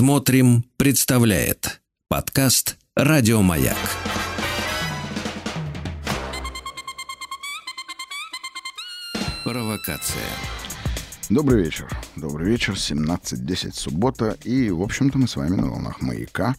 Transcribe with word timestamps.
Смотрим, 0.00 0.64
представляет 0.78 1.82
подкаст 2.08 2.78
Радиомаяк. 2.96 3.76
Провокация. 9.44 10.24
Добрый 11.28 11.64
вечер. 11.64 11.86
Добрый 12.16 12.48
вечер. 12.48 12.72
17.10 12.72 13.74
суббота. 13.74 14.38
И, 14.42 14.70
в 14.70 14.80
общем-то, 14.80 15.18
мы 15.18 15.28
с 15.28 15.36
вами 15.36 15.56
на 15.56 15.68
волнах 15.68 16.00
маяка. 16.00 16.56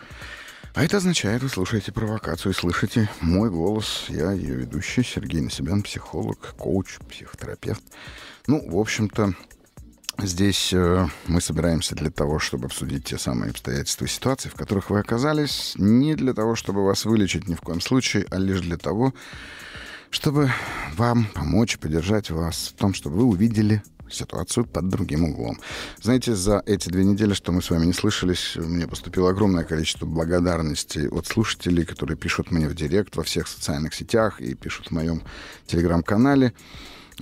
А 0.75 0.83
это 0.83 0.97
означает, 0.97 1.41
вы 1.41 1.49
слушаете 1.49 1.91
провокацию 1.91 2.53
слышите 2.53 3.09
мой 3.21 3.49
голос. 3.49 4.05
Я 4.09 4.33
ее 4.33 4.53
ведущий, 4.53 5.01
Сергей 5.01 5.41
Насибян, 5.41 5.81
психолог, 5.81 6.53
коуч, 6.59 6.99
психотерапевт. 7.09 7.81
Ну, 8.45 8.69
в 8.69 8.77
общем-то, 8.77 9.33
Здесь 10.17 10.71
э, 10.73 11.07
мы 11.27 11.41
собираемся 11.41 11.95
для 11.95 12.11
того, 12.11 12.37
чтобы 12.37 12.65
обсудить 12.65 13.05
те 13.05 13.17
самые 13.17 13.51
обстоятельства 13.51 14.05
и 14.05 14.07
ситуации, 14.07 14.49
в 14.49 14.55
которых 14.55 14.89
вы 14.89 14.99
оказались, 14.99 15.73
не 15.77 16.15
для 16.15 16.33
того, 16.33 16.55
чтобы 16.55 16.85
вас 16.85 17.05
вылечить 17.05 17.47
ни 17.47 17.55
в 17.55 17.61
коем 17.61 17.81
случае, 17.81 18.25
а 18.29 18.37
лишь 18.37 18.61
для 18.61 18.77
того, 18.77 19.13
чтобы 20.09 20.51
вам 20.95 21.25
помочь, 21.33 21.79
поддержать 21.79 22.29
вас 22.29 22.73
в 22.75 22.79
том, 22.79 22.93
чтобы 22.93 23.17
вы 23.17 23.23
увидели 23.23 23.81
ситуацию 24.09 24.65
под 24.65 24.89
другим 24.89 25.23
углом. 25.23 25.57
Знаете, 26.01 26.35
за 26.35 26.61
эти 26.65 26.89
две 26.89 27.03
недели, 27.03 27.33
что 27.33 27.51
мы 27.51 27.61
с 27.61 27.69
вами 27.69 27.85
не 27.85 27.93
слышались, 27.93 28.55
мне 28.57 28.87
поступило 28.87 29.29
огромное 29.29 29.63
количество 29.63 30.05
благодарностей 30.05 31.07
от 31.07 31.27
слушателей, 31.27 31.85
которые 31.85 32.17
пишут 32.17 32.51
мне 32.51 32.67
в 32.67 32.75
директ 32.75 33.15
во 33.15 33.23
всех 33.23 33.47
социальных 33.47 33.93
сетях 33.93 34.41
и 34.41 34.53
пишут 34.53 34.87
в 34.87 34.91
моем 34.91 35.23
телеграм-канале. 35.65 36.53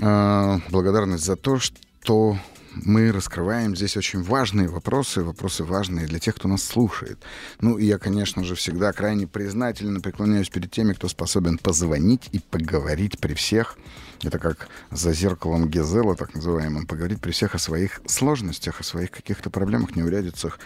Э, 0.02 0.60
благодарность 0.70 1.26
за 1.26 1.36
то, 1.36 1.60
что 1.60 2.38
мы 2.74 3.12
раскрываем 3.12 3.76
здесь 3.76 3.98
очень 3.98 4.22
важные 4.22 4.68
вопросы, 4.68 5.24
вопросы 5.24 5.64
важные 5.64 6.08
для 6.08 6.20
тех, 6.20 6.36
кто 6.36 6.48
нас 6.48 6.64
слушает. 6.64 7.20
Ну, 7.62 7.78
и 7.78 7.86
я, 7.86 7.98
конечно 7.98 8.44
же, 8.44 8.56
всегда 8.56 8.94
крайне 8.94 9.28
признательно 9.28 10.00
преклоняюсь 10.00 10.50
перед 10.50 10.72
теми, 10.72 10.94
кто 10.94 11.08
способен 11.08 11.58
позвонить 11.58 12.30
и 12.32 12.40
поговорить 12.40 13.20
при 13.20 13.34
всех. 13.34 13.78
Это 14.24 14.40
как 14.40 14.68
за 14.92 15.14
зеркалом 15.14 15.70
Гезела, 15.70 16.16
так 16.16 16.34
называемым, 16.34 16.86
поговорить 16.86 17.22
при 17.22 17.32
всех 17.32 17.56
о 17.56 17.60
своих 17.60 18.02
сложностях, 18.06 18.80
о 18.80 18.84
своих 18.84 19.12
каких-то 19.12 19.50
проблемах, 19.50 19.96
неурядицах, 19.96 20.60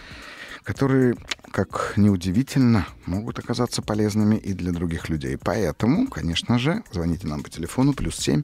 которые, 0.62 1.16
как 1.50 1.94
неудивительно, 1.96 2.86
могут 3.06 3.38
оказаться 3.38 3.82
полезными 3.82 4.36
и 4.36 4.52
для 4.52 4.72
других 4.72 5.08
людей. 5.08 5.38
Поэтому, 5.38 6.08
конечно 6.08 6.58
же, 6.58 6.82
звоните 6.92 7.26
нам 7.28 7.42
по 7.42 7.50
телефону 7.50 7.92
плюс 7.92 8.16
семь 8.16 8.42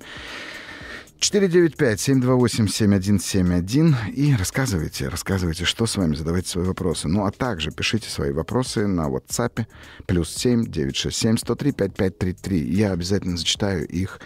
495-728-7171 1.21 4.11
и 4.13 4.35
рассказывайте, 4.35 5.09
рассказывайте, 5.09 5.67
что 5.67 5.87
с 5.87 5.97
вами, 5.97 6.15
задавайте 6.15 6.49
свои 6.49 6.65
вопросы. 6.65 7.09
Ну, 7.09 7.27
а 7.27 7.31
также 7.31 7.71
пишите 7.71 8.09
свои 8.09 8.33
вопросы 8.33 8.87
на 8.87 9.09
WhatsApp 9.09 9.67
плюс 10.07 10.35
7 10.35 10.65
967 10.65 11.37
103 11.37 11.73
5533. 11.73 12.59
Я 12.59 12.93
обязательно 12.93 13.37
зачитаю 13.37 13.87
их, 13.87 14.19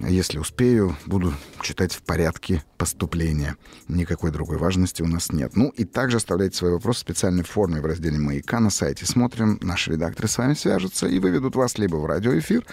если 0.00 0.38
успею, 0.38 0.96
буду 1.06 1.32
читать 1.62 1.94
в 1.94 2.02
порядке 2.02 2.62
поступления. 2.76 3.56
Никакой 3.88 4.30
другой 4.30 4.58
важности 4.58 5.02
у 5.02 5.06
нас 5.06 5.32
нет. 5.32 5.56
Ну, 5.56 5.70
и 5.70 5.84
также 5.84 6.18
оставляйте 6.18 6.56
свои 6.56 6.72
вопросы 6.72 6.98
в 6.98 7.02
специальной 7.02 7.44
форме 7.44 7.80
в 7.80 7.86
разделе 7.86 8.18
«Маяка» 8.18 8.60
на 8.60 8.70
сайте. 8.70 9.06
Смотрим, 9.06 9.58
наши 9.62 9.92
редакторы 9.92 10.28
с 10.28 10.36
вами 10.36 10.52
свяжутся 10.54 11.06
и 11.06 11.18
выведут 11.18 11.56
вас 11.56 11.78
либо 11.78 11.96
в 11.96 12.04
радиоэфир, 12.04 12.66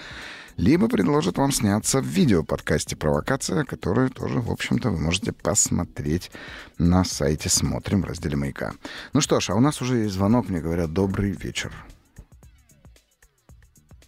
либо 0.58 0.88
предложат 0.88 1.38
вам 1.38 1.52
сняться 1.52 2.00
в 2.02 2.06
видеоподкасте 2.06 2.96
«Провокация», 2.96 3.64
который 3.64 4.10
тоже, 4.10 4.40
в 4.40 4.52
общем-то, 4.52 4.90
вы 4.90 5.00
можете 5.00 5.34
посмотреть 5.34 6.32
на 6.78 7.04
сайте 7.04 7.50
«Смотрим» 7.50 8.02
в 8.02 8.06
разделе 8.06 8.36
«Маяка». 8.36 8.74
Ну 9.14 9.22
что 9.22 9.40
ж, 9.40 9.50
а 9.50 9.56
у 9.56 9.60
нас 9.60 9.82
уже 9.82 9.98
есть 9.98 10.14
звонок, 10.14 10.50
мне 10.50 10.60
говорят 10.60 10.94
«Добрый 10.94 11.32
вечер». 11.32 11.72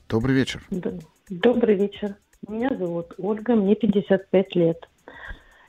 Добрый 0.08 0.36
вечер. 0.36 0.62
Добрый 1.30 1.76
вечер. 1.76 2.16
Меня 2.48 2.70
зовут 2.78 3.14
Ольга, 3.18 3.56
мне 3.56 3.76
55 3.76 4.56
лет. 4.56 4.88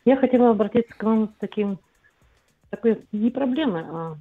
Я 0.04 0.16
хотела 0.16 0.50
обратиться 0.50 0.94
к 0.94 1.02
вам 1.02 1.30
с 1.30 1.40
таким, 1.40 1.78
такой 2.70 3.02
не 3.12 3.30
проблемой, 3.30 3.82
а 3.82 4.16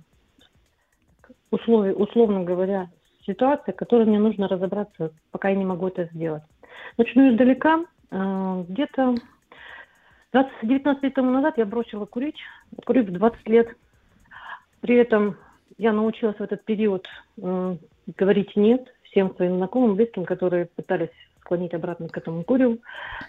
условий, 1.52 1.92
условно 1.92 2.44
говоря, 2.44 2.90
ситуация, 3.26 3.74
в 3.74 3.78
которой 3.78 4.06
мне 4.06 4.20
нужно 4.20 4.48
разобраться, 4.48 5.12
пока 5.32 5.50
я 5.50 5.56
не 5.56 5.66
могу 5.66 5.88
это 5.88 6.06
сделать. 6.14 6.44
Начну 6.98 7.34
издалека. 7.34 7.86
Э, 8.12 8.64
где-то 8.68 9.16
19 10.62 11.04
лет 11.04 11.14
тому 11.14 11.32
назад 11.32 11.58
я 11.58 11.66
бросила 11.66 12.06
курить, 12.06 12.38
курить 12.86 13.10
в 13.10 13.14
20 13.14 13.48
лет. 13.48 13.70
При 14.82 14.96
этом 14.96 15.38
я 15.78 15.94
научилась 15.94 16.38
в 16.38 16.42
этот 16.42 16.64
период 16.66 17.08
э, 17.42 17.78
говорить 18.18 18.56
«нет» 18.56 18.94
всем 19.04 19.34
своим 19.36 19.58
знакомым, 19.58 19.96
близким, 19.96 20.26
которые 20.26 20.66
пытались 20.66 21.10
склонить 21.40 21.74
обратно 21.74 22.10
к 22.10 22.18
этому 22.18 22.44
курю. 22.44 22.80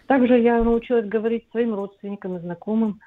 Также 0.07 0.39
я 0.39 0.63
научилась 0.63 1.07
говорить 1.07 1.49
своим 1.51 1.75
родственникам 1.75 2.37
и 2.37 2.41
знакомым 2.41 3.01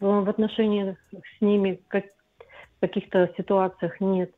в 0.00 0.28
отношении 0.28 0.96
с 1.12 1.40
ними 1.40 1.80
как, 1.88 2.06
в 2.06 2.80
каких-то 2.80 3.32
ситуациях 3.36 4.00
нет 4.00 4.32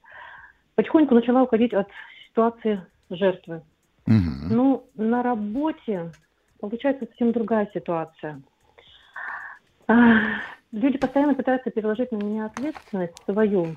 потихоньку 0.74 1.14
начала 1.14 1.42
уходить 1.42 1.74
от 1.74 1.88
ситуации 2.28 2.84
жертвы. 3.10 3.62
Угу. 4.06 4.50
Ну, 4.50 4.86
на 4.96 5.22
работе 5.22 6.12
получается 6.60 7.06
совсем 7.06 7.32
другая 7.32 7.68
ситуация. 7.72 8.40
А, 9.86 10.20
люди 10.72 10.98
постоянно 10.98 11.34
пытаются 11.34 11.70
переложить 11.70 12.12
на 12.12 12.16
меня 12.16 12.46
ответственность 12.46 13.14
свою, 13.24 13.76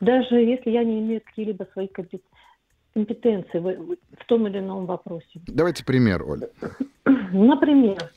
даже 0.00 0.36
если 0.36 0.70
я 0.70 0.84
не 0.84 1.00
имею 1.00 1.20
какие-либо 1.24 1.66
свои 1.72 1.88
компетенции 1.88 3.58
в, 3.58 3.96
в 4.18 4.24
том 4.26 4.46
или 4.46 4.58
ином 4.58 4.86
вопросе. 4.86 5.40
Давайте 5.46 5.84
пример, 5.84 6.22
Оля. 6.22 6.48
Например, 7.04 8.10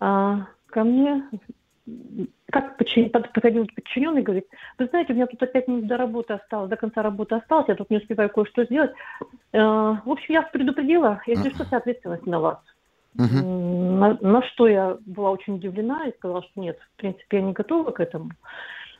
а, 0.00 0.46
ко 0.66 0.84
мне 0.84 1.24
как 2.50 2.76
подходил 2.76 3.66
подчиненный, 3.74 4.22
говорит, 4.22 4.46
вы 4.78 4.86
знаете, 4.86 5.12
у 5.12 5.16
меня 5.16 5.26
тут 5.26 5.42
опять 5.42 5.68
не 5.68 5.82
до 5.82 5.96
работы 5.96 6.34
осталось, 6.34 6.70
до 6.70 6.76
конца 6.76 7.02
работы 7.02 7.34
осталось, 7.34 7.68
я 7.68 7.74
тут 7.74 7.90
не 7.90 7.98
успеваю 7.98 8.30
кое-что 8.30 8.64
сделать. 8.64 8.92
Э, 9.52 9.58
в 9.58 10.10
общем, 10.10 10.34
я 10.34 10.42
предупредила, 10.42 11.20
если 11.26 11.50
что, 11.50 11.64
вся 11.64 11.78
ответственность 11.78 12.26
на 12.26 12.40
вас. 12.40 12.58
Uh-huh. 13.16 13.42
На, 13.42 14.18
на 14.20 14.42
что 14.42 14.68
я 14.68 14.96
была 15.04 15.30
очень 15.30 15.56
удивлена 15.56 16.06
и 16.06 16.16
сказала, 16.16 16.42
что 16.42 16.60
нет, 16.60 16.78
в 16.94 17.00
принципе, 17.00 17.38
я 17.38 17.42
не 17.42 17.52
готова 17.52 17.90
к 17.90 18.00
этому. 18.00 18.30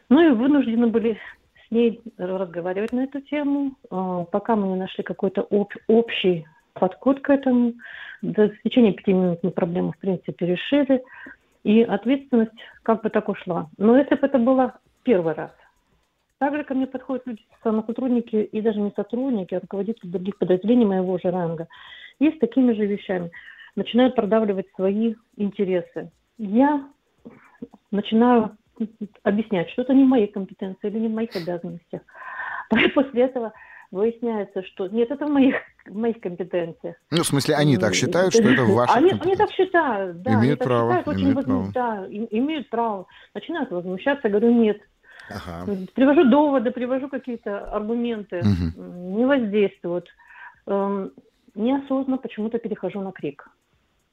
Ну 0.09 0.21
и 0.21 0.31
вынуждены 0.31 0.88
были 0.88 1.19
с 1.66 1.71
ней 1.71 2.00
разговаривать 2.16 2.93
на 2.93 3.04
эту 3.04 3.21
тему, 3.21 3.72
э, 3.91 4.25
пока 4.31 4.56
мы 4.56 4.69
не 4.69 4.77
нашли 4.77 5.04
какой-то 5.04 5.47
об, 5.50 5.72
общий 5.87 6.47
подход 6.75 7.21
к 7.21 7.31
этому. 7.31 7.75
в 8.22 8.50
течение 8.65 8.93
пяти 8.93 9.12
минут 9.12 9.41
мы 9.43 9.50
проблему, 9.50 9.93
в 9.93 9.98
принципе, 9.98 10.47
решили. 10.47 11.03
И 11.69 11.83
ответственность 11.83 12.59
как 12.83 13.03
бы 13.03 13.11
так 13.11 13.29
ушла. 13.29 13.69
Но 13.77 13.99
если 13.99 14.15
бы 14.15 14.27
это 14.27 14.39
было 14.39 14.81
первый 15.03 15.34
раз, 15.34 15.51
также 16.39 16.65
ко 16.65 16.73
мне 16.73 16.87
подходят 16.87 17.27
люди, 17.27 17.43
сотрудники 17.62 18.37
и 18.37 18.62
даже 18.62 18.81
не 18.81 18.91
сотрудники, 18.97 19.55
а 19.55 19.61
руководители 19.61 20.09
других 20.09 20.39
подразделений 20.39 20.87
моего 20.87 21.19
же 21.19 21.31
ранга. 21.31 21.69
И 22.21 22.31
с 22.31 22.39
такими 22.39 22.73
же 22.73 22.87
вещами 22.87 23.31
начинают 23.77 24.15
продавливать 24.15 24.65
свои 24.77 25.15
интересы. 25.37 26.11
Я 26.39 26.89
начинаю 27.91 28.57
объяснять, 29.23 29.69
что 29.69 29.83
это 29.83 29.93
не 29.93 30.05
в 30.05 30.09
моей 30.09 30.28
компетенции 30.28 30.89
или 30.89 31.01
не 31.01 31.09
в 31.09 31.12
моих 31.12 31.37
обязанностях. 31.37 32.01
После 32.95 33.25
этого 33.25 33.53
выясняется, 33.91 34.62
что 34.62 34.87
нет, 34.87 35.11
это 35.11 35.27
в 35.27 35.31
моих, 35.31 35.57
в 35.88 35.97
моих 35.97 36.21
компетенциях. 36.21 36.97
Ну, 37.10 37.22
в 37.22 37.26
смысле, 37.26 37.54
они 37.56 37.76
так 37.76 37.94
считают, 37.94 38.34
что 38.34 38.49
это 38.49 38.65
в 38.65 38.75
ваших 38.75 38.97
они, 38.97 39.10
они 39.10 39.37
так 39.37 39.50
считают, 39.50 40.22
да. 40.22 40.34
Имеют 40.34 40.60
право. 40.60 40.99
Считают, 40.99 41.19
имеют 41.19 41.38
очень 41.38 41.44
право. 41.44 41.72
Да, 41.72 42.06
имеют 42.10 42.71
право. 42.71 43.06
Начинают 43.34 43.71
возмущаться, 43.71 44.28
говорю, 44.28 44.53
нет. 44.53 44.81
Ага. 45.31 45.71
Привожу 45.94 46.25
доводы, 46.31 46.71
привожу 46.71 47.09
какие-то 47.09 47.71
аргументы, 47.71 48.41
угу. 48.41 48.83
не 48.83 49.27
воздействуют. 49.27 50.09
Эм, 50.66 51.13
неосознанно 51.54 52.18
почему-то 52.18 52.59
перехожу 52.59 53.01
на 53.01 53.13
крик. 53.13 53.48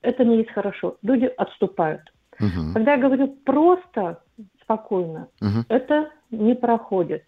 Это 0.02 0.26
не 0.26 0.38
есть 0.38 0.52
хорошо. 0.52 0.98
Люди 1.02 1.26
отступают. 1.26 2.02
Угу. 2.40 2.74
Когда 2.74 2.94
я 2.94 2.98
говорю 2.98 3.28
просто, 3.46 4.22
спокойно, 4.62 5.28
угу. 5.42 5.64
это 5.70 6.10
не 6.32 6.56
проходит. 6.56 7.24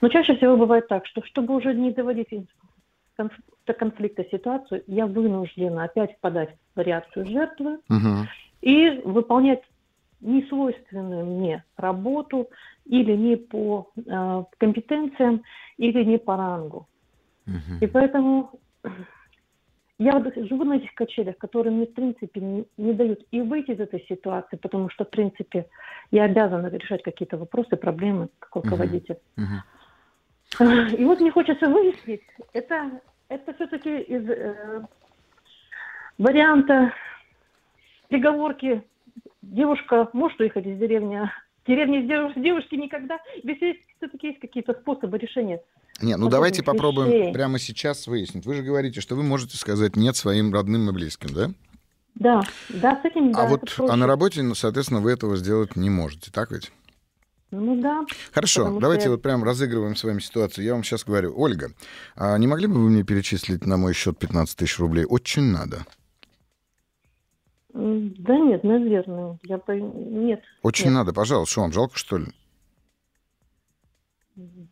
Но 0.00 0.08
чаще 0.08 0.36
всего 0.36 0.56
бывает 0.56 0.88
так, 0.88 1.06
что 1.06 1.22
чтобы 1.24 1.54
уже 1.54 1.74
не 1.74 1.92
доводить 1.92 2.28
до 2.30 2.46
конфликта 3.78 4.24
ситуацию, 4.24 4.82
я 4.86 5.06
вынуждена 5.06 5.84
опять 5.84 6.16
впадать 6.16 6.54
в 6.74 6.80
реакцию 6.80 7.26
жертвы 7.26 7.78
uh 7.90 8.24
и 8.60 8.90
выполнять 9.04 9.62
несвойственную 10.20 11.24
мне 11.24 11.64
работу 11.76 12.50
или 12.84 13.16
не 13.16 13.36
по 13.36 13.88
э, 13.96 14.44
компетенциям, 14.58 15.42
или 15.78 16.04
не 16.04 16.18
по 16.18 16.36
рангу. 16.36 16.86
uh 17.46 17.78
И 17.80 17.86
поэтому 17.86 18.50
я 19.98 20.12
живу 20.34 20.64
на 20.64 20.76
этих 20.76 20.94
качелях, 20.94 21.36
которые 21.36 21.74
мне, 21.74 21.86
в 21.86 21.92
принципе, 21.92 22.40
не, 22.40 22.64
не 22.78 22.94
дают 22.94 23.20
и 23.30 23.42
выйти 23.42 23.72
из 23.72 23.80
этой 23.80 24.04
ситуации, 24.08 24.56
потому 24.56 24.88
что, 24.88 25.04
в 25.04 25.10
принципе, 25.10 25.66
я 26.10 26.24
обязана 26.24 26.68
решать 26.68 27.02
какие-то 27.02 27.36
вопросы, 27.36 27.76
проблемы 27.76 28.30
как 28.38 28.56
руководитель. 28.56 29.18
Uh-huh. 29.36 30.96
И 30.96 31.04
вот 31.04 31.20
мне 31.20 31.30
хочется 31.30 31.68
выяснить, 31.68 32.22
это, 32.54 33.02
это 33.30 33.54
все-таки 33.54 34.00
из 34.00 34.28
э, 34.28 34.84
варианта 36.18 36.92
приговорки 38.08 38.82
девушка 39.40 40.10
может 40.12 40.38
уехать 40.40 40.66
из 40.66 40.78
деревни, 40.78 41.30
деревни 41.66 42.02
с 42.02 42.40
девушки 42.40 42.74
никогда. 42.74 43.18
Ведь 43.42 43.58
все-таки 43.96 44.28
есть 44.28 44.40
какие-то 44.40 44.74
способы 44.74 45.16
решения 45.16 45.60
не, 46.02 46.16
ну 46.16 46.28
давайте 46.28 46.62
попробуем 46.62 47.10
вещей. 47.10 47.32
прямо 47.32 47.58
сейчас 47.58 48.06
выяснить. 48.06 48.46
Вы 48.46 48.54
же 48.54 48.62
говорите, 48.62 49.00
что 49.00 49.16
вы 49.16 49.22
можете 49.22 49.58
сказать 49.58 49.96
нет 49.96 50.16
своим 50.16 50.52
родным 50.52 50.88
и 50.88 50.92
близким, 50.92 51.34
да? 51.34 51.50
Да, 52.14 52.40
да, 52.70 53.00
с 53.00 53.04
этим 53.04 53.32
да. 53.32 53.42
А 53.42 53.46
вот 53.46 53.74
а 53.78 53.96
на 53.96 54.06
работе, 54.06 54.42
соответственно, 54.54 55.00
вы 55.00 55.12
этого 55.12 55.36
сделать 55.36 55.76
не 55.76 55.90
можете, 55.90 56.30
так 56.30 56.50
ведь? 56.50 56.72
Ну 57.50 57.80
да. 57.80 58.04
Хорошо, 58.32 58.78
давайте 58.78 59.04
я... 59.06 59.10
вот 59.10 59.22
прям 59.22 59.42
разыгрываем 59.42 59.96
с 59.96 60.04
вами 60.04 60.20
ситуацию. 60.20 60.64
Я 60.64 60.74
вам 60.74 60.84
сейчас 60.84 61.04
говорю, 61.04 61.34
Ольга, 61.36 61.72
а 62.14 62.36
не 62.38 62.46
могли 62.46 62.68
бы 62.68 62.74
вы 62.74 62.90
мне 62.90 63.02
перечислить 63.02 63.66
на 63.66 63.76
мой 63.76 63.92
счет 63.92 64.18
15 64.18 64.56
тысяч 64.56 64.78
рублей? 64.78 65.04
Очень 65.04 65.50
надо. 65.50 65.84
Да 67.72 68.38
нет, 68.38 68.62
наверное. 68.64 69.38
Я 69.42 69.58
по... 69.58 69.72
Нет. 69.72 70.42
Очень 70.62 70.86
нет. 70.86 70.94
надо, 70.94 71.12
пожалуйста. 71.12 71.52
Что 71.52 71.60
вам 71.62 71.72
жалко, 71.72 71.96
что 71.96 72.18
ли? 72.18 72.26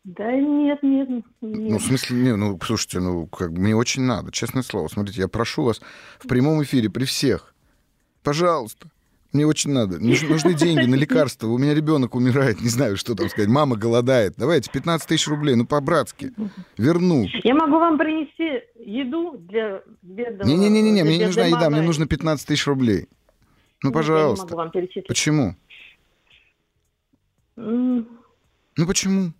Да 0.03 0.31
нет, 0.31 0.81
нет, 0.81 1.09
нет. 1.09 1.25
Ну, 1.41 1.77
в 1.77 1.83
смысле, 1.83 2.17
не, 2.17 2.35
ну, 2.35 2.57
слушайте, 2.63 2.99
ну, 2.99 3.27
как 3.27 3.51
мне 3.51 3.75
очень 3.75 4.01
надо, 4.01 4.31
честное 4.31 4.63
слово. 4.63 4.87
Смотрите, 4.87 5.21
я 5.21 5.27
прошу 5.27 5.63
вас 5.63 5.81
в 6.17 6.27
прямом 6.27 6.63
эфире 6.63 6.89
при 6.89 7.03
всех, 7.03 7.53
пожалуйста, 8.23 8.89
мне 9.31 9.45
очень 9.45 9.71
надо. 9.71 9.99
Нужны 9.99 10.53
деньги 10.53 10.85
на 10.85 10.95
лекарства. 10.95 11.47
У 11.47 11.57
меня 11.57 11.73
ребенок 11.73 12.15
умирает, 12.15 12.61
не 12.61 12.69
знаю, 12.69 12.97
что 12.97 13.15
там 13.15 13.29
сказать. 13.29 13.49
Мама 13.49 13.75
голодает. 13.75 14.33
Давайте 14.37 14.71
15 14.71 15.07
тысяч 15.07 15.27
рублей, 15.27 15.55
ну 15.55 15.65
по-братски. 15.65 16.33
Верну. 16.77 17.25
Я 17.43 17.53
могу 17.55 17.79
вам 17.79 17.97
принести 17.97 18.61
еду 18.75 19.37
для 19.37 19.83
бедного... 20.01 20.47
Не-не-не, 20.47 21.03
мне 21.03 21.17
не 21.17 21.25
нужна 21.25 21.45
еда, 21.45 21.69
мне 21.69 21.81
нужно 21.81 22.07
15 22.07 22.47
тысяч 22.47 22.65
рублей. 22.65 23.07
Ну, 23.83 23.91
пожалуйста. 23.91 24.45
Я 24.45 24.49
не 24.49 24.51
могу 24.51 24.63
вам 24.63 24.71
перечислить. 24.71 25.07
Почему? 25.07 25.55
Ну, 27.55 28.05
почему? 28.87 29.33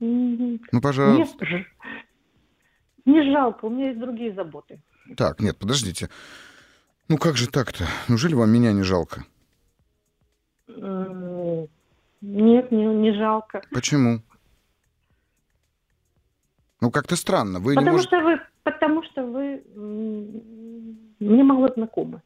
Ну, 0.00 0.80
пожалуйста. 0.80 1.44
Нет, 1.44 1.66
не 3.04 3.32
жалко, 3.32 3.66
у 3.66 3.70
меня 3.70 3.88
есть 3.88 4.00
другие 4.00 4.34
заботы. 4.34 4.80
Так, 5.16 5.40
нет, 5.40 5.56
подождите. 5.58 6.08
Ну 7.08 7.18
как 7.18 7.36
же 7.36 7.48
так-то? 7.48 7.86
Неужели 8.08 8.34
вам 8.34 8.50
меня 8.50 8.72
не 8.72 8.82
жалко? 8.82 9.24
Нет, 10.66 12.72
не, 12.72 12.86
не 12.86 13.12
жалко. 13.12 13.62
Почему? 13.70 14.22
Ну, 16.80 16.90
как-то 16.90 17.16
странно. 17.16 17.60
Вы 17.60 17.74
потому, 17.74 17.96
не 17.96 18.02
что 18.02 18.20
вы, 18.20 18.40
потому 18.64 19.02
что 19.04 19.24
вы 19.24 19.62
мне 21.20 21.44
мало 21.44 21.72
знакомы. 21.74 22.22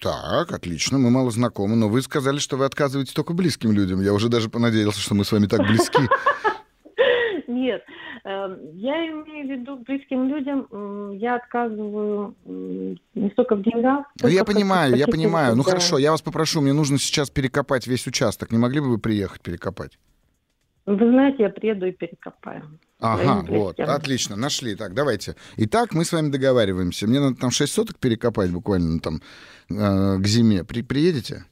Так, 0.00 0.52
отлично, 0.52 0.98
мы 0.98 1.10
мало 1.10 1.30
знакомы, 1.30 1.76
но 1.76 1.88
вы 1.88 2.02
сказали, 2.02 2.38
что 2.38 2.56
вы 2.56 2.64
отказываете 2.64 3.14
только 3.14 3.32
близким 3.32 3.72
людям. 3.72 4.02
Я 4.02 4.12
уже 4.12 4.28
даже 4.28 4.50
понадеялся, 4.50 5.00
что 5.00 5.14
мы 5.14 5.24
с 5.24 5.32
вами 5.32 5.46
так 5.46 5.60
близки. 5.60 5.98
Нет, 7.48 7.82
эм, 8.24 8.58
я 8.74 9.06
имею 9.08 9.46
в 9.46 9.50
виду 9.50 9.76
близким 9.76 10.28
людям, 10.28 10.66
я 11.12 11.36
отказываю 11.36 12.34
не 12.44 13.30
столько 13.30 13.56
в 13.56 13.62
деньгах. 13.62 14.06
Ну, 14.22 14.28
я 14.28 14.44
понимаю, 14.44 14.96
я 14.96 15.06
понимаю. 15.06 15.56
Ну 15.56 15.62
хорошо, 15.62 15.98
я 15.98 16.10
вас 16.10 16.22
попрошу, 16.22 16.60
мне 16.60 16.72
нужно 16.72 16.98
сейчас 16.98 17.30
перекопать 17.30 17.86
весь 17.86 18.06
участок. 18.06 18.50
Не 18.50 18.58
могли 18.58 18.80
бы 18.80 18.88
вы 18.88 18.98
приехать 18.98 19.40
перекопать? 19.42 19.98
Вы 20.86 21.10
знаете, 21.10 21.42
я 21.42 21.50
приеду 21.50 21.86
и 21.86 21.92
перекопаю. 21.92 22.62
Ага, 23.00 23.44
вот, 23.48 23.78
отлично, 23.80 24.36
нашли. 24.36 24.76
Так, 24.76 24.94
давайте. 24.94 25.34
Итак, 25.56 25.92
мы 25.92 26.04
с 26.04 26.12
вами 26.12 26.30
договариваемся. 26.30 27.06
Мне 27.06 27.20
надо 27.20 27.36
там 27.36 27.50
6 27.50 27.72
соток 27.72 27.98
перекопать 27.98 28.50
буквально 28.50 29.00
там 29.00 29.20
э, 29.68 30.18
к 30.18 30.26
зиме. 30.26 30.64
При, 30.64 30.82
приедете? 30.82 31.44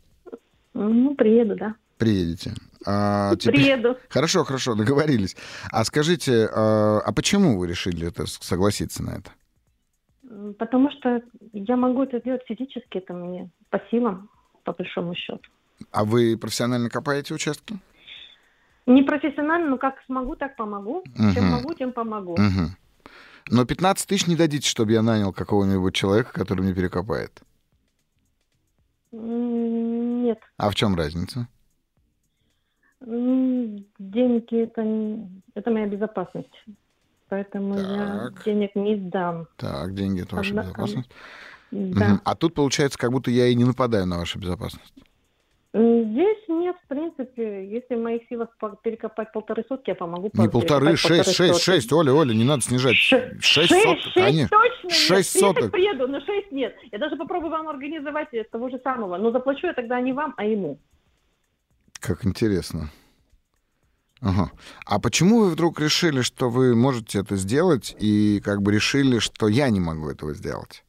Ну, 0.72 1.14
приеду, 1.16 1.56
да. 1.56 1.74
Приедете. 2.04 2.52
А, 2.86 3.34
теперь... 3.36 3.54
Приеду. 3.54 3.96
Хорошо, 4.10 4.44
хорошо, 4.44 4.74
договорились. 4.74 5.36
А 5.72 5.84
скажите, 5.84 6.48
а, 6.52 7.00
а 7.00 7.12
почему 7.12 7.58
вы 7.58 7.66
решили 7.66 8.08
это, 8.08 8.26
согласиться 8.26 9.02
на 9.02 9.10
это? 9.10 9.30
Потому 10.58 10.90
что 10.90 11.22
я 11.52 11.76
могу 11.76 12.02
это 12.02 12.18
сделать 12.18 12.42
физически, 12.46 12.98
это 12.98 13.14
мне 13.14 13.50
по 13.70 13.80
силам, 13.90 14.28
по 14.64 14.72
большому 14.72 15.14
счету. 15.14 15.48
А 15.92 16.04
вы 16.04 16.36
профессионально 16.36 16.90
копаете 16.90 17.34
участки? 17.34 17.78
Не 18.86 19.02
профессионально, 19.02 19.70
но 19.70 19.78
как 19.78 19.94
смогу, 20.06 20.36
так 20.36 20.56
помогу. 20.56 20.98
Угу. 20.98 21.34
Чем 21.34 21.46
могу, 21.46 21.74
тем 21.74 21.92
помогу. 21.92 22.32
Угу. 22.32 22.70
Но 23.50 23.64
15 23.64 24.08
тысяч 24.08 24.26
не 24.26 24.36
дадите, 24.36 24.68
чтобы 24.68 24.92
я 24.92 25.02
нанял 25.02 25.32
какого-нибудь 25.32 25.94
человека, 25.94 26.32
который 26.32 26.62
мне 26.62 26.74
перекопает? 26.74 27.42
Нет. 29.12 30.40
А 30.56 30.70
в 30.70 30.74
чем 30.74 30.96
разница? 30.96 31.48
Деньги 33.06 34.62
это, 34.62 34.82
это 35.54 35.70
моя 35.70 35.86
безопасность. 35.86 36.64
Поэтому 37.28 37.74
так. 37.74 37.84
я 37.84 38.30
денег 38.44 38.74
не 38.74 38.96
дам. 38.96 39.46
Так, 39.56 39.94
деньги 39.94 40.22
это 40.22 40.36
ваша 40.36 40.50
Одна... 40.50 40.62
безопасность. 40.62 41.10
Да. 41.70 42.12
Угу. 42.14 42.20
А 42.24 42.34
тут 42.36 42.54
получается, 42.54 42.98
как 42.98 43.10
будто 43.10 43.30
я 43.30 43.46
и 43.48 43.54
не 43.54 43.64
нападаю 43.64 44.06
на 44.06 44.18
вашу 44.18 44.38
безопасность. 44.38 44.94
Здесь 45.74 46.38
нет, 46.46 46.76
в 46.84 46.86
принципе, 46.86 47.68
если 47.68 47.96
в 47.96 47.98
моих 48.00 48.22
силах 48.28 48.50
перекопать 48.84 49.32
полторы 49.32 49.64
сотки, 49.68 49.90
я 49.90 49.96
помогу. 49.96 50.30
Не 50.34 50.48
полторы, 50.48 50.96
шесть, 50.96 51.34
шесть, 51.34 51.62
шесть, 51.62 51.92
Оля, 51.92 52.12
Оля, 52.12 52.32
не 52.32 52.44
надо 52.44 52.62
снижать. 52.62 52.94
Шесть, 52.94 53.42
шесть 53.42 53.72
соток, 53.72 53.98
шесть 53.98 54.14
конечно. 54.14 54.56
точно 54.56 54.90
Шесть 54.90 55.34
нет. 55.34 55.42
соток. 55.42 55.72
приеду, 55.72 56.06
но 56.06 56.20
шесть 56.20 56.52
нет. 56.52 56.76
Я 56.92 56.98
даже 56.98 57.16
попробую 57.16 57.50
вам 57.50 57.68
организовать 57.68 58.28
того 58.52 58.68
же 58.68 58.78
самого, 58.84 59.16
но 59.16 59.32
заплачу 59.32 59.66
я 59.66 59.72
тогда 59.72 60.00
не 60.00 60.12
вам, 60.12 60.34
а 60.36 60.44
ему. 60.44 60.78
Как 62.04 62.26
интересно. 62.26 62.90
Ага. 64.20 64.50
А 64.84 65.00
почему 65.00 65.40
вы 65.40 65.50
вдруг 65.50 65.80
решили, 65.80 66.20
что 66.20 66.50
вы 66.50 66.74
можете 66.74 67.20
это 67.20 67.36
сделать, 67.36 67.96
и 67.98 68.42
как 68.44 68.60
бы 68.60 68.72
решили, 68.72 69.18
что 69.20 69.48
я 69.48 69.70
не 69.70 69.80
могу 69.80 70.10
этого 70.10 70.34
сделать? 70.34 70.84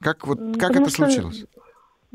Как 0.00 0.26
вот 0.26 0.38
как 0.58 0.68
потому 0.70 0.86
это 0.86 0.90
что, 0.90 1.04
случилось? 1.04 1.44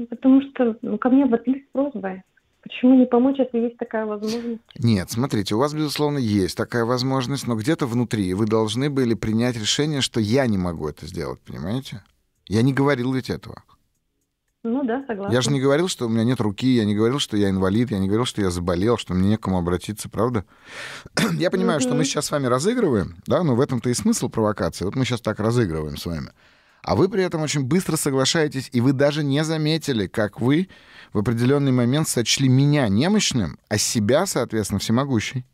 Потому 0.09 0.41
что 0.41 0.77
ну, 0.81 0.97
ко 0.97 1.09
мне 1.09 1.23
обратились 1.23 1.63
с 1.63 1.71
просьбой. 1.71 2.23
Почему 2.63 2.99
не 2.99 3.05
помочь, 3.05 3.39
если 3.39 3.59
есть 3.59 3.77
такая 3.77 4.05
возможность? 4.05 4.61
Нет, 4.77 5.09
смотрите, 5.09 5.55
у 5.55 5.59
вас, 5.59 5.73
безусловно, 5.73 6.17
есть 6.17 6.57
такая 6.57 6.83
возможность, 6.83 7.47
но 7.47 7.55
где-то 7.55 7.87
внутри 7.87 8.33
вы 8.33 8.45
должны 8.45 8.89
были 8.89 9.13
принять 9.13 9.55
решение, 9.55 10.01
что 10.01 10.19
я 10.19 10.47
не 10.47 10.57
могу 10.57 10.89
это 10.89 11.05
сделать, 11.05 11.39
понимаете? 11.39 12.03
Я 12.45 12.61
не 12.61 12.73
говорил 12.73 13.13
ведь 13.13 13.29
этого. 13.29 13.63
Ну 14.69 14.83
да, 14.83 15.01
согласна. 15.07 15.33
Я 15.33 15.39
же 15.39 15.49
не 15.49 15.61
говорил, 15.61 15.87
что 15.87 16.07
у 16.07 16.09
меня 16.09 16.25
нет 16.25 16.41
руки, 16.41 16.67
я 16.67 16.83
не 16.83 16.93
говорил, 16.93 17.19
что 17.19 17.37
я 17.37 17.49
инвалид, 17.49 17.89
я 17.89 17.99
не 17.99 18.07
говорил, 18.07 18.25
что 18.25 18.41
я 18.41 18.49
заболел, 18.49 18.97
что 18.97 19.13
мне 19.13 19.29
некому 19.29 19.57
обратиться, 19.57 20.09
правда? 20.09 20.43
я 21.37 21.49
понимаю, 21.49 21.79
что 21.79 21.95
мы 21.95 22.03
сейчас 22.03 22.25
с 22.25 22.31
вами 22.31 22.47
разыгрываем, 22.47 23.15
да, 23.27 23.43
но 23.43 23.55
в 23.55 23.61
этом-то 23.61 23.89
и 23.89 23.93
смысл 23.93 24.27
провокации. 24.27 24.83
Вот 24.83 24.95
мы 24.95 25.05
сейчас 25.05 25.21
так 25.21 25.39
разыгрываем 25.39 25.95
с 25.95 26.05
вами. 26.05 26.31
А 26.83 26.97
вы 26.97 27.07
при 27.07 27.23
этом 27.23 27.41
очень 27.43 27.63
быстро 27.63 27.95
соглашаетесь, 27.95 28.69
и 28.73 28.81
вы 28.81 28.91
даже 28.91 29.23
не 29.23 29.41
заметили, 29.45 30.07
как 30.07 30.41
вы 30.41 30.67
в 31.13 31.19
определенный 31.19 31.71
момент 31.71 32.09
сочли 32.09 32.49
меня 32.49 32.89
немощным, 32.89 33.59
а 33.69 33.77
себя, 33.77 34.25
соответственно, 34.25 34.79
всемогущей. 34.79 35.45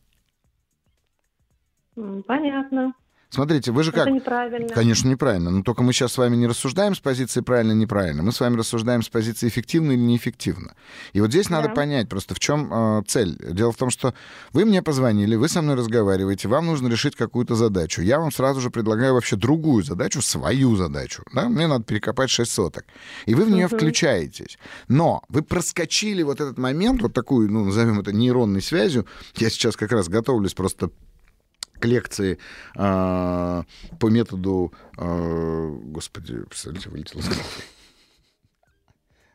Понятно. 2.25 2.93
Смотрите, 3.33 3.71
вы 3.71 3.81
же 3.81 3.91
как... 3.91 4.05
Это 4.05 4.11
неправильно. 4.11 4.69
Конечно, 4.69 5.09
неправильно. 5.09 5.49
Но 5.49 5.63
только 5.63 5.81
мы 5.81 5.91
сейчас 5.91 6.13
с 6.13 6.19
вами 6.19 6.35
не 6.35 6.45
рассуждаем 6.45 6.93
с 6.93 6.99
позиции 6.99 7.41
правильно-неправильно. 7.41 8.21
Мы 8.21 8.31
с 8.31 8.39
вами 8.39 8.57
рассуждаем 8.57 9.01
с 9.01 9.09
позиции 9.09 9.47
эффективно 9.47 9.93
или 9.93 10.01
неэффективно. 10.01 10.75
И 11.13 11.19
вот 11.19 11.31
здесь 11.31 11.47
да. 11.47 11.55
надо 11.55 11.69
понять 11.69 12.09
просто, 12.09 12.35
в 12.35 12.39
чем 12.39 12.71
э, 12.71 13.01
цель. 13.07 13.35
Дело 13.39 13.71
в 13.71 13.75
том, 13.75 13.89
что 13.89 14.13
вы 14.51 14.65
мне 14.65 14.83
позвонили, 14.83 15.35
вы 15.35 15.49
со 15.49 15.63
мной 15.63 15.75
разговариваете, 15.77 16.47
вам 16.47 16.67
нужно 16.67 16.89
решить 16.89 17.15
какую-то 17.15 17.55
задачу. 17.55 18.03
Я 18.03 18.19
вам 18.19 18.31
сразу 18.31 18.61
же 18.61 18.69
предлагаю 18.69 19.15
вообще 19.15 19.35
другую 19.35 19.83
задачу, 19.83 20.21
свою 20.21 20.75
задачу. 20.75 21.23
Да? 21.33 21.49
Мне 21.49 21.65
надо 21.65 21.85
перекопать 21.85 22.29
6 22.29 22.51
соток. 22.51 22.85
И 23.25 23.33
вы 23.33 23.45
в 23.45 23.49
нее 23.49 23.65
угу. 23.65 23.77
включаетесь. 23.77 24.59
Но 24.87 25.23
вы 25.29 25.41
проскочили 25.41 26.21
вот 26.21 26.39
этот 26.39 26.59
момент, 26.59 27.01
вот 27.01 27.13
такую, 27.13 27.51
ну, 27.51 27.65
назовем 27.65 27.99
это 27.99 28.13
нейронной 28.13 28.61
связью. 28.61 29.07
Я 29.37 29.49
сейчас 29.49 29.75
как 29.75 29.91
раз 29.91 30.07
готовлюсь 30.07 30.53
просто 30.53 30.91
к 31.83 31.85
лекции 31.85 32.37
э, 32.75 33.63
по 33.99 34.07
методу... 34.07 34.71
Э, 34.97 35.77
господи, 35.83 36.37
представляете, 36.43 36.89
вылетело 36.89 37.19
из 37.19 37.25
головы. 37.25 37.43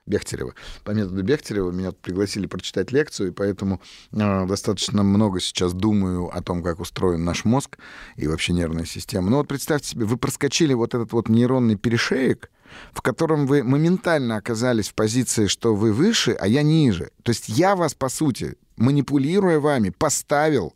Бехтерева. 0.07 0.55
По 0.83 0.93
методу 0.93 1.23
Бехтерева 1.23 1.71
меня 1.71 1.93
пригласили 1.93 2.47
прочитать 2.47 2.91
лекцию, 2.91 3.29
и 3.29 3.33
поэтому 3.33 3.83
э, 4.13 4.47
достаточно 4.47 5.03
много 5.03 5.41
сейчас 5.41 5.75
думаю 5.75 6.35
о 6.35 6.43
том, 6.43 6.63
как 6.63 6.81
устроен 6.81 7.23
наш 7.23 7.45
мозг 7.45 7.77
и 8.17 8.27
вообще 8.27 8.55
нервная 8.55 8.87
система. 8.87 9.29
Ну 9.29 9.37
вот 9.37 9.49
представьте 9.49 9.91
себе, 9.91 10.07
вы 10.07 10.17
проскочили 10.17 10.73
вот 10.73 10.95
этот 10.95 11.13
вот 11.13 11.29
нейронный 11.29 11.77
перешеек, 11.77 12.51
в 12.95 13.03
котором 13.03 13.47
вы 13.47 13.63
моментально 13.63 14.37
оказались 14.37 14.89
в 14.89 14.95
позиции, 14.95 15.49
что 15.49 15.75
вы 15.75 15.93
выше, 15.93 16.33
а 16.33 16.49
я 16.49 16.63
ниже. 16.63 17.11
То 17.25 17.29
есть 17.29 17.51
я 17.51 17.77
вас, 17.77 17.93
по 17.93 18.09
сути, 18.09 18.57
манипулируя 18.79 19.61
вами, 19.61 19.91
поставил 19.91 20.73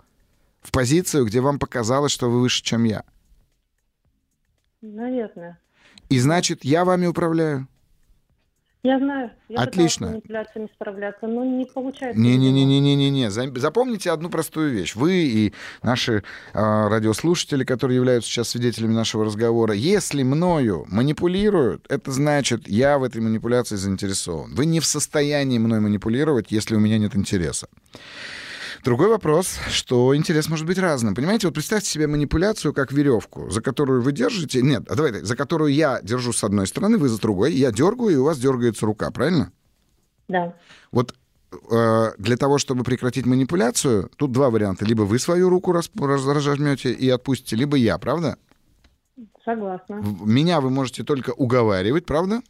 в 0.63 0.71
позицию, 0.71 1.27
где 1.27 1.41
вам 1.41 1.59
показалось, 1.59 2.13
что 2.13 2.31
вы 2.31 2.41
выше, 2.41 2.63
чем 2.63 2.85
я. 2.85 3.05
Наверное. 4.81 5.59
И 6.09 6.19
значит, 6.19 6.65
я 6.65 6.85
вами 6.85 7.07
управляю. 7.07 7.69
Я 8.85 8.99
знаю. 8.99 9.31
Я 9.49 9.61
Отлично. 9.61 10.09
с 10.09 10.11
манипуляциями 10.11 10.69
справляться, 10.75 11.29
но 11.29 11.45
не 11.45 11.65
получается. 11.67 12.21
Не-не-не-не-не-не. 12.21 13.31
Запомните 13.31 14.11
одну 14.11 14.29
простую 14.29 14.73
вещь. 14.73 14.97
Вы 14.97 15.13
и 15.23 15.55
наши 15.85 16.25
э, 16.53 16.89
радиослушатели, 16.89 17.63
которые 17.63 17.97
являются 17.97 18.29
сейчас 18.29 18.49
свидетелями 18.49 18.93
нашего 18.93 19.25
разговора, 19.25 19.73
если 19.73 20.25
мною 20.25 20.85
манипулируют, 20.89 21.87
это 21.89 22.11
значит, 22.11 22.67
я 22.67 22.99
в 22.99 23.05
этой 23.05 23.21
манипуляции 23.21 23.77
заинтересован. 23.77 24.53
Вы 24.53 24.67
не 24.67 24.81
в 24.81 24.85
состоянии 24.85 25.59
мной 25.59 25.79
манипулировать, 25.79 26.51
если 26.51 26.75
у 26.75 26.81
меня 26.81 26.99
нет 26.99 27.15
интереса. 27.15 27.69
Другой 28.83 29.09
вопрос, 29.09 29.61
что 29.69 30.15
интерес 30.17 30.49
может 30.49 30.67
быть 30.67 30.77
разным. 30.79 31.15
Понимаете, 31.15 31.47
вот 31.47 31.55
представьте 31.55 31.89
себе 31.89 32.09
манипуляцию 32.09 32.75
как 32.75 32.91
веревку, 32.91 33.49
за 33.49 33.61
которую 33.61 34.03
вы 34.03 34.11
держите... 34.11 34.61
Нет, 34.61 34.91
а 34.91 34.97
давайте, 34.97 35.25
за 35.25 35.37
которую 35.37 35.73
я 35.73 36.01
держу 36.03 36.33
с 36.33 36.43
одной 36.43 36.67
стороны, 36.67 36.99
вы 36.99 37.09
за 37.09 37.21
другой, 37.21 37.53
я 37.53 37.71
дергаю, 37.71 38.11
и 38.11 38.17
у 38.17 38.25
вас 38.25 38.39
дергается 38.41 38.85
рука, 38.85 39.13
правильно? 39.13 39.53
Да. 40.27 40.57
Вот 40.91 41.15
э, 41.71 42.11
для 42.19 42.37
того, 42.37 42.59
чтобы 42.59 42.83
прекратить 42.83 43.25
манипуляцию, 43.25 44.11
тут 44.17 44.33
два 44.33 44.51
варианта. 44.51 44.85
Либо 44.85 45.03
вы 45.03 45.21
свою 45.21 45.49
руку 45.49 45.71
раз, 45.71 45.89
раз, 45.95 46.27
разожмете 46.27 46.93
и 46.93 47.09
отпустите, 47.09 47.55
либо 47.55 47.77
я, 47.77 47.99
правда? 47.99 48.37
Согласна. 49.45 50.03
Меня 50.25 50.61
вы 50.61 50.71
можете 50.71 51.05
только 51.05 51.31
уговаривать, 51.31 52.05
правда? 52.05 52.43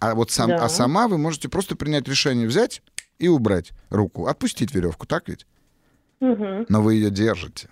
А 0.00 0.14
вот 0.14 0.30
сам, 0.30 0.48
Да. 0.50 0.64
а 0.64 0.68
сама 0.68 1.08
вы 1.08 1.16
можете 1.16 1.48
просто 1.48 1.76
принять 1.76 2.06
решение 2.08 2.46
взять 2.46 2.82
и 3.18 3.28
убрать 3.28 3.72
руку, 3.88 4.26
отпустить 4.26 4.74
веревку, 4.74 5.06
так 5.06 5.28
ведь? 5.28 5.46
Но 6.68 6.82
вы 6.82 6.94
ее 6.94 7.10
держите. 7.10 7.68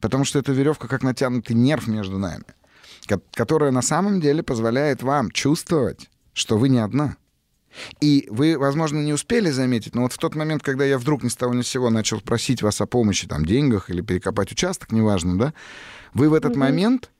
Потому 0.00 0.24
что 0.24 0.38
эта 0.38 0.52
веревка 0.52 0.88
как 0.88 1.02
натянутый 1.02 1.54
нерв 1.56 1.86
между 1.86 2.18
нами, 2.18 2.44
ко- 3.06 3.20
которая 3.32 3.70
на 3.70 3.82
самом 3.82 4.20
деле 4.20 4.42
позволяет 4.42 5.02
вам 5.02 5.30
чувствовать, 5.30 6.10
что 6.32 6.58
вы 6.58 6.68
не 6.68 6.78
одна. 6.78 7.16
И 8.00 8.26
вы, 8.30 8.58
возможно, 8.58 9.00
не 9.00 9.12
успели 9.12 9.50
заметить, 9.50 9.94
но 9.94 10.02
вот 10.02 10.12
в 10.12 10.18
тот 10.18 10.34
момент, 10.34 10.62
когда 10.62 10.84
я 10.84 10.98
вдруг 10.98 11.22
ни 11.22 11.28
с 11.28 11.36
того 11.36 11.52
ни 11.54 11.60
с 11.62 11.68
сего 11.68 11.90
начал 11.90 12.20
просить 12.20 12.62
вас 12.62 12.80
о 12.80 12.86
помощи, 12.86 13.26
там, 13.28 13.44
деньгах 13.44 13.90
или 13.90 14.00
перекопать 14.00 14.50
участок, 14.50 14.92
неважно, 14.92 15.38
да, 15.38 15.54
вы 16.14 16.28
в 16.30 16.34
этот 16.34 16.52
момент, 16.60 17.10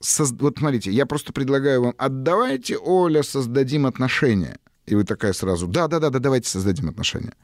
соз- 0.00 0.36
вот 0.40 0.58
смотрите, 0.58 0.90
я 0.90 1.06
просто 1.06 1.32
предлагаю 1.32 1.82
вам, 1.82 1.94
отдавайте, 1.96 2.76
Оля, 2.76 3.22
создадим 3.22 3.86
отношения. 3.86 4.58
И 4.86 4.96
вы 4.96 5.04
такая 5.04 5.32
сразу, 5.32 5.68
да-да-да, 5.68 6.10
да, 6.10 6.18
давайте 6.18 6.48
создадим 6.48 6.88
отношения. 6.88 7.34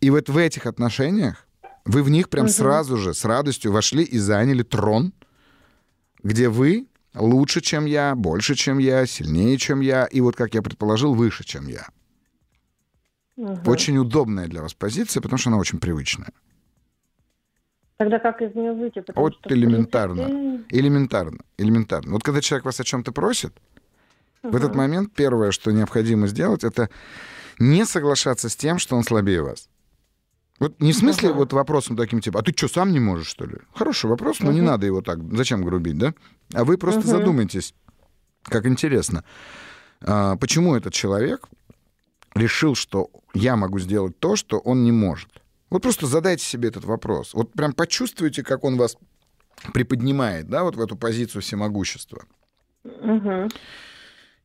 И 0.00 0.08
вот 0.08 0.30
в 0.30 0.36
этих 0.38 0.64
отношениях 0.64 1.46
вы 1.88 2.02
в 2.02 2.10
них 2.10 2.28
прям 2.28 2.44
Мгм. 2.44 2.52
сразу 2.52 2.96
же 2.98 3.14
с 3.14 3.24
радостью 3.24 3.72
вошли 3.72 4.04
и 4.04 4.18
заняли 4.18 4.62
трон, 4.62 5.12
где 6.22 6.48
вы 6.48 6.86
лучше, 7.14 7.60
чем 7.62 7.86
я, 7.86 8.14
больше, 8.14 8.54
чем 8.54 8.78
я, 8.78 9.06
сильнее, 9.06 9.56
чем 9.56 9.80
я, 9.80 10.04
и 10.04 10.20
вот, 10.20 10.36
как 10.36 10.54
я 10.54 10.62
предположил, 10.62 11.14
выше, 11.14 11.44
чем 11.44 11.66
я. 11.66 11.88
Мгм. 13.36 13.62
Очень 13.66 13.96
удобная 13.98 14.46
для 14.48 14.60
вас 14.60 14.74
позиция, 14.74 15.22
потому 15.22 15.38
что 15.38 15.48
она 15.50 15.58
очень 15.58 15.78
привычная. 15.80 16.32
Тогда 17.96 18.18
как 18.18 18.42
из 18.42 18.54
нее 18.54 18.72
выйти? 18.74 19.00
Потому 19.00 19.24
Вот 19.26 19.34
что, 19.40 19.54
элементарно. 19.54 20.24
принципе, 20.26 20.78
Элементарно, 20.78 21.38
элементарно. 21.56 22.12
Вот 22.12 22.22
когда 22.22 22.40
человек 22.40 22.64
вас 22.66 22.78
о 22.78 22.84
чем-то 22.84 23.12
просит, 23.12 23.52
в 24.42 24.54
этот 24.54 24.74
момент 24.74 25.12
первое, 25.14 25.50
что 25.50 25.72
необходимо 25.72 26.26
сделать, 26.28 26.62
это 26.64 26.90
не 27.58 27.84
соглашаться 27.86 28.48
с 28.48 28.56
тем, 28.56 28.78
что 28.78 28.94
он 28.94 29.02
слабее 29.04 29.42
вас. 29.42 29.68
Вот 30.58 30.80
не 30.80 30.92
в 30.92 30.96
смысле 30.96 31.32
вот 31.32 31.52
вопросом 31.52 31.96
таким 31.96 32.20
типа, 32.20 32.40
а 32.40 32.42
ты 32.42 32.52
что, 32.56 32.68
сам 32.68 32.92
не 32.92 33.00
можешь, 33.00 33.28
что 33.28 33.44
ли? 33.44 33.56
Хороший 33.74 34.10
вопрос, 34.10 34.40
но 34.40 34.50
не 34.52 34.60
надо 34.60 34.86
его 34.86 35.02
так, 35.02 35.18
зачем 35.34 35.64
грубить, 35.64 35.98
да? 35.98 36.14
А 36.52 36.64
вы 36.64 36.78
просто 36.78 37.02
задумайтесь, 37.02 37.74
как 38.42 38.66
интересно, 38.66 39.24
а, 40.00 40.36
почему 40.36 40.74
этот 40.74 40.92
человек 40.92 41.48
решил, 42.34 42.74
что 42.74 43.10
я 43.34 43.56
могу 43.56 43.78
сделать 43.78 44.18
то, 44.18 44.36
что 44.36 44.58
он 44.58 44.84
не 44.84 44.92
может. 44.92 45.28
Вот 45.70 45.82
просто 45.82 46.06
задайте 46.06 46.44
себе 46.44 46.68
этот 46.68 46.84
вопрос. 46.84 47.34
Вот 47.34 47.52
прям 47.52 47.72
почувствуйте, 47.72 48.42
как 48.42 48.64
он 48.64 48.76
вас 48.76 48.96
приподнимает, 49.72 50.48
да, 50.48 50.62
вот 50.62 50.76
в 50.76 50.80
эту 50.80 50.96
позицию 50.96 51.42
всемогущества. 51.42 52.24
Мгм. 52.84 53.48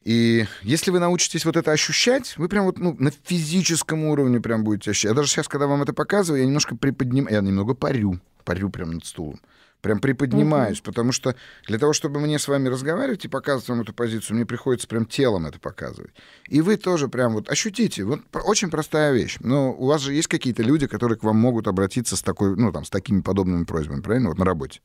И 0.04 0.46
если 0.64 0.92
вы 0.92 1.00
научитесь 1.00 1.46
вот 1.46 1.56
это 1.56 1.72
ощущать, 1.72 2.38
вы 2.38 2.50
прям 2.50 2.66
вот 2.66 2.78
ну, 2.78 2.96
на 3.00 3.12
физическом 3.12 4.04
уровне 4.06 4.42
прям 4.42 4.64
будете 4.64 4.92
ощущать. 4.92 5.12
Я 5.12 5.16
даже 5.16 5.30
сейчас, 5.30 5.48
когда 5.48 5.68
вам 5.68 5.82
это 5.82 5.94
показываю, 5.94 6.42
я 6.42 6.46
немножко 6.46 6.76
приподнимаю, 6.76 7.36
я 7.36 7.42
немного 7.42 7.74
парю, 7.74 8.20
парю 8.44 8.70
прям 8.70 8.92
над 8.92 9.06
стулом. 9.06 9.40
Прям 9.82 10.00
приподнимаюсь, 10.00 10.80
потому 10.80 11.12
что 11.12 11.36
для 11.68 11.78
того, 11.78 11.92
чтобы 11.92 12.22
мне 12.22 12.40
с 12.40 12.48
вами 12.48 12.70
разговаривать 12.70 13.26
и 13.26 13.28
показывать 13.28 13.68
вам 13.68 13.82
эту 13.82 13.94
позицию, 13.94 14.38
мне 14.38 14.46
приходится 14.46 14.88
прям 14.88 15.06
телом 15.06 15.46
это 15.46 15.60
показывать. 15.60 16.12
И 16.48 16.62
вы 16.62 16.78
тоже 16.78 17.10
прям 17.10 17.34
вот 17.34 17.50
ощутите. 17.50 18.06
Вот 18.06 18.22
очень 18.46 18.70
простая 18.70 19.12
вещь. 19.12 19.38
Но 19.42 19.74
у 19.74 19.88
вас 19.88 20.02
же 20.02 20.14
есть 20.14 20.30
какие-то 20.30 20.64
люди, 20.64 20.88
которые 20.88 21.18
к 21.18 21.24
вам 21.24 21.36
могут 21.36 21.68
обратиться 21.68 22.16
с 22.16 22.22
такой, 22.22 22.56
ну, 22.56 22.72
там, 22.72 22.86
с 22.86 22.90
такими 22.90 23.20
подобными 23.20 23.66
просьбами, 23.66 24.00
правильно? 24.00 24.30
Вот 24.30 24.38
на 24.38 24.46
работе. 24.46 24.80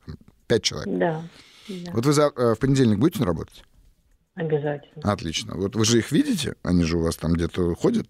Пять 0.47 0.63
человек. 0.63 0.89
Да. 0.99 1.23
да. 1.69 1.91
Вот 1.93 2.05
вы 2.05 2.11
за- 2.11 2.33
э, 2.35 2.55
в 2.55 2.59
понедельник 2.59 2.99
будете 2.99 3.23
работать? 3.23 3.63
Обязательно. 4.39 5.11
Отлично. 5.11 5.53
Вот 5.55 5.75
вы 5.75 5.83
же 5.83 5.97
их 5.99 6.13
видите? 6.13 6.55
Они 6.63 6.85
же 6.85 6.97
у 6.97 7.01
вас 7.01 7.17
там 7.17 7.33
где-то 7.33 7.75
ходят? 7.75 8.07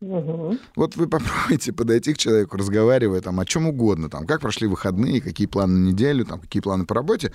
Мгм. 0.00 0.58
Вот 0.74 0.96
вы 0.96 1.06
попробуйте 1.08 1.72
подойти 1.74 2.14
к 2.14 2.18
человеку, 2.18 2.56
разговаривая 2.56 3.20
там 3.20 3.38
о 3.40 3.44
чем 3.44 3.66
угодно, 3.66 4.08
там, 4.08 4.26
как 4.26 4.40
прошли 4.40 4.66
выходные, 4.66 5.20
какие 5.20 5.46
планы 5.46 5.78
на 5.78 5.88
неделю, 5.90 6.24
там, 6.24 6.40
какие 6.40 6.62
планы 6.62 6.86
по 6.86 6.94
работе, 6.94 7.30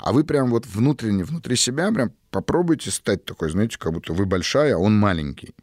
а 0.00 0.12
вы 0.12 0.24
прям 0.24 0.50
вот 0.50 0.66
внутренне, 0.66 1.22
внутри 1.22 1.54
себя 1.54 1.92
прям 1.92 2.10
попробуйте 2.30 2.90
стать 2.90 3.24
такой, 3.24 3.50
знаете, 3.50 3.78
как 3.78 3.92
будто 3.92 4.12
вы 4.12 4.26
большая, 4.26 4.74
а 4.74 4.78
он 4.78 4.98
маленький. 4.98 5.54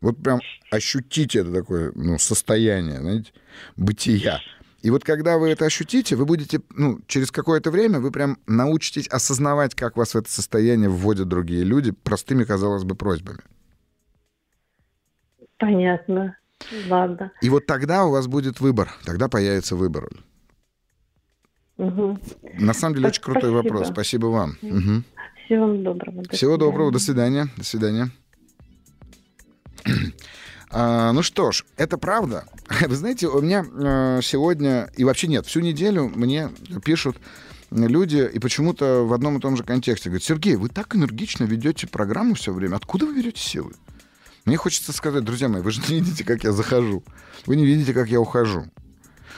Вот 0.00 0.20
прям 0.20 0.40
ощутите 0.72 1.40
это 1.40 1.52
такое, 1.52 1.92
ну, 1.94 2.18
состояние, 2.18 2.98
знаете, 2.98 3.32
бытия. 3.76 4.40
И 4.82 4.90
вот 4.90 5.04
когда 5.04 5.38
вы 5.38 5.50
это 5.50 5.64
ощутите, 5.64 6.16
вы 6.16 6.26
будете, 6.26 6.60
ну, 6.70 7.00
через 7.06 7.30
какое-то 7.30 7.70
время 7.70 8.00
вы 8.00 8.10
прям 8.10 8.38
научитесь 8.46 9.06
осознавать, 9.06 9.74
как 9.76 9.96
вас 9.96 10.14
в 10.14 10.18
это 10.18 10.30
состояние 10.30 10.88
вводят 10.88 11.28
другие 11.28 11.62
люди 11.62 11.92
простыми, 11.92 12.42
казалось 12.42 12.82
бы, 12.82 12.96
просьбами. 12.96 13.38
Понятно. 15.58 16.36
Ладно. 16.88 17.32
И 17.40 17.48
вот 17.48 17.66
тогда 17.66 18.04
у 18.04 18.10
вас 18.10 18.26
будет 18.26 18.60
выбор, 18.60 18.92
тогда 19.04 19.28
появится 19.28 19.76
выбор. 19.76 20.08
Мгм. 21.78 22.20
На 22.58 22.74
самом 22.74 22.96
деле 22.96 23.08
очень 23.08 23.22
крутой 23.22 23.50
вопрос. 23.50 23.88
Спасибо 23.88 24.26
вам. 24.26 24.56
Мгм. 24.62 25.04
Всего 25.44 25.66
вам 25.66 25.84
доброго. 25.84 26.22
До 26.22 26.36
Всего 26.36 26.56
доброго, 26.56 26.90
до 26.90 26.98
свидания. 26.98 27.48
свидания. 27.64 28.10
До 29.84 29.84
свидания. 29.84 30.12
А, 30.72 31.12
ну 31.12 31.22
что 31.22 31.52
ж, 31.52 31.64
это 31.76 31.98
правда. 31.98 32.46
Вы 32.80 32.96
знаете, 32.96 33.28
у 33.28 33.40
меня 33.40 33.64
э, 33.64 34.20
сегодня, 34.22 34.90
и 34.96 35.04
вообще 35.04 35.28
нет, 35.28 35.46
всю 35.46 35.60
неделю 35.60 36.10
мне 36.14 36.50
пишут 36.84 37.18
люди, 37.70 38.28
и 38.32 38.38
почему-то 38.38 39.04
в 39.06 39.12
одном 39.12 39.36
и 39.36 39.40
том 39.40 39.56
же 39.56 39.64
контексте. 39.64 40.08
Говорят, 40.08 40.24
Сергей, 40.24 40.56
вы 40.56 40.68
так 40.68 40.94
энергично 40.96 41.44
ведете 41.44 41.86
программу 41.86 42.34
все 42.34 42.52
время. 42.52 42.76
Откуда 42.76 43.06
вы 43.06 43.16
берете 43.16 43.40
силы? 43.40 43.72
Мне 44.44 44.56
хочется 44.56 44.92
сказать, 44.92 45.24
друзья 45.24 45.48
мои, 45.48 45.62
вы 45.62 45.70
же 45.70 45.80
не 45.88 46.00
видите, 46.00 46.24
как 46.24 46.42
я 46.42 46.52
захожу. 46.52 47.04
Вы 47.46 47.56
не 47.56 47.64
видите, 47.64 47.92
как 47.92 48.08
я 48.08 48.20
ухожу. 48.20 48.66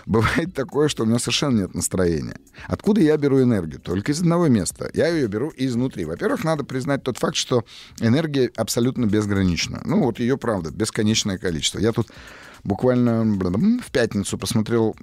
Бывает 0.06 0.54
такое, 0.54 0.88
что 0.88 1.04
у 1.04 1.06
меня 1.06 1.18
совершенно 1.18 1.60
нет 1.60 1.74
настроения. 1.74 2.36
Откуда 2.66 3.00
я 3.00 3.16
беру 3.16 3.42
энергию? 3.42 3.80
Только 3.80 4.12
из 4.12 4.20
одного 4.20 4.48
места. 4.48 4.90
Я 4.94 5.08
ее 5.08 5.26
беру 5.28 5.52
изнутри. 5.56 6.04
Во-первых, 6.04 6.44
надо 6.44 6.64
признать 6.64 7.02
тот 7.02 7.18
факт, 7.18 7.36
что 7.36 7.64
энергия 8.00 8.50
абсолютно 8.56 9.06
безгранична. 9.06 9.80
Ну, 9.84 10.02
вот 10.02 10.18
ее, 10.18 10.36
правда, 10.36 10.70
бесконечное 10.70 11.38
количество. 11.38 11.78
Я 11.78 11.92
тут 11.92 12.08
буквально 12.64 13.22
в 13.24 13.90
пятницу 13.90 14.38
посмотрел... 14.38 14.94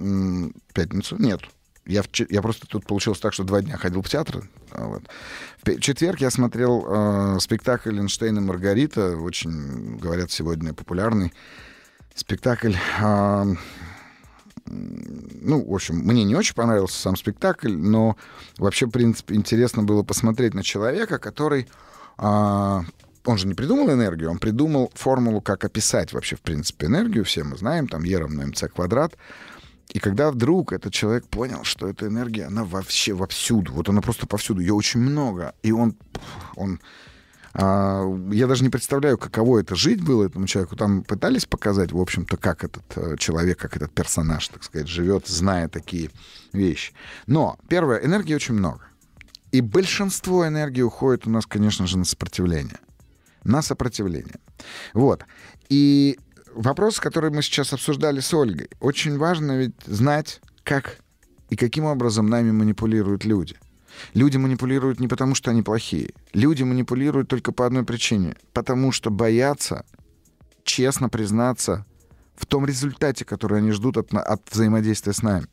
Пятницу? 0.74 1.16
Нет. 1.18 1.42
Я, 1.86 2.04
в 2.04 2.08
я 2.30 2.42
просто 2.44 2.68
тут 2.68 2.86
получилось 2.86 3.20
так, 3.20 3.34
что 3.34 3.44
два 3.44 3.62
дня 3.62 3.76
ходил 3.76 4.04
в 4.04 4.10
театр. 4.10 4.48
а 4.72 4.86
Вот. 4.86 5.04
В 5.64 5.80
четверг 5.80 6.22
я 6.22 6.30
смотрел 6.30 6.86
э, 6.88 7.40
спектакль 7.40 7.98
«Эйнштейн 7.98 8.38
и 8.38 8.40
Маргарита». 8.40 9.18
Очень, 9.18 9.98
говорят, 9.98 10.32
сегодня 10.32 10.74
популярный 10.74 11.34
спектакль. 12.14 12.74
А, 13.02 13.48
ну, 14.72 15.66
в 15.66 15.74
общем, 15.74 15.98
мне 15.98 16.24
не 16.24 16.36
очень 16.36 16.56
понравился 16.56 17.00
сам 17.00 17.16
спектакль, 17.16 17.74
но 17.74 18.16
вообще, 18.58 18.86
в 18.86 18.92
принципе, 18.92 19.36
интересно 19.36 19.84
было 19.84 20.04
посмотреть 20.04 20.54
на 20.54 20.64
человека, 20.64 21.20
который 21.20 21.68
а, 22.18 22.84
он 23.26 23.38
же 23.38 23.48
не 23.48 23.54
придумал 23.54 23.92
энергию, 23.92 24.32
он 24.32 24.40
придумал 24.40 24.92
формулу, 24.96 25.42
как 25.42 25.66
описать 25.66 26.14
вообще, 26.14 26.36
в 26.36 26.42
принципе, 26.42 26.88
энергию. 26.88 27.24
Все 27.24 27.44
мы 27.44 27.58
знаем, 27.58 27.88
там 27.88 28.04
Е 28.04 28.18
равно 28.18 28.46
МЦ 28.48 28.66
квадрат. 28.74 29.16
И 29.90 30.00
когда 30.00 30.32
вдруг 30.32 30.72
этот 30.72 30.94
человек 30.94 31.28
понял, 31.28 31.64
что 31.64 31.88
эта 31.88 32.08
энергия, 32.08 32.46
она 32.46 32.64
вообще 32.64 33.14
вовсюду, 33.14 33.74
вот 33.74 33.90
она 33.90 34.02
просто 34.02 34.26
повсюду, 34.26 34.62
ее 34.62 34.74
очень 34.74 35.02
много, 35.02 35.54
и 35.64 35.74
он, 35.74 35.96
он 36.56 36.80
я 37.54 38.48
даже 38.48 38.64
не 38.64 38.70
представляю, 38.70 39.18
каково 39.18 39.60
это 39.60 39.76
жить 39.76 40.02
было 40.02 40.26
этому 40.26 40.48
человеку. 40.48 40.76
Там 40.76 41.04
пытались 41.04 41.46
показать, 41.46 41.92
в 41.92 42.00
общем-то, 42.00 42.38
как 42.38 42.64
этот 42.64 42.84
э, 42.96 43.18
человек, 43.18 43.60
как 43.60 43.76
этот 43.76 43.92
персонаж, 43.92 44.48
так 44.48 44.64
сказать, 44.64 44.88
живет, 44.88 45.28
зная 45.28 45.68
такие 45.68 46.12
вещи. 46.54 46.94
Но, 47.28 47.58
первое, 47.68 48.00
энергии 48.00 48.34
очень 48.34 48.54
много. 48.54 48.82
И 49.52 49.60
большинство 49.60 50.48
энергии 50.48 50.82
уходит 50.82 51.28
у 51.28 51.30
нас, 51.30 51.46
конечно 51.46 51.88
же, 51.88 51.98
на 51.98 52.06
сопротивление. 52.06 52.80
На 53.44 53.62
сопротивление. 53.62 54.40
Вот. 54.94 55.26
И 55.68 56.18
вопрос, 56.54 57.02
который 57.02 57.32
мы 57.32 57.42
сейчас 57.42 57.74
обсуждали 57.74 58.22
с 58.22 58.34
Ольгой, 58.34 58.70
очень 58.80 59.18
важно 59.18 59.58
ведь 59.58 59.76
знать, 59.86 60.40
как 60.64 61.00
и 61.50 61.58
каким 61.58 61.84
образом 61.84 62.30
нами 62.30 62.52
манипулируют 62.52 63.26
люди— 63.26 63.58
Люди 64.14 64.38
манипулируют 64.38 65.00
не 65.00 65.08
потому, 65.08 65.36
что 65.36 65.52
они 65.52 65.62
плохие. 65.62 66.12
Люди 66.34 66.64
манипулируют 66.64 67.28
только 67.28 67.52
по 67.52 67.66
одной 67.66 67.84
причине. 67.84 68.36
Потому 68.54 68.92
что 68.92 69.10
боятся 69.10 69.86
честно 70.64 71.10
признаться 71.10 71.86
в 72.36 72.46
том 72.46 72.66
результате, 72.66 73.26
который 73.26 73.60
они 73.60 73.72
ждут 73.72 73.98
от, 73.98 74.14
от 74.14 74.42
взаимодействия 74.52 75.14
с 75.14 75.22
нами. 75.22 75.48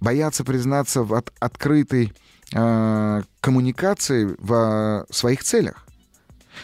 Боятся 0.00 0.44
признаться 0.44 1.02
в 1.02 1.14
от, 1.14 1.32
открытой 1.38 2.12
э, 2.52 3.22
коммуникации 3.40 4.34
в 4.38 5.06
э, 5.08 5.12
своих 5.12 5.42
целях. 5.44 5.86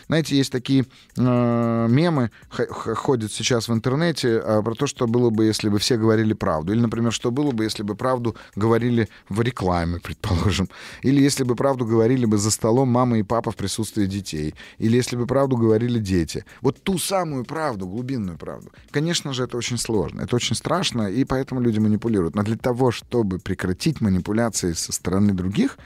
Знаете, 0.06 0.36
есть 0.36 0.52
такие 0.52 0.84
э, 1.16 1.86
мемы, 1.88 2.30
ходят 2.50 3.32
сейчас 3.32 3.68
в 3.68 3.72
интернете 3.72 4.42
э, 4.44 4.62
про 4.62 4.74
то, 4.74 4.86
что 4.86 5.06
было 5.06 5.30
бы, 5.30 5.44
если 5.44 5.68
бы 5.68 5.78
все 5.78 5.96
говорили 5.96 6.32
правду. 6.32 6.72
Или, 6.72 6.80
например, 6.80 7.12
что 7.12 7.30
было 7.30 7.52
бы, 7.52 7.64
если 7.64 7.82
бы 7.82 7.94
правду 7.94 8.36
говорили 8.56 9.08
в 9.28 9.40
рекламе, 9.40 10.00
предположим. 10.02 10.68
Или 11.02 11.22
если 11.22 11.44
бы 11.44 11.54
правду 11.54 11.84
говорили 11.84 12.26
бы 12.26 12.38
за 12.38 12.50
столом 12.50 12.88
мама 12.88 13.18
и 13.18 13.22
папа 13.22 13.50
в 13.50 13.56
присутствии 13.56 14.06
детей. 14.06 14.54
Или 14.78 14.96
если 14.96 15.16
бы 15.16 15.26
правду 15.26 15.56
говорили 15.56 15.98
дети. 15.98 16.44
Вот 16.60 16.82
ту 16.82 16.98
самую 16.98 17.44
правду, 17.44 17.86
глубинную 17.86 18.38
правду. 18.38 18.70
Конечно 18.90 19.32
же, 19.32 19.44
это 19.44 19.56
очень 19.56 19.78
сложно, 19.78 20.22
это 20.22 20.36
очень 20.36 20.56
страшно, 20.56 21.08
и 21.08 21.24
поэтому 21.24 21.60
люди 21.60 21.78
манипулируют. 21.78 22.34
Но 22.34 22.42
для 22.42 22.56
того, 22.56 22.90
чтобы 22.90 23.38
прекратить 23.38 24.00
манипуляции 24.00 24.72
со 24.72 24.92
стороны 24.92 25.32
других, 25.32 25.78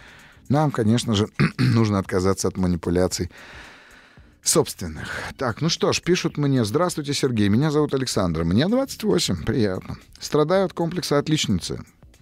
нам, 0.48 0.70
конечно 0.70 1.14
же, 1.14 1.28
нужно 1.58 1.98
отказаться 1.98 2.48
от 2.48 2.56
манипуляций 2.56 3.30
собственных. 4.44 5.08
Так, 5.36 5.60
ну 5.60 5.68
что 5.68 5.92
ж, 5.92 6.00
пишут 6.02 6.36
мне. 6.36 6.64
Здравствуйте, 6.64 7.14
Сергей. 7.14 7.48
Меня 7.48 7.70
зовут 7.70 7.94
Александр. 7.94 8.44
Мне 8.44 8.68
28. 8.68 9.44
Приятно. 9.44 9.96
Страдаю 10.20 10.66
от 10.66 10.72
комплекса 10.72 11.18
отличницы. 11.18 11.80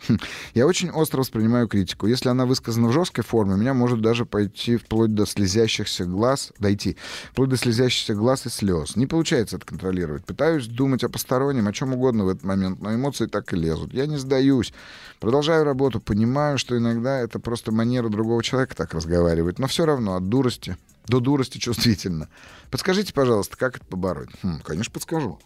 Хм, 0.09 0.19
я 0.55 0.67
очень 0.67 0.91
остро 0.91 1.19
воспринимаю 1.19 1.69
критику. 1.69 2.07
Если 2.07 2.29
она 2.29 2.45
высказана 2.45 2.89
в 2.89 2.93
жесткой 2.93 3.23
форме, 3.23 3.55
меня 3.57 3.73
может 3.73 4.01
даже 4.01 4.25
пойти 4.25 4.77
вплоть 4.77 5.15
до 5.15 5.27
слезящихся 5.27 6.05
глаз, 6.05 6.53
дойти, 6.59 6.97
вплоть 7.31 7.51
до 7.51 7.57
слезящихся 7.57 8.15
глаз 8.15 8.47
и 8.47 8.49
слез. 8.49 8.97
Не 8.97 9.07
получается 9.07 9.57
это 9.57 9.67
контролировать. 9.67 10.25
Пытаюсь 10.25 10.67
думать 10.67 11.05
о 11.05 11.09
постороннем, 11.09 11.69
о 11.69 11.73
чем 11.73 11.95
угодно 11.95 12.25
в 12.25 12.29
этот 12.29 12.43
момент, 12.43 12.81
но 12.81 12.93
эмоции 12.93 13.27
так 13.27 13.53
и 13.53 13.57
лезут. 13.57 13.95
Я 13.95 14.07
не 14.07 14.17
сдаюсь. 14.17 14.73
Продолжаю 15.21 15.65
работу, 15.65 16.01
понимаю, 16.01 16.59
что 16.59 16.77
иногда 16.77 17.21
это 17.21 17.39
просто 17.39 17.71
манера 17.71 18.09
другого 18.09 18.43
человека 18.43 18.75
так 18.75 18.95
разговаривать, 18.95 19.61
но 19.61 19.69
все 19.69 19.87
равно 19.87 20.17
от 20.17 20.29
дурости 20.29 20.77
до 21.07 21.21
дурости 21.21 21.59
чувствительно. 21.59 22.29
Подскажите, 22.71 23.13
пожалуйста, 23.13 23.57
как 23.57 23.77
это 23.77 23.87
побороть? 23.87 24.31
Хм, 24.43 24.61
конечно, 24.61 24.93
подскажу. 24.93 25.39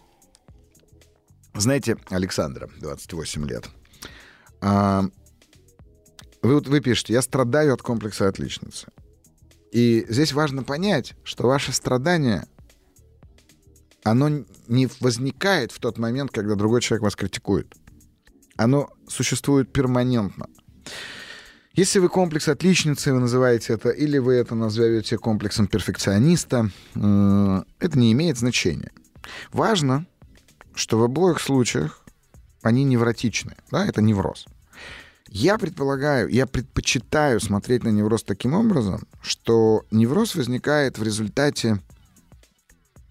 Знаете, 1.53 1.97
Александра, 2.09 2.69
28 2.79 3.47
лет. 3.47 3.69
А, 4.61 5.05
вы, 6.41 6.55
вот, 6.55 6.67
вы 6.67 6.81
пишете, 6.81 7.13
я 7.13 7.21
страдаю 7.21 7.73
от 7.73 7.81
комплекса 7.81 8.27
отличницы. 8.27 8.87
И 9.71 10.05
здесь 10.07 10.33
важно 10.33 10.63
понять, 10.63 11.15
что 11.23 11.47
ваше 11.47 11.73
страдание, 11.73 12.47
оно 14.03 14.45
не 14.67 14.87
возникает 14.99 15.71
в 15.71 15.79
тот 15.79 15.97
момент, 15.97 16.31
когда 16.31 16.55
другой 16.55 16.81
человек 16.81 17.03
вас 17.03 17.15
критикует. 17.15 17.73
Оно 18.55 18.89
существует 19.07 19.71
перманентно. 19.71 20.47
Если 21.77 21.99
вы 21.99 22.09
комплекс 22.09 22.47
отличницы, 22.47 23.13
вы 23.13 23.19
называете 23.19 23.73
это, 23.73 23.89
или 23.89 24.17
вы 24.17 24.33
это 24.33 24.55
назовете 24.55 25.19
комплексом 25.19 25.67
перфекциониста, 25.67 26.71
э, 26.95 27.63
это 27.79 27.99
не 27.99 28.11
имеет 28.13 28.39
значения. 28.39 28.91
Важно, 29.53 30.07
что 30.73 30.97
в 30.97 31.03
обоих 31.03 31.39
случаях 31.39 32.03
они 32.63 32.83
невротичны. 32.83 33.55
Да, 33.69 33.85
это 33.85 34.01
невроз. 34.01 34.47
Я 35.27 35.59
предполагаю, 35.59 36.29
я 36.29 36.47
предпочитаю 36.47 37.39
смотреть 37.39 37.83
на 37.83 37.89
невроз 37.89 38.23
таким 38.23 38.55
образом, 38.55 39.07
что 39.21 39.85
невроз 39.91 40.33
возникает 40.33 40.97
в 40.97 41.03
результате 41.03 41.79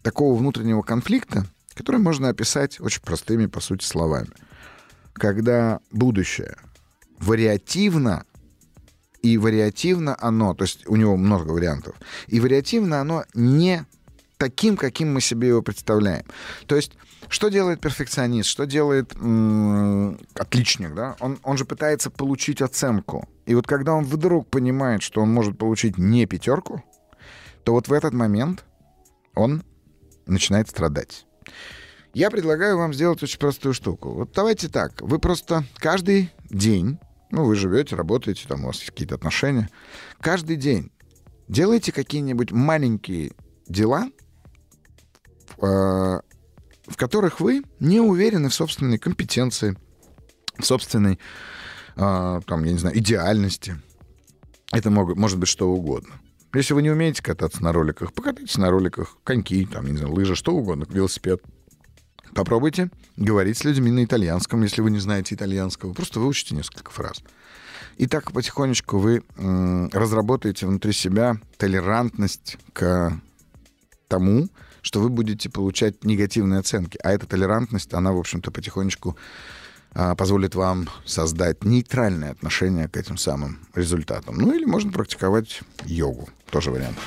такого 0.03 0.37
внутреннего 0.37 0.83
конфликта, 0.83 1.47
который 1.75 2.01
можно 2.01 2.31
описать 2.31 2.81
очень 2.81 3.03
простыми, 3.03 3.47
по 3.47 3.61
сути, 3.61 3.85
словами. 3.85 4.31
Когда 5.13 5.79
будущее 5.93 6.57
вариативно 7.21 8.25
и 9.27 9.39
вариативно 9.39 10.17
оно, 10.21 10.55
то 10.55 10.63
есть 10.63 10.87
у 10.87 10.95
него 10.95 11.17
много 11.17 11.51
вариантов, 11.51 11.97
и 12.29 12.39
вариативно 12.39 13.01
оно 13.01 13.25
не 13.35 13.85
таким, 14.37 14.77
каким 14.77 15.13
мы 15.13 15.21
себе 15.21 15.49
его 15.49 15.63
представляем. 15.63 16.25
То 16.67 16.77
есть 16.77 16.93
что 17.29 17.49
делает 17.49 17.81
перфекционист, 17.81 18.49
что 18.49 18.67
делает 18.67 19.17
м- 19.17 20.17
отличник, 20.35 20.95
да? 20.95 21.17
Он, 21.19 21.39
он 21.43 21.57
же 21.57 21.65
пытается 21.65 22.09
получить 22.11 22.63
оценку. 22.63 23.29
И 23.47 23.55
вот 23.57 23.67
когда 23.67 23.95
он 23.95 24.05
вдруг 24.05 24.49
понимает, 24.49 25.03
что 25.03 25.23
он 25.23 25.33
может 25.33 25.59
получить 25.59 25.99
не 25.99 26.27
пятерку, 26.27 26.85
то 27.65 27.73
вот 27.73 27.89
в 27.89 27.93
этот 27.93 28.15
момент 28.15 28.65
он 29.35 29.65
начинает 30.27 30.69
страдать. 30.69 31.27
Я 32.15 32.31
предлагаю 32.31 32.79
вам 32.79 32.95
сделать 32.95 33.23
очень 33.25 33.41
простую 33.41 33.75
штуку. 33.75 34.11
Вот 34.11 34.31
давайте 34.33 34.69
так. 34.69 35.01
Вы 35.01 35.19
просто 35.19 35.65
каждый 35.79 36.31
день 36.49 36.99
ну, 37.31 37.45
вы 37.45 37.57
живете, 37.57 37.97
работаете, 37.97 38.47
там 38.49 38.65
у 38.65 38.69
вас 38.69 38.81
какие-то 38.81 39.15
отношения. 39.15 39.69
Каждый 40.21 40.57
день 40.57 40.91
делайте 41.49 41.93
какие-нибудь 41.93 42.53
маленькие 42.53 43.33
дела, 43.67 44.11
э, 45.59 45.61
в 45.61 46.97
которых 46.97 47.41
вы 47.41 47.63
не 47.81 48.01
уверены 48.01 48.49
в 48.49 48.55
собственной 48.55 48.99
компетенции, 48.99 49.77
в 50.59 50.65
собственной, 50.65 51.19
э, 51.97 52.41
там, 52.47 52.65
я 52.65 52.73
не 52.73 52.79
знаю, 52.79 52.99
идеальности. 52.99 53.77
Это 54.73 54.91
могут, 54.91 55.17
может 55.17 55.39
быть 55.39 55.49
что 55.49 55.69
угодно. 55.69 56.15
Если 56.55 56.75
вы 56.75 56.83
не 56.83 56.91
умеете 56.91 57.23
кататься 57.23 57.63
на 57.63 57.73
роликах, 57.73 58.13
покатайтесь 58.13 58.57
на 58.57 58.71
роликах, 58.71 59.19
коньки, 59.25 59.67
там, 59.67 59.87
не 59.87 59.97
знаю, 59.97 60.15
лыжи, 60.15 60.35
что 60.35 60.55
угодно, 60.55 60.87
велосипед. 60.89 61.43
Попробуйте 62.35 62.91
говорить 63.17 63.59
с 63.59 63.65
людьми 63.65 63.91
на 63.91 64.05
итальянском, 64.05 64.63
если 64.63 64.81
вы 64.83 64.91
не 64.91 64.99
знаете 64.99 65.35
итальянского. 65.35 65.93
Просто 65.93 66.21
выучите 66.21 66.55
несколько 66.55 66.91
фраз. 66.91 67.23
И 67.97 68.07
так 68.07 68.33
потихонечку 68.33 68.99
вы 68.99 69.23
разработаете 69.93 70.67
внутри 70.67 70.93
себя 70.93 71.37
толерантность 71.57 72.59
к 72.73 73.19
тому, 74.09 74.49
что 74.83 75.01
вы 75.01 75.09
будете 75.09 75.51
получать 75.51 76.05
негативные 76.05 76.61
оценки. 76.61 76.99
А 77.03 77.13
эта 77.13 77.27
толерантность, 77.27 77.93
она, 77.95 78.13
в 78.13 78.19
общем-то, 78.19 78.51
потихонечку 78.51 79.17
а, 79.93 80.15
позволит 80.15 80.55
вам 80.55 80.89
создать 81.05 81.65
нейтральное 81.65 82.31
отношение 82.31 82.87
к 82.87 82.97
этим 82.97 83.17
самым 83.17 83.59
результатам. 83.75 84.37
Ну 84.37 84.55
или 84.55 84.65
можно 84.65 84.93
практиковать 84.93 85.63
йогу. 85.85 86.29
Тоже 86.51 86.71
вариант. 86.71 86.99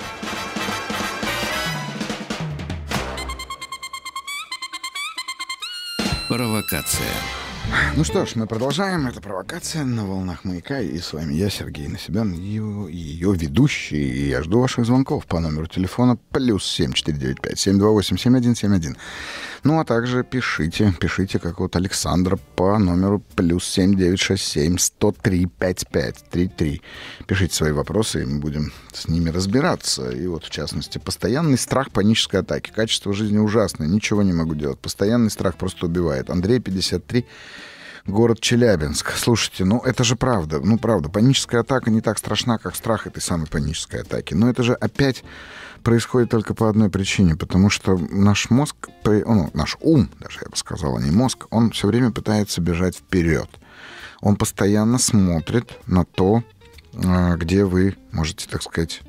Провокация. 6.29 7.38
Ну 7.95 8.03
что 8.03 8.25
ж, 8.25 8.35
мы 8.35 8.47
продолжаем. 8.47 9.07
Это 9.07 9.21
провокация 9.21 9.83
на 9.83 10.05
волнах 10.05 10.43
маяка. 10.43 10.79
И 10.79 10.97
с 10.99 11.13
вами 11.13 11.33
я, 11.33 11.49
Сергей 11.49 11.87
Насибян, 11.87 12.31
ее, 12.31 12.87
ее 12.89 13.33
ведущий. 13.33 13.97
И 13.97 14.29
я 14.29 14.41
жду 14.41 14.59
ваших 14.59 14.85
звонков 14.85 15.25
по 15.25 15.39
номеру 15.39 15.67
телефона 15.67 16.17
плюс 16.31 16.65
7495 16.65 17.59
728 17.59 18.17
7171. 18.17 18.97
Ну, 19.63 19.79
а 19.79 19.83
также 19.83 20.23
пишите, 20.23 20.93
пишите, 20.99 21.39
как 21.39 21.59
вот 21.59 21.75
Александра 21.75 22.39
по 22.55 22.77
номеру 22.79 23.21
плюс 23.35 23.65
7967 23.65 24.77
103 24.77 25.45
5533. 25.45 26.81
Пишите 27.27 27.53
свои 27.53 27.71
вопросы, 27.71 28.21
и 28.21 28.25
мы 28.25 28.39
будем 28.39 28.71
с 28.93 29.07
ними 29.09 29.29
разбираться. 29.29 30.09
И 30.09 30.25
вот, 30.27 30.45
в 30.45 30.49
частности, 30.49 30.97
постоянный 30.97 31.57
страх 31.57 31.91
панической 31.91 32.39
атаки. 32.39 32.71
Качество 32.73 33.13
жизни 33.13 33.37
ужасное, 33.37 33.87
ничего 33.87 34.23
не 34.23 34.31
могу 34.31 34.55
делать. 34.55 34.79
Постоянный 34.79 35.29
страх 35.29 35.55
просто 35.55 35.87
убивает. 35.87 36.29
Андрей, 36.29 36.59
53 36.59 37.25
город 38.09 38.39
Челябинск. 38.41 39.11
Слушайте, 39.15 39.65
ну 39.65 39.79
это 39.79 40.03
же 40.03 40.15
правда. 40.15 40.59
Ну, 40.59 40.77
правда, 40.77 41.09
паническая 41.09 41.61
атака 41.61 41.89
не 41.89 42.01
так 42.01 42.17
страшна, 42.17 42.57
как 42.57 42.75
страх 42.75 43.07
этой 43.07 43.21
самой 43.21 43.47
панической 43.47 44.01
атаки. 44.01 44.33
Но 44.33 44.49
это 44.49 44.63
же 44.63 44.73
опять 44.73 45.23
происходит 45.83 46.29
только 46.29 46.53
по 46.53 46.69
одной 46.69 46.89
причине, 46.89 47.35
потому 47.35 47.69
что 47.69 47.97
наш 47.97 48.49
мозг, 48.49 48.75
ну, 49.05 49.49
наш 49.53 49.77
ум, 49.79 50.09
даже 50.19 50.39
я 50.43 50.49
бы 50.49 50.57
сказал, 50.57 50.97
а 50.97 51.01
не 51.01 51.11
мозг, 51.11 51.47
он 51.49 51.71
все 51.71 51.87
время 51.87 52.11
пытается 52.11 52.61
бежать 52.61 52.97
вперед. 52.97 53.49
Он 54.21 54.35
постоянно 54.35 54.97
смотрит 54.97 55.71
на 55.87 56.03
то, 56.03 56.43
а, 56.93 57.35
где 57.37 57.63
вы 57.63 57.95
можете, 58.11 58.47
так 58.49 58.61
сказать, 58.61 59.01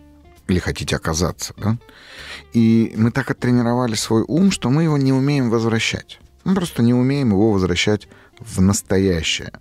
или 0.46 0.58
хотите 0.58 0.96
оказаться. 0.96 1.54
Да? 1.56 1.78
И 2.52 2.92
мы 2.96 3.10
так 3.10 3.30
оттренировали 3.30 3.94
свой 3.94 4.24
ум, 4.26 4.50
что 4.50 4.70
мы 4.70 4.84
его 4.84 4.98
не 4.98 5.12
умеем 5.12 5.50
возвращать. 5.50 6.20
Мы 6.44 6.54
просто 6.54 6.82
не 6.82 6.94
умеем 6.94 7.30
его 7.30 7.52
возвращать 7.52 8.08
в 8.38 8.60
настоящее. 8.60 9.52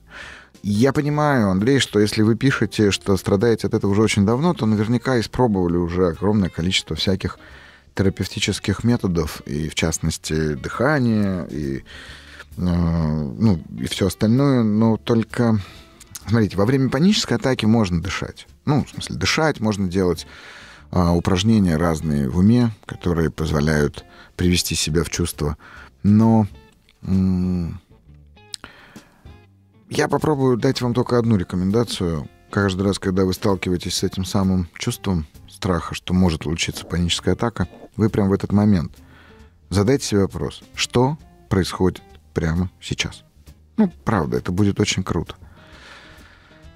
Я 0.62 0.92
понимаю, 0.92 1.50
Андрей, 1.50 1.80
что 1.80 2.00
если 2.00 2.22
вы 2.22 2.36
пишете, 2.36 2.92
что 2.92 3.16
страдаете 3.16 3.68
от 3.68 3.74
этого 3.74 3.92
уже 3.92 4.02
очень 4.02 4.26
давно, 4.26 4.54
то 4.54 4.66
наверняка 4.66 5.20
испробовали 5.20 5.78
уже 5.78 6.08
огромное 6.08 6.50
количество 6.50 6.96
всяких 6.96 7.40
терапевтических 7.96 8.84
методов, 8.84 9.42
и 9.46 9.70
в 9.70 9.76
частности 9.76 10.54
дыхание, 10.56 11.48
и, 11.50 11.84
э, 12.58 12.62
ну, 12.62 13.62
и 13.78 13.88
все 13.88 14.08
остальное, 14.08 14.64
но 14.64 14.98
только, 14.98 15.60
смотрите, 16.28 16.58
во 16.58 16.66
время 16.66 16.90
панической 16.90 17.38
атаки 17.38 17.66
можно 17.66 18.02
дышать. 18.02 18.48
Ну, 18.66 18.84
в 18.84 18.90
смысле, 18.90 19.16
дышать 19.16 19.60
можно 19.60 19.88
делать 19.88 20.28
э, 20.92 21.10
упражнения 21.10 21.78
разные 21.78 22.30
в 22.30 22.38
уме, 22.38 22.72
которые 22.86 23.32
позволяют 23.32 24.06
привести 24.36 24.76
себя 24.76 25.04
в 25.04 25.10
чувство. 25.10 25.58
Но 26.04 26.48
я 29.90 30.08
попробую 30.08 30.58
дать 30.58 30.82
вам 30.82 30.94
только 30.94 31.18
одну 31.18 31.38
рекомендацию. 31.38 32.30
Каждый 32.52 32.82
раз, 32.82 33.00
когда 33.00 33.26
вы 33.26 33.34
сталкиваетесь 33.34 33.96
с 33.96 34.04
этим 34.04 34.26
самым 34.26 34.68
чувством 34.78 35.28
страха, 35.48 35.94
что 35.94 36.14
может 36.14 36.44
случиться 36.44 36.86
паническая 36.86 37.36
атака, 37.36 37.68
вы 37.96 38.10
прямо 38.10 38.30
в 38.30 38.34
этот 38.34 38.52
момент 38.52 38.92
задайте 39.70 40.06
себе 40.06 40.22
вопрос, 40.22 40.64
что 40.74 41.18
происходит 41.48 42.02
прямо 42.34 42.72
сейчас. 42.82 43.24
Ну, 43.78 43.92
правда, 44.04 44.38
это 44.38 44.52
будет 44.52 44.80
очень 44.80 45.04
круто. 45.04 45.36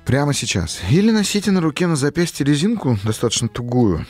Прямо 0.06 0.34
сейчас. 0.34 0.80
Или 0.90 1.12
носите 1.12 1.52
на 1.52 1.62
руке, 1.62 1.88
на 1.88 1.96
запястье 1.96 2.46
резинку, 2.46 2.98
достаточно 3.04 3.48
тугую. 3.48 4.06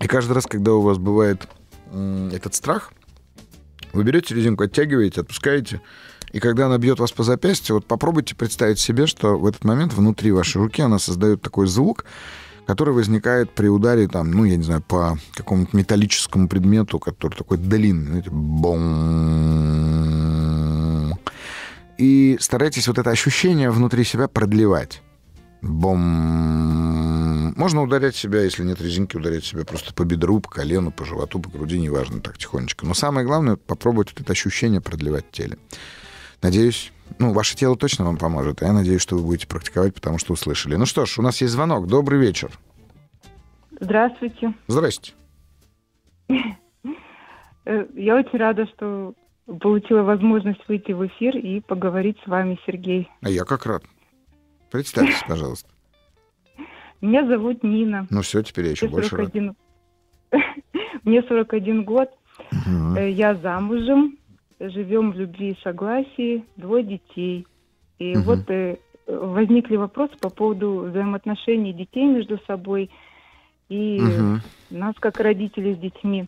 И 0.00 0.06
каждый 0.06 0.32
раз, 0.32 0.46
когда 0.46 0.74
у 0.74 0.80
вас 0.80 0.98
бывает 0.98 1.48
этот 1.92 2.54
страх, 2.54 2.92
вы 3.92 4.04
берете 4.04 4.34
резинку, 4.34 4.64
оттягиваете, 4.64 5.20
отпускаете, 5.22 5.80
и 6.32 6.40
когда 6.40 6.66
она 6.66 6.78
бьет 6.78 6.98
вас 7.00 7.12
по 7.12 7.22
запястью, 7.22 7.76
вот 7.76 7.86
попробуйте 7.86 8.34
представить 8.34 8.78
себе, 8.78 9.06
что 9.06 9.38
в 9.38 9.46
этот 9.46 9.64
момент 9.64 9.94
внутри 9.94 10.30
вашей 10.32 10.58
руки 10.58 10.82
она 10.82 10.98
создает 10.98 11.40
такой 11.42 11.66
звук, 11.66 12.04
который 12.66 12.92
возникает 12.92 13.50
при 13.50 13.68
ударе, 13.68 14.08
там, 14.08 14.30
ну, 14.30 14.44
я 14.44 14.56
не 14.56 14.62
знаю, 14.62 14.82
по 14.82 15.18
какому-то 15.34 15.74
металлическому 15.74 16.48
предмету, 16.48 16.98
который 16.98 17.34
такой 17.34 17.56
длинный, 17.56 18.08
знаете, 18.08 18.28
бом. 18.30 18.78
И 21.96 22.36
старайтесь 22.40 22.86
вот 22.88 22.98
это 22.98 23.08
ощущение 23.10 23.70
внутри 23.70 24.04
себя 24.04 24.28
продлевать. 24.28 25.00
Бом. 25.62 27.17
Можно 27.56 27.82
ударять 27.82 28.16
себя, 28.16 28.42
если 28.42 28.62
нет 28.62 28.80
резинки, 28.80 29.16
ударять 29.16 29.44
себя 29.44 29.64
просто 29.64 29.94
по 29.94 30.04
бедру, 30.04 30.40
по 30.40 30.48
колену, 30.48 30.90
по 30.90 31.04
животу, 31.04 31.40
по 31.40 31.50
груди, 31.50 31.78
неважно, 31.78 32.20
так 32.20 32.38
тихонечко. 32.38 32.86
Но 32.86 32.94
самое 32.94 33.26
главное, 33.26 33.56
попробовать 33.56 34.10
вот 34.12 34.20
это 34.20 34.32
ощущение 34.32 34.80
продлевать 34.80 35.26
в 35.26 35.30
теле. 35.30 35.58
Надеюсь, 36.42 36.92
ну, 37.18 37.32
ваше 37.32 37.56
тело 37.56 37.76
точно 37.76 38.04
вам 38.04 38.16
поможет. 38.16 38.62
Я 38.62 38.72
надеюсь, 38.72 39.02
что 39.02 39.16
вы 39.16 39.22
будете 39.22 39.46
практиковать, 39.46 39.94
потому 39.94 40.18
что 40.18 40.32
услышали. 40.32 40.76
Ну 40.76 40.86
что 40.86 41.06
ж, 41.06 41.18
у 41.18 41.22
нас 41.22 41.40
есть 41.40 41.52
звонок. 41.52 41.86
Добрый 41.86 42.20
вечер. 42.20 42.50
Здравствуйте. 43.80 44.54
Здрасте. 44.66 45.12
Э, 47.64 47.86
я 47.94 48.16
очень 48.16 48.38
рада, 48.38 48.66
что 48.66 49.14
получила 49.60 50.02
возможность 50.02 50.60
выйти 50.68 50.92
в 50.92 51.06
эфир 51.06 51.36
и 51.36 51.60
поговорить 51.60 52.16
с 52.24 52.26
вами, 52.26 52.58
Сергей. 52.66 53.10
А 53.22 53.28
я 53.30 53.44
как 53.44 53.66
рад. 53.66 53.82
Представьтесь, 54.70 55.22
пожалуйста. 55.26 55.68
Меня 57.00 57.26
зовут 57.26 57.62
Нина. 57.62 58.06
Ну 58.10 58.22
все, 58.22 58.42
теперь 58.42 58.66
я 58.66 58.70
еще 58.72 58.86
Мне 58.86 58.94
больше 58.94 59.10
41... 59.10 59.54
рад. 60.30 60.42
Мне 61.04 61.22
41 61.22 61.84
год. 61.84 62.10
Угу. 62.52 62.98
Я 63.00 63.34
замужем 63.36 64.18
живем 64.60 65.12
в 65.12 65.16
любви 65.16 65.50
и 65.52 65.62
согласии, 65.62 66.44
двое 66.56 66.84
детей. 66.84 67.46
И 67.98 68.16
угу. 68.16 68.22
вот 68.22 68.50
э, 68.50 68.76
возникли 69.06 69.76
вопросы 69.76 70.16
по 70.20 70.30
поводу 70.30 70.88
взаимоотношений 70.90 71.72
детей 71.72 72.04
между 72.04 72.38
собой 72.46 72.90
и 73.68 74.00
угу. 74.00 74.40
нас 74.70 74.94
как 74.98 75.20
родителей 75.20 75.74
с 75.74 75.78
детьми. 75.78 76.26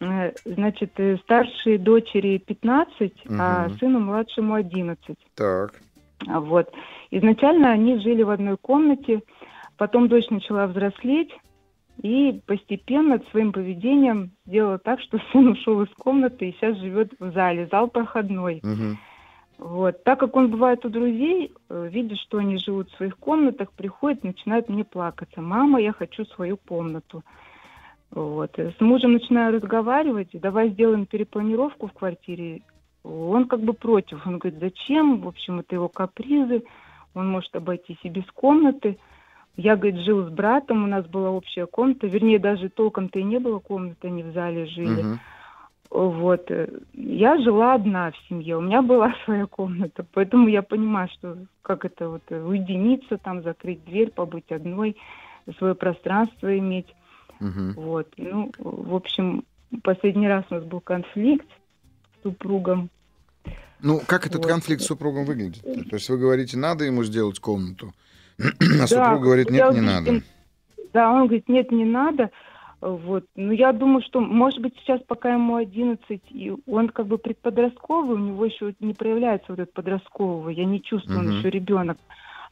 Э, 0.00 0.32
значит, 0.44 0.92
старшие 1.22 1.78
дочери 1.78 2.38
15, 2.38 3.00
угу. 3.00 3.34
а 3.38 3.68
сыну 3.78 4.00
младшему 4.00 4.54
11. 4.54 5.16
Так. 5.34 5.80
Вот. 6.26 6.72
Изначально 7.10 7.70
они 7.70 7.98
жили 8.00 8.22
в 8.22 8.30
одной 8.30 8.56
комнате, 8.56 9.22
потом 9.76 10.08
дочь 10.08 10.30
начала 10.30 10.66
взрослеть, 10.66 11.30
и 12.02 12.40
постепенно 12.46 13.20
своим 13.30 13.52
поведением 13.52 14.32
сделала 14.46 14.78
так, 14.78 15.00
что 15.00 15.18
сын 15.32 15.48
ушел 15.48 15.82
из 15.82 15.90
комнаты 15.90 16.48
и 16.48 16.52
сейчас 16.52 16.76
живет 16.78 17.12
в 17.18 17.32
зале, 17.32 17.68
зал 17.70 17.88
проходной. 17.88 18.60
Угу. 18.62 18.98
Вот. 19.58 20.02
Так 20.02 20.18
как 20.18 20.34
он 20.36 20.50
бывает 20.50 20.84
у 20.84 20.88
друзей, 20.88 21.52
э, 21.68 21.88
видит, 21.90 22.18
что 22.18 22.38
они 22.38 22.58
живут 22.58 22.90
в 22.90 22.96
своих 22.96 23.16
комнатах, 23.18 23.72
приходит, 23.72 24.24
начинает 24.24 24.68
мне 24.68 24.84
плакаться. 24.84 25.40
Мама, 25.40 25.80
я 25.80 25.92
хочу 25.92 26.24
свою 26.24 26.56
комнату. 26.56 27.22
Вот. 28.10 28.58
С 28.58 28.80
мужем 28.80 29.12
начинаю 29.12 29.54
разговаривать, 29.54 30.30
давай 30.32 30.70
сделаем 30.70 31.06
перепланировку 31.06 31.86
в 31.86 31.92
квартире. 31.92 32.62
Он 33.04 33.46
как 33.46 33.60
бы 33.60 33.74
против. 33.74 34.26
Он 34.26 34.38
говорит, 34.38 34.60
зачем? 34.60 35.20
В 35.20 35.28
общем, 35.28 35.60
это 35.60 35.76
его 35.76 35.88
капризы. 35.88 36.64
Он 37.14 37.28
может 37.28 37.54
обойтись 37.54 37.98
и 38.02 38.08
без 38.08 38.24
комнаты. 38.32 38.98
Я, 39.56 39.76
говорит, 39.76 40.04
жил 40.04 40.26
с 40.26 40.30
братом, 40.30 40.84
у 40.84 40.86
нас 40.86 41.06
была 41.06 41.30
общая 41.30 41.66
комната, 41.66 42.06
вернее, 42.06 42.38
даже 42.38 42.68
толком-то 42.68 43.20
и 43.20 43.22
не 43.22 43.38
было 43.38 43.60
комнаты, 43.60 44.08
они 44.08 44.22
в 44.24 44.32
зале 44.32 44.66
жили. 44.66 45.02
Угу. 45.02 45.18
Вот. 45.90 46.50
Я 46.92 47.40
жила 47.40 47.74
одна 47.74 48.10
в 48.10 48.16
семье, 48.28 48.56
у 48.56 48.60
меня 48.60 48.82
была 48.82 49.14
своя 49.24 49.46
комната, 49.46 50.04
поэтому 50.12 50.48
я 50.48 50.62
понимаю, 50.62 51.08
что 51.12 51.38
как 51.62 51.84
это 51.84 52.08
вот 52.08 52.28
уединиться, 52.30 53.16
там, 53.16 53.42
закрыть 53.42 53.84
дверь, 53.84 54.10
побыть 54.10 54.50
одной, 54.50 54.96
свое 55.58 55.74
пространство 55.74 56.58
иметь. 56.58 56.92
Угу. 57.40 57.80
Вот. 57.80 58.08
Ну, 58.16 58.50
в 58.58 58.94
общем, 58.94 59.44
последний 59.82 60.28
раз 60.28 60.44
у 60.50 60.54
нас 60.54 60.64
был 60.64 60.80
конфликт 60.80 61.46
с 62.18 62.22
супругом. 62.24 62.90
Ну, 63.80 64.00
как 64.06 64.26
этот 64.26 64.42
вот. 64.42 64.48
конфликт 64.48 64.82
с 64.82 64.86
супругом 64.86 65.26
выглядит? 65.26 65.62
То 65.62 65.96
есть 65.96 66.08
вы 66.08 66.18
говорите, 66.18 66.56
надо 66.56 66.84
ему 66.84 67.04
сделать 67.04 67.38
комнату, 67.38 67.92
А 68.82 68.86
супруг 68.86 69.20
говорит, 69.22 69.50
нет, 69.50 69.72
не 69.72 69.80
надо. 69.80 70.22
Да, 70.92 71.10
он 71.10 71.26
говорит, 71.26 71.48
нет, 71.48 71.70
не 71.72 71.84
надо. 71.84 72.30
Вот. 72.80 73.24
Но 73.34 73.52
я 73.52 73.72
думаю, 73.72 74.02
что, 74.02 74.20
может 74.20 74.60
быть, 74.60 74.74
сейчас, 74.78 75.00
пока 75.06 75.32
ему 75.32 75.56
11, 75.56 76.20
и 76.30 76.52
он 76.66 76.88
как 76.90 77.06
бы 77.06 77.16
предподростковый, 77.16 78.16
у 78.16 78.18
него 78.18 78.44
еще 78.44 78.74
не 78.78 78.92
проявляется 78.92 79.46
вот 79.48 79.58
этот 79.58 79.72
подростковый, 79.72 80.54
я 80.54 80.64
не 80.64 80.82
чувствую, 80.82 81.20
он 81.20 81.38
еще 81.38 81.50
ребенок. 81.50 81.96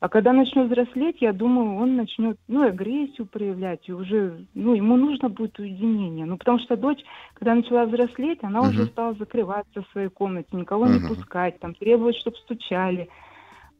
А 0.00 0.08
когда 0.08 0.32
начнет 0.32 0.66
взрослеть, 0.66 1.18
я 1.20 1.32
думаю, 1.32 1.76
он 1.76 1.94
начнет, 1.94 2.36
ну, 2.48 2.66
агрессию 2.66 3.24
проявлять, 3.24 3.88
и 3.88 3.92
уже, 3.92 4.46
ну, 4.52 4.74
ему 4.74 4.96
нужно 4.96 5.28
будет 5.28 5.56
уединение. 5.60 6.26
Ну, 6.26 6.38
потому 6.38 6.58
что 6.58 6.76
дочь, 6.76 6.98
когда 7.34 7.54
начала 7.54 7.84
взрослеть, 7.84 8.40
она 8.42 8.60
uh-huh. 8.60 8.70
уже 8.70 8.86
стала 8.86 9.14
закрываться 9.14 9.82
в 9.82 9.92
своей 9.92 10.08
комнате, 10.08 10.48
никого 10.54 10.86
uh-huh. 10.86 10.98
не 10.98 11.06
пускать, 11.06 11.60
там, 11.60 11.74
требовать, 11.74 12.16
чтобы 12.16 12.36
стучали. 12.38 13.08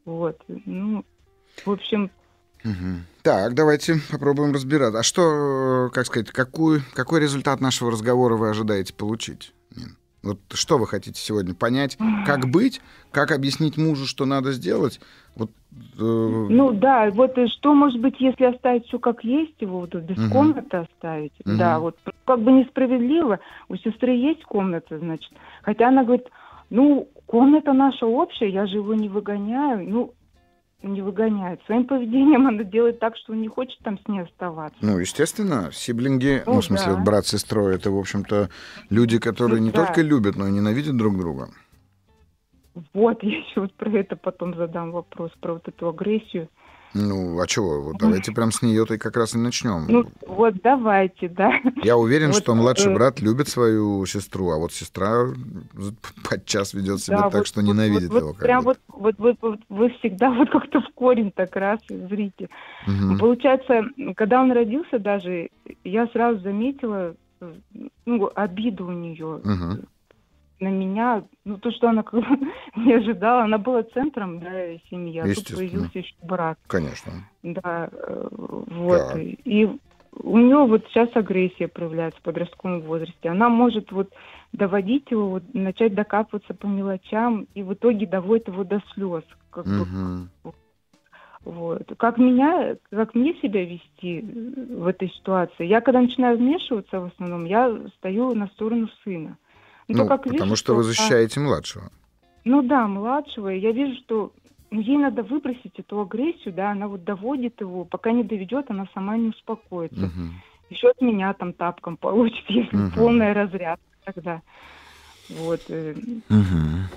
Вот. 0.05 0.38
Ну, 0.65 1.05
в 1.65 1.71
общем... 1.71 2.11
Угу. 2.65 3.03
Так, 3.23 3.55
давайте 3.55 3.97
попробуем 4.11 4.53
разбираться. 4.53 5.01
А 5.01 5.03
что, 5.03 5.91
как 5.93 6.07
сказать, 6.07 6.31
какую, 6.31 6.83
какой 6.95 7.21
результат 7.21 7.61
нашего 7.61 7.91
разговора 7.91 8.37
вы 8.37 8.51
ожидаете 8.51 8.95
получить? 8.95 9.53
Вот 10.23 10.38
что 10.53 10.79
вы 10.79 10.87
хотите 10.87 11.21
сегодня 11.21 11.55
понять? 11.55 11.99
Как 12.25 12.47
быть? 12.47 12.81
Как 13.11 13.33
объяснить 13.33 13.77
мужу, 13.77 14.07
что 14.07 14.25
надо 14.25 14.53
сделать? 14.53 15.01
Вот, 15.35 15.51
э... 15.99 16.01
Ну 16.01 16.73
да, 16.73 17.11
вот 17.11 17.37
э, 17.37 17.49
что 17.49 17.75
может 17.75 18.01
быть, 18.01 18.21
если 18.21 18.45
оставить 18.45 18.87
все 18.87 18.99
как 18.99 19.25
есть, 19.25 19.55
его 19.61 19.81
вот 19.81 19.95
без 19.95 20.19
угу. 20.19 20.33
комнаты 20.33 20.77
оставить? 20.77 21.33
Угу. 21.45 21.57
Да, 21.57 21.81
вот 21.81 21.97
как 22.25 22.41
бы 22.41 22.53
несправедливо. 22.53 23.41
У 23.69 23.77
сестры 23.77 24.12
есть 24.12 24.45
комната, 24.45 24.99
значит. 24.99 25.33
Хотя 25.62 25.88
она 25.88 26.05
говорит, 26.05 26.29
ну, 26.71 27.09
комната 27.27 27.73
наша 27.73 28.07
общая, 28.07 28.51
я 28.51 28.67
же 28.67 28.77
его 28.77 28.95
не 28.95 29.09
выгоняю. 29.09 29.88
Ну, 29.88 30.15
не 30.83 31.03
выгоняет. 31.03 31.61
Своим 31.66 31.87
поведением 31.87 32.47
она 32.49 32.64
делает 32.64 32.99
так, 32.99 33.16
что 33.16 33.33
он 33.33 33.42
не 33.42 33.49
хочет 33.49 33.79
там 33.81 33.99
с 33.99 34.09
ней 34.09 34.23
оставаться. 34.23 34.79
Ну, 34.81 34.99
естественно, 34.99 35.71
сиблинги, 35.73 36.42
ну, 36.47 36.55
ну 36.55 36.61
в 36.61 36.64
смысле, 36.64 36.95
да. 36.95 37.03
брат 37.03 37.27
с 37.27 37.31
сестрой, 37.31 37.75
это, 37.75 37.90
в 37.90 37.99
общем-то, 37.99 38.49
люди, 38.90 39.18
которые 39.18 39.61
ну, 39.61 39.66
не 39.66 39.73
да. 39.73 39.87
только 39.87 40.03
любят, 40.03 40.37
но 40.37 40.47
и 40.47 40.53
ненавидят 40.53 40.97
друг 40.97 41.18
друга. 41.18 41.49
Вот, 42.95 43.18
я 43.23 43.38
еще 43.38 43.61
вот 43.61 43.73
про 43.75 43.90
это 43.90 44.16
потом 44.16 44.55
задам 44.57 44.92
вопрос, 44.92 45.31
про 45.40 45.55
вот 45.55 45.68
эту 45.68 45.88
агрессию. 45.88 46.49
Ну, 46.94 47.40
а 47.40 47.46
чего? 47.46 47.81
Вот 47.83 47.96
давайте 47.98 48.33
прям 48.33 48.52
с 48.52 48.61
нее-то 48.62 48.94
и 48.94 48.98
как 48.98 49.16
раз 49.16 49.35
и 49.35 49.38
начнем. 49.38 49.87
Ну, 49.88 50.05
вот 50.26 50.55
давайте, 50.62 51.28
да. 51.28 51.52
Я 51.83 51.96
уверен, 51.96 52.28
Вот, 52.28 52.37
что 52.37 52.55
младший 52.55 52.90
э, 52.90 52.94
брат 52.94 53.20
любит 53.20 53.48
свою 53.48 54.05
сестру, 54.07 54.50
а 54.50 54.59
вот 54.59 54.72
сестра 54.72 55.26
подчас 56.28 56.74
ведет 56.74 57.00
себя 57.00 57.18
Да, 57.18 57.22
так, 57.24 57.35
вот- 57.40 57.46
что 57.46 57.62
ненавидит 57.62 58.11
вот, 58.11 58.18
его. 58.18 58.28
Вот, 58.28 58.38
прям 58.38 58.64
вот, 58.64 58.78
вот, 58.88 59.14
вот, 59.18 59.37
вот 59.40 59.61
вы 59.68 59.90
всегда 59.98 60.31
вот 60.31 60.50
как-то 60.50 60.81
в 60.81 60.88
корень 60.94 61.33
так 61.33 61.57
раз 61.57 61.81
зрите. 61.88 62.48
Мгм. 62.87 63.18
Получается, 63.18 63.83
когда 64.16 64.42
он 64.42 64.52
родился 64.52 64.98
даже, 64.98 65.48
я 65.85 66.07
сразу 66.09 66.40
заметила 66.40 67.14
э, 67.40 67.52
ну, 68.05 68.31
обиду 68.35 68.87
у 68.87 68.92
нее 68.92 69.40
Мгм. 69.42 69.85
На 70.62 70.68
меня. 70.68 71.25
Ну, 71.44 71.59
то, 71.59 71.70
что 71.72 71.88
она 71.88 72.03
как 72.03 72.20
бы 72.20 72.27
не 72.77 72.94
ожидала. 72.94 73.44
Она 73.44 73.59
была 73.59 73.83
центром 73.83 74.40
да, 74.40 74.77
семьи, 74.88 75.18
а 75.18 75.35
тут 75.35 75.55
появился 75.55 75.98
еще 75.98 76.14
брат. 76.22 76.59
Конечно. 76.68 77.12
Да, 77.42 77.88
э, 77.90 78.29
вот. 78.31 78.98
Так. 78.98 79.16
И 79.18 79.68
у 80.22 80.38
нее 80.38 80.64
вот 80.64 80.87
сейчас 80.88 81.09
агрессия 81.14 81.68
проявляется 81.68 82.20
в 82.20 82.22
подростковом 82.22 82.83
возрасте. 82.83 83.29
Она 83.29 83.48
может 83.48 83.90
вот 83.92 84.12
доводить 84.53 85.11
его, 85.11 85.29
вот, 85.29 85.42
начать 85.55 85.94
докапываться 85.94 86.55
по 86.55 86.66
мелочам, 86.66 87.46
и 87.55 87.62
в 87.62 87.72
итоге 87.75 88.07
доводит 88.07 88.48
его 88.48 88.64
до 88.64 88.81
слез. 88.92 89.25
Как 89.51 89.64
бы, 89.64 89.87
Мгм. 89.87 90.31
вот. 91.44 91.83
Как 91.96 92.18
меня, 92.18 92.77
как 92.90 93.14
мне 93.14 93.35
себя 93.35 93.64
вести 93.64 94.20
э, 94.20 94.77
в 94.77 94.87
этой 94.87 95.09
ситуации? 95.11 95.66
Я 95.66 95.81
когда 95.81 96.01
начинаю 96.01 96.38
вмешиваться, 96.38 97.01
в 97.01 97.07
основном, 97.07 97.46
я 97.46 97.75
стою 97.96 98.35
на 98.35 98.46
сторону 98.48 98.88
сына. 99.03 99.38
Ну, 99.92 100.05
то, 100.05 100.09
как 100.09 100.24
потому 100.24 100.42
вижу, 100.42 100.57
что 100.57 100.74
вы 100.74 100.81
а, 100.81 100.85
защищаете 100.85 101.40
младшего. 101.40 101.90
ну 102.44 102.62
да, 102.62 102.87
младшего. 102.87 103.52
и 103.52 103.61
Я 103.61 103.72
вижу, 103.72 104.00
что 104.02 104.33
ну, 104.70 104.81
ей 104.81 104.96
надо 104.96 105.22
выбросить 105.22 105.78
эту 105.78 106.00
агрессию, 106.00 106.55
да, 106.55 106.70
она 106.70 106.88
вот 106.88 107.05
доводит 107.05 107.61
его, 107.61 107.85
пока 107.85 108.11
не 108.12 108.24
доведет, 108.24 108.70
она 108.70 108.87
сама 108.94 109.16
не 109.16 109.28
успокоится. 109.28 110.07
Мгм. 110.07 110.33
Еще 110.70 110.88
от 110.88 111.00
меня 111.02 111.35
там 111.35 111.52
тапком 111.52 111.96
получит, 111.96 112.44
если 112.48 112.76
Мгм. 112.76 112.92
полная 112.92 113.35
разрядка 113.35 113.85
тогда. 114.05 114.42
Вот. 115.28 115.68
Мгм. 115.68 116.90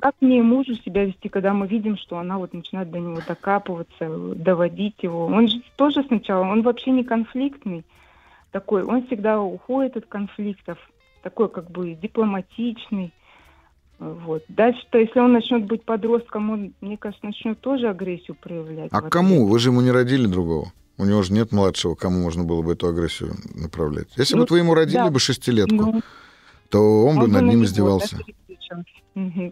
Как 0.00 0.16
мне 0.20 0.38
и 0.38 0.42
мужу 0.42 0.74
себя 0.74 1.04
вести, 1.04 1.28
когда 1.28 1.54
мы 1.54 1.68
видим, 1.68 1.96
что 1.96 2.18
она 2.18 2.38
вот 2.38 2.52
начинает 2.52 2.90
до 2.90 2.98
него 2.98 3.20
докапываться, 3.20 4.34
доводить 4.34 5.00
его. 5.00 5.26
Он 5.26 5.46
же 5.46 5.62
тоже 5.76 6.02
сначала, 6.02 6.44
он 6.44 6.62
вообще 6.62 6.90
не 6.90 7.04
конфликтный 7.04 7.84
такой, 8.50 8.82
он 8.82 9.06
всегда 9.06 9.40
уходит 9.40 9.96
от 9.96 10.06
конфликтов, 10.06 10.78
такой 11.22 11.48
как 11.48 11.70
бы 11.70 11.94
дипломатичный. 11.94 13.12
Э, 13.98 14.14
Вот. 14.26 14.42
Дальше-то, 14.48 14.98
если 14.98 15.18
он 15.20 15.32
начнет 15.32 15.64
быть 15.66 15.84
подростком, 15.84 16.50
он, 16.50 16.74
мне 16.80 16.96
кажется, 16.96 17.24
начнет 17.26 17.60
тоже 17.60 17.88
агрессию 17.88 18.36
проявлять. 18.40 18.88
А 18.92 19.00
кому? 19.02 19.46
Вы 19.46 19.58
же 19.58 19.70
ему 19.70 19.80
не 19.80 19.90
родили 19.90 20.26
другого. 20.26 20.72
У 20.98 21.04
него 21.04 21.22
же 21.22 21.32
нет 21.32 21.52
младшего, 21.52 21.94
кому 21.94 22.20
можно 22.22 22.44
было 22.44 22.62
бы 22.62 22.72
эту 22.72 22.86
агрессию 22.88 23.34
направлять. 23.54 24.08
Если 24.16 24.34
Ну, 24.36 24.42
бы 24.42 24.46
вы 24.50 24.58
ему 24.58 24.74
родили 24.74 24.96
да. 24.96 25.10
бы 25.10 25.18
шестилетку, 25.18 25.74
Ну, 25.74 26.00
то 26.68 27.04
он 27.06 27.16
бы 27.16 27.26
бы 27.26 27.32
над 27.32 27.42
на 27.42 27.48
ним 27.50 27.64
издевался. 27.64 28.18
да. 28.18 28.82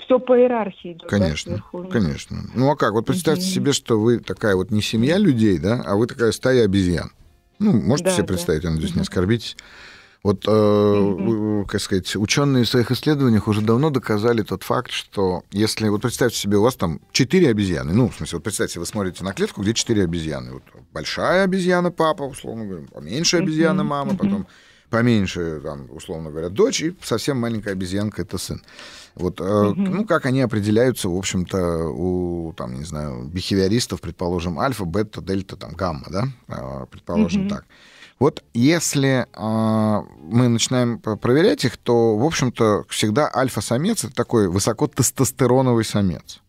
Все 0.05 0.19
по 0.19 0.39
иерархии 0.39 0.93
идет. 0.93 1.03
да, 1.03 1.09
Конечно, 1.09 1.63
вниз. 1.73 1.93
конечно. 1.93 2.39
Ну 2.55 2.71
а 2.71 2.77
как? 2.77 2.93
Вот 2.93 3.05
представьте 3.07 3.45
Мгм. 3.45 3.51
себе, 3.55 3.73
что 3.73 4.01
вы 4.01 4.19
такая 4.19 4.57
вот 4.57 4.71
не 4.71 4.81
семья 4.81 5.19
людей, 5.19 5.59
да, 5.59 5.83
а 5.85 5.97
вы 5.97 6.07
такая 6.07 6.33
стая 6.33 6.65
обезьян. 6.65 7.11
Ну, 7.59 7.73
можете 7.73 8.09
Да, 8.09 8.15
себе 8.17 8.23
да. 8.23 8.29
представить, 8.29 8.65
я 8.65 8.71
надеюсь, 8.71 8.93
не 8.93 9.01
Мгм. 9.01 9.03
оскорбитесь. 9.03 9.57
Вот, 10.23 10.45
э, 10.47 10.51
у- 10.53 11.65
как 11.65 11.81
сказать, 11.81 12.15
ученые 12.15 12.65
в 12.65 12.69
своих 12.69 12.91
исследованиях 12.91 13.49
уже 13.49 13.63
давно 13.63 13.89
доказали 13.89 14.43
тот 14.43 14.63
факт, 14.65 14.91
что 14.91 15.45
если, 15.51 15.89
вот 15.89 16.03
представьте 16.03 16.37
себе, 16.37 16.59
у 16.59 16.63
вас 16.63 16.77
там 16.77 17.01
четыре 17.11 17.49
обезьяны, 17.49 17.95
ну, 17.95 18.09
в 18.11 18.17
смысле, 18.17 18.37
вот 18.37 18.45
представьте, 18.45 18.81
вы 18.81 18.87
смотрите 18.87 19.25
на 19.25 19.33
клетку, 19.33 19.63
где 19.63 19.73
четыре 19.73 20.05
обезьяны. 20.05 20.53
Вот 20.53 20.63
большая 20.93 21.45
обезьяна 21.45 21.91
папа, 21.91 22.25
условно 22.25 22.67
говоря, 22.67 22.87
поменьше 22.93 23.39
обезьяна 23.39 23.83
мама, 23.83 24.11
мгм. 24.13 24.19
потом 24.19 24.47
поменьше, 24.91 25.61
там, 25.63 25.87
условно 25.91 26.31
говоря, 26.31 26.51
дочь, 26.51 26.83
и 26.83 26.95
совсем 27.03 27.39
маленькая 27.39 27.73
обезьянка— 27.73 28.21
это 28.23 28.37
сын. 28.37 28.61
Вот, 29.15 29.41
э, 29.41 29.45
Мгм. 29.45 29.85
ну, 29.85 30.05
как 30.05 30.27
они 30.27 30.41
определяются, 30.43 31.09
в 31.09 31.17
общем-то, 31.17 31.89
у, 31.89 32.53
там, 32.57 32.75
не 32.75 32.85
знаю, 32.85 33.25
бихевиористов, 33.25 34.01
предположим, 34.01 34.59
альфа, 34.59 34.85
бета, 34.85 35.23
дельта, 35.23 35.57
там, 35.57 35.73
гамма, 35.73 36.07
да, 36.11 36.29
А, 36.49 36.87
предположим 36.87 37.43
Мгм. 37.43 37.51
так. 37.51 37.65
Вот 38.21 38.45
если 38.53 39.27
а, 39.33 40.05
мы 40.21 40.49
начинаем 40.49 40.99
проверять 40.99 41.65
их, 41.65 41.79
то, 41.79 42.19
в 42.19 42.25
общем-то, 42.25 42.85
всегда 42.89 43.31
альфа-самец— 43.35 44.05
это 44.05 44.15
такой 44.15 44.47
высокотестостероновый 44.49 45.87
самец. 45.87 46.41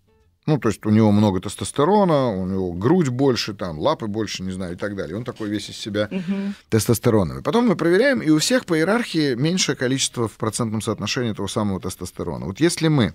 Ну, 0.47 0.57
то 0.57 0.67
есть 0.67 0.85
у 0.85 0.89
него 0.89 1.11
много 1.11 1.39
тестостерона, 1.39 2.27
у 2.27 2.45
него 2.45 2.73
грудь 2.73 3.07
больше, 3.07 3.53
там, 3.53 3.79
лапы 3.79 4.07
больше, 4.07 4.43
не 4.43 4.51
знаю, 4.51 4.73
и 4.73 4.75
так 4.75 4.97
далее. 4.97 5.15
Он 5.15 5.23
такой 5.23 5.49
весь 5.49 5.69
из 5.69 5.77
себя 5.77 6.09
Мгм. 6.11 6.55
тестостероновый. 6.67 7.41
Потом 7.41 7.67
мы 7.67 7.77
проверяем, 7.77 8.21
и 8.21 8.29
у 8.31 8.39
всех 8.39 8.65
по 8.65 8.77
иерархии 8.77 9.35
меньшее 9.35 9.77
количество 9.77 10.27
в 10.27 10.33
процентном 10.33 10.81
соотношении 10.81 11.31
того 11.31 11.47
самого 11.47 11.79
тестостерона. 11.79 12.47
Вот 12.47 12.59
если 12.59 12.89
мы 12.89 13.13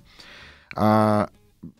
а, 0.74 1.28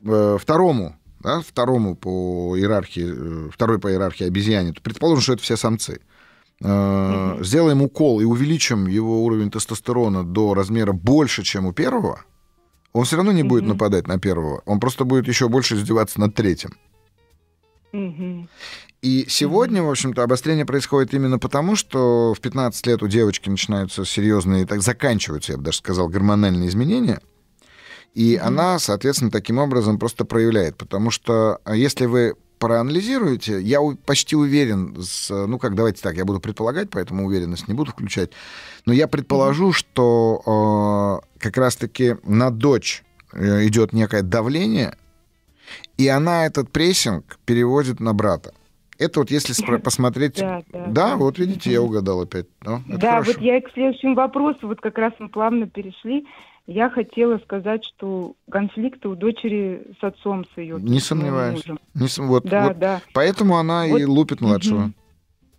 э, 0.04 0.38
второму, 0.38 0.96
да, 1.20 1.40
второму 1.40 1.96
по 1.96 2.54
иерархии, 2.58 3.46
э, 3.46 3.50
второй 3.50 3.78
по 3.78 3.90
иерархии 3.90 4.26
обезьяне, 4.26 4.72
то 4.72 4.82
предположим, 4.82 5.22
что 5.22 5.32
это 5.34 5.42
все 5.42 5.56
самцы, 5.56 5.92
э, 5.94 6.15
Мгм. 6.60 7.44
сделаем 7.44 7.82
укол 7.82 8.20
и 8.20 8.24
увеличим 8.24 8.86
его 8.86 9.24
уровень 9.24 9.50
тестостерона 9.50 10.24
до 10.24 10.54
размера 10.54 10.92
больше, 10.92 11.42
чем 11.42 11.66
у 11.66 11.72
первого, 11.72 12.24
он 12.92 13.04
все 13.04 13.16
равно 13.16 13.32
не 13.32 13.42
будет 13.42 13.64
Мгм. 13.64 13.72
нападать 13.72 14.06
на 14.06 14.18
первого, 14.18 14.62
он 14.64 14.80
просто 14.80 15.04
будет 15.04 15.28
еще 15.28 15.48
больше 15.48 15.74
издеваться 15.74 16.18
над 16.18 16.34
третьим. 16.34 16.70
Мгм. 17.92 18.48
И 19.02 19.26
сегодня, 19.28 19.82
в 19.82 19.90
общем-то, 19.90 20.22
обострение 20.22 20.64
происходит 20.64 21.14
именно 21.14 21.38
потому, 21.38 21.76
что 21.76 22.34
в 22.34 22.40
15 22.40 22.86
лет 22.86 23.02
у 23.02 23.08
девочки 23.08 23.48
начинаются 23.48 24.04
серьезные, 24.04 24.66
так 24.66 24.82
заканчиваются, 24.82 25.52
я 25.52 25.58
бы 25.58 25.64
даже 25.64 25.78
сказал, 25.78 26.08
гормональные 26.08 26.68
изменения. 26.68 27.20
И 28.14 28.36
Мгм. 28.36 28.46
она, 28.46 28.78
соответственно, 28.78 29.30
таким 29.30 29.58
образом 29.58 29.98
просто 29.98 30.24
проявляет. 30.24 30.76
Потому 30.76 31.10
что 31.10 31.58
а, 31.64 31.76
если 31.76 32.06
вы 32.06 32.34
проанализируете, 32.58 33.60
я 33.60 33.80
почти 34.04 34.36
уверен, 34.36 34.96
с, 35.00 35.30
ну 35.30 35.58
как, 35.58 35.74
давайте 35.74 36.02
так, 36.02 36.16
я 36.16 36.24
буду 36.24 36.40
предполагать, 36.40 36.90
поэтому 36.90 37.26
уверенность 37.26 37.68
не 37.68 37.74
буду 37.74 37.92
включать, 37.92 38.30
но 38.86 38.92
я 38.92 39.08
предположу, 39.08 39.72
что 39.72 41.20
э, 41.36 41.38
как 41.38 41.56
раз-таки 41.56 42.16
на 42.24 42.50
дочь 42.50 43.02
э, 43.32 43.66
идет 43.66 43.92
некое 43.92 44.22
давление, 44.22 44.96
и 45.98 46.08
она 46.08 46.46
этот 46.46 46.70
прессинг 46.70 47.38
переводит 47.44 48.00
на 48.00 48.14
брата. 48.14 48.54
Это 48.98 49.20
вот 49.20 49.30
если 49.30 49.54
спро- 49.54 49.78
посмотреть... 49.82 50.36
Да, 50.38 50.62
да, 50.72 50.86
Да, 50.86 51.16
вот 51.16 51.38
видите, 51.38 51.70
я 51.70 51.82
угадал 51.82 52.22
опять. 52.22 52.46
Ну, 52.62 52.80
Да, 52.86 53.10
хорошо. 53.12 53.32
вот 53.32 53.42
я 53.42 53.58
и 53.58 53.60
к 53.60 53.70
следующему 53.72 54.14
вопросу, 54.14 54.66
вот 54.68 54.80
как 54.80 54.96
раз 54.96 55.12
мы 55.18 55.28
плавно 55.28 55.68
перешли. 55.68 56.26
Я 56.66 56.90
хотела 56.90 57.38
сказать, 57.38 57.84
что 57.84 58.34
конфликты 58.50 59.08
у 59.08 59.14
дочери 59.14 59.86
с 60.00 60.04
отцом, 60.04 60.44
с 60.52 60.58
ее 60.58 60.78
Не 60.80 60.98
сомневаюсь. 60.98 61.64
Не 61.94 62.08
см- 62.08 62.28
вот, 62.28 62.44
Да, 62.44 62.68
вот 62.68 62.78
да. 62.78 63.00
Поэтому 63.14 63.56
она 63.56 63.86
и 63.86 63.92
Вот, 63.92 64.02
лупит 64.02 64.40
младшего. 64.40 64.92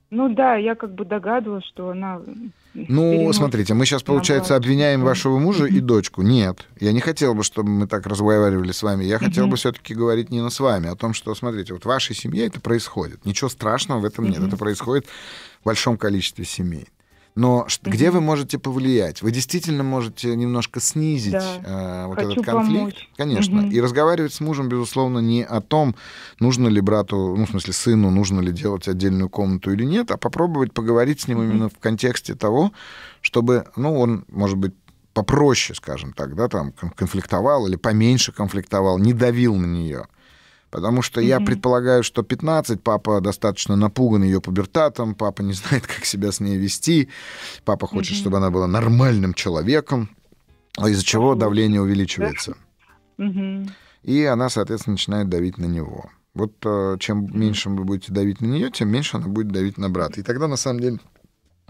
Ну 0.09 0.33
да, 0.33 0.55
я 0.55 0.75
как 0.75 0.93
бы 0.93 1.03
догадывалась, 1.03 1.65
что 1.65 1.89
она... 1.89 2.21
Ну, 2.73 3.31
смотрите, 3.33 3.73
мы 3.73 3.85
сейчас, 3.85 4.01
на 4.03 4.07
получается, 4.13 4.55
обвиняем 4.55 5.01
вашего 5.01 5.37
мужа 5.39 5.65
и 5.65 5.79
дочку. 5.79 6.21
Нет, 6.21 6.65
я 6.79 6.93
не 6.93 7.01
хотел 7.01 7.33
бы, 7.33 7.43
чтобы 7.43 7.69
мы 7.69 7.87
так 7.87 8.05
разговаривали 8.05 8.71
с 8.71 8.83
вами. 8.83 9.03
Я 9.03 9.17
хотел 9.17 9.47
бы 9.47 9.57
все-таки 9.57 9.93
говорить 9.93 10.29
не 10.29 10.47
с 10.49 10.59
вами, 10.59 10.87
а 10.87 10.93
о 10.93 10.95
том, 10.95 11.13
что, 11.13 11.33
смотрите, 11.35 11.73
вот 11.73 11.83
в 11.83 11.87
вашей 11.87 12.15
семье 12.15 12.45
это 12.45 12.61
происходит. 12.61 13.25
Ничего 13.25 13.49
страшного 13.49 13.99
в 13.99 14.05
этом 14.05 14.25
нет. 14.25 14.39
Это 14.39 14.57
происходит 14.57 15.07
в 15.61 15.65
большом 15.65 15.97
количестве 15.97 16.45
семей. 16.45 16.87
Но 17.37 17.65
ш- 17.67 17.79
где 17.83 18.09
вы 18.09 18.19
можете 18.19 18.57
повлиять? 18.57 19.21
Вы 19.21 19.31
действительно 19.31 19.83
можете 19.83 20.35
немножко 20.35 20.79
снизить 20.79 21.33
Да. 21.33 21.55
э, 21.63 22.05
вот 22.07 22.15
Хочу 22.17 22.31
этот 22.31 22.45
конфликт. 22.45 22.79
помочь. 22.79 23.09
Конечно. 23.15 23.61
Мгм. 23.61 23.69
И 23.69 23.79
разговаривать 23.79 24.33
с 24.33 24.39
мужем, 24.41 24.69
безусловно, 24.69 25.19
не 25.19 25.43
о 25.45 25.61
том, 25.61 25.95
нужно 26.39 26.67
ли 26.67 26.81
брату, 26.81 27.35
ну, 27.37 27.45
в 27.45 27.49
смысле, 27.49 27.73
сыну, 27.73 28.09
нужно 28.09 28.39
ли 28.41 28.51
делать 28.51 28.87
отдельную 28.87 29.29
комнату 29.29 29.71
или 29.71 29.83
нет, 29.85 30.09
а 30.09 30.17
попробовать 30.17 30.73
поговорить 30.73 31.21
с 31.21 31.27
ним 31.27 31.37
Мгм. 31.37 31.49
именно 31.49 31.69
в 31.69 31.77
контексте 31.77 32.33
того, 32.33 32.71
чтобы, 33.21 33.65
ну, 33.75 33.99
он, 33.99 34.25
может 34.29 34.57
быть, 34.57 34.73
попроще, 35.13 35.75
скажем 35.75 36.13
так, 36.13 36.35
да, 36.35 36.47
там, 36.47 36.71
кон- 36.71 36.89
конфликтовал 36.91 37.67
или 37.67 37.75
поменьше 37.75 38.31
конфликтовал, 38.31 38.97
не 38.99 39.13
давил 39.13 39.55
на 39.55 39.65
нее. 39.67 40.07
Потому 40.69 41.01
что 41.01 41.21
я 41.21 41.37
Мгм. 41.37 41.45
предполагаю, 41.45 42.03
что 42.03 42.23
15 42.23 42.81
папа 42.83 43.21
достаточно 43.21 43.75
напуган 43.75 44.23
ее 44.23 44.41
пубертатом, 44.41 45.15
папа 45.15 45.41
не 45.41 45.53
знает, 45.53 45.87
как 45.87 46.03
себя 46.05 46.31
с 46.31 46.39
ней 46.39 46.57
вести, 46.57 47.09
папа 47.63 47.87
хочет, 47.87 48.13
Мгм. 48.13 48.19
чтобы 48.21 48.37
она 48.37 48.49
была 48.51 48.67
нормальным 48.67 49.33
человеком, 49.33 50.09
из-за 50.77 51.03
чего 51.05 51.35
давление 51.35 51.81
увеличивается. 51.81 52.57
Мгм. 53.17 53.69
И 54.03 54.23
она, 54.23 54.49
соответственно, 54.49 54.93
начинает 54.93 55.29
давить 55.29 55.57
на 55.57 55.65
него. 55.65 56.09
Вот 56.33 56.53
э, 56.65 56.97
чем 56.99 57.27
меньше 57.37 57.69
вы 57.69 57.83
будете 57.83 58.11
давить 58.13 58.41
на 58.41 58.45
нее, 58.45 58.69
тем 58.69 58.89
меньше 58.89 59.17
она 59.17 59.27
будет 59.27 59.47
давить 59.47 59.77
на 59.77 59.89
брата. 59.89 60.19
И 60.19 60.23
тогда, 60.23 60.47
на 60.47 60.55
самом 60.57 60.81
деле, 60.81 60.99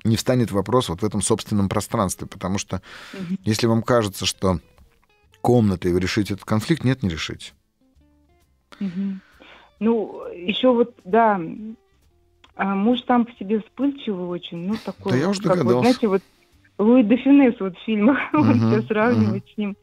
не 0.04 0.18
встанет 0.18 0.52
вопрос 0.52 0.90
вот 0.90 1.02
в 1.02 1.06
этом 1.06 1.22
собственном 1.22 1.70
пространстве, 1.70 2.28
потому 2.28 2.58
что 2.58 2.82
Мгм. 3.14 3.40
если 3.44 3.68
вам 3.68 3.82
кажется, 3.82 4.26
что 4.26 4.60
комнаты, 5.42 5.90
и 5.90 5.94
вы 5.94 6.00
решите 6.00 6.34
этот 6.34 6.46
конфликт, 6.46 6.84
нет, 6.84 7.02
не 7.04 7.10
решите. 7.10 7.54
Мгм. 8.80 9.22
Ну, 9.80 10.24
еще 10.34 10.74
вот, 10.74 10.96
да, 11.04 11.40
а 12.56 12.76
муж 12.76 13.00
сам 13.06 13.26
по 13.26 13.32
себе 13.34 13.62
вспыльчивый 13.62 14.28
очень, 14.28 14.58
ну, 14.68 14.78
такой, 14.78 15.14
Да 15.14 15.18
я 15.18 15.30
уже 15.30 15.42
как 15.42 15.52
вот, 15.52 15.58
догадался. 15.58 15.80
знаете, 15.82 16.08
вот 16.08 16.22
Луи 16.80 17.04
де 17.04 17.18
Фюнес 17.18 17.60
вот 17.60 17.78
в 17.78 17.84
фильмах, 17.84 18.18
вот 18.34 18.58
все 18.58 18.82
сравнивать 18.84 19.48
с 19.54 19.58
ним. 19.58 19.76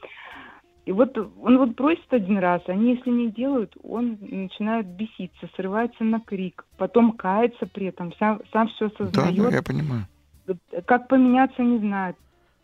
И 0.87 0.93
вот 0.93 1.17
он 1.17 1.59
вот 1.59 1.77
просит 1.77 2.13
один 2.13 2.39
раз, 2.39 2.61
они 2.67 2.95
если 2.97 3.11
не 3.11 3.31
делают, 3.31 3.75
он 3.83 4.19
начинает 4.21 4.87
беситься, 4.87 5.49
срывается 5.57 6.05
на 6.05 6.21
крик, 6.21 6.67
потом 6.77 7.13
кается 7.13 7.67
при 7.67 7.87
этом, 7.87 8.13
сам, 8.19 8.41
сам 8.53 8.69
все 8.69 8.89
Да, 8.89 8.95
осознает. 9.05 9.37
да, 9.37 9.57
я 9.57 9.63
понимаю. 9.63 10.07
Как 10.87 11.09
поменяться, 11.09 11.63
не 11.63 11.79
знает. 11.79 12.17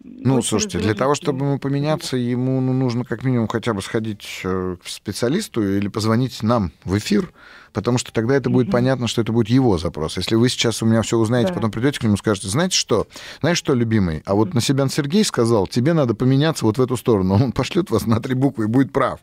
Ну, 0.03 0.37
Очень 0.37 0.49
слушайте, 0.49 0.79
для 0.79 0.95
того, 0.95 1.15
чтобы 1.15 1.45
ему 1.45 1.59
поменяться, 1.59 2.17
ему 2.17 2.59
ну, 2.63 2.73
нужно 2.73 3.05
как 3.05 3.23
минимум 3.23 3.49
хотя 3.49 3.75
бы 3.75 3.83
сходить 3.83 4.41
э, 4.45 4.77
к 4.83 4.89
специалисту 4.89 5.63
или 5.77 5.89
позвонить 5.89 6.43
нам 6.43 6.73
в 6.85 6.97
эфир, 6.97 7.31
потому 7.75 7.99
что 7.99 8.11
тогда 8.11 8.35
это 8.35 8.49
будет 8.49 8.69
Мгм. 8.69 8.73
понятно, 8.73 9.09
что 9.09 9.21
это 9.21 9.31
будет 9.33 9.51
его 9.51 9.77
запрос. 9.77 10.17
Если 10.17 10.37
вы 10.37 10.49
сейчас 10.49 10.83
у 10.83 10.87
меня 10.87 11.03
все 11.03 11.19
узнаете, 11.19 11.49
Да. 11.49 11.55
потом 11.57 11.71
придете 11.71 12.01
к 12.01 12.03
нему 12.03 12.15
и 12.15 12.17
скажете, 12.17 12.49
знаете 12.49 12.79
что, 12.79 13.09
знаешь 13.43 13.59
что, 13.59 13.75
любимый, 13.75 14.23
а 14.25 14.35
вот 14.35 14.55
на 14.55 14.63
себя 14.63 14.89
Сергей 14.89 15.23
сказал, 15.23 15.67
тебе 15.67 15.93
надо 15.93 16.15
поменяться 16.15 16.65
вот 16.65 16.79
в 16.79 16.83
эту 16.83 16.97
сторону. 16.97 17.35
Он 17.35 17.53
пошлет 17.53 17.91
вас 17.91 18.07
на 18.07 18.21
три 18.21 18.35
буквы 18.35 18.65
и 18.65 18.69
будет 18.69 18.93
прав. 18.93 19.21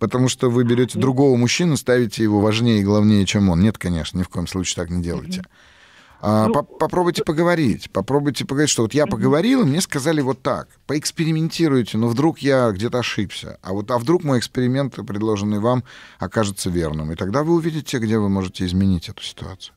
Потому 0.00 0.28
что 0.28 0.50
вы 0.50 0.64
берете 0.64 0.98
другого 0.98 1.36
мужчину, 1.36 1.76
ставите 1.76 2.24
его 2.24 2.40
важнее 2.40 2.80
и 2.80 2.84
главнее, 2.84 3.24
чем 3.24 3.48
он. 3.50 3.60
Нет, 3.62 3.78
конечно, 3.78 4.18
ни 4.18 4.24
в 4.24 4.28
коем 4.28 4.48
случае 4.48 4.74
так 4.74 4.90
не 4.90 5.00
делайте. 5.00 5.44
А, 6.20 6.48
Ну, 6.48 6.54
по- 6.54 6.62
попробуйте 6.62 7.22
поговорить. 7.24 7.90
Попробуйте 7.92 8.44
поговорить, 8.44 8.70
что 8.70 8.82
вот 8.82 8.94
я 8.94 9.06
поговорил, 9.06 9.62
и 9.62 9.64
мне 9.64 9.80
сказали 9.80 10.20
вот 10.20 10.42
так. 10.42 10.68
Поэкспериментируйте, 10.86 11.96
но 11.96 12.08
вдруг 12.08 12.40
я 12.40 12.70
где-то 12.70 12.98
ошибся. 12.98 13.58
А 13.62 13.72
вот 13.72 13.90
а 13.90 13.98
вдруг 13.98 14.24
мой 14.24 14.38
эксперимент, 14.38 14.96
предложенный 15.06 15.60
вам, 15.60 15.84
окажется 16.18 16.70
верным. 16.70 17.12
И 17.12 17.14
тогда 17.14 17.44
вы 17.44 17.54
увидите, 17.54 17.98
где 17.98 18.18
вы 18.18 18.28
можете 18.28 18.64
изменить 18.66 19.08
эту 19.08 19.22
ситуацию. 19.22 19.74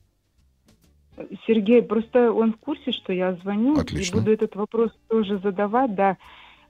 Сергей, 1.46 1.84
просто 1.84 2.32
он 2.32 2.54
в 2.54 2.58
курсе, 2.58 2.92
что 2.92 3.14
я 3.14 3.36
звоню 3.44 3.78
Отлично. 3.78 4.18
и 4.18 4.20
буду 4.20 4.32
этот 4.32 4.56
вопрос 4.56 4.92
тоже 5.08 5.40
задавать, 5.40 5.94
да. 5.94 6.18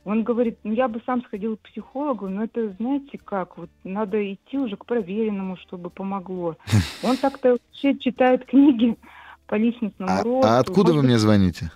Он 0.04 0.24
говорит, 0.24 0.58
ну 0.64 0.74
я 0.74 0.88
бы 0.88 1.00
сам 1.06 1.24
сходил 1.24 1.58
к 1.58 1.62
психологу, 1.62 2.28
но 2.28 2.44
это, 2.44 2.72
знаете 2.80 3.20
как, 3.24 3.58
вот 3.58 3.70
надо 3.84 4.34
идти 4.34 4.58
уже 4.58 4.76
к 4.76 4.86
проверенному, 4.86 5.58
чтобы 5.58 5.92
помогло. 5.92 6.58
Он 7.04 7.16
так-то 7.18 7.52
вообще 7.52 7.98
читает 7.98 8.46
книги 8.46 8.98
по 9.52 9.56
личностному 9.56 10.10
А, 10.10 10.24
росту. 10.24 10.48
а 10.48 10.60
откуда 10.60 10.94
вы 10.94 11.00
Может 11.00 11.10
мне 11.10 11.20
звоните? 11.20 11.72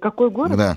Какой 0.00 0.30
город? 0.30 0.56
Да, 0.56 0.76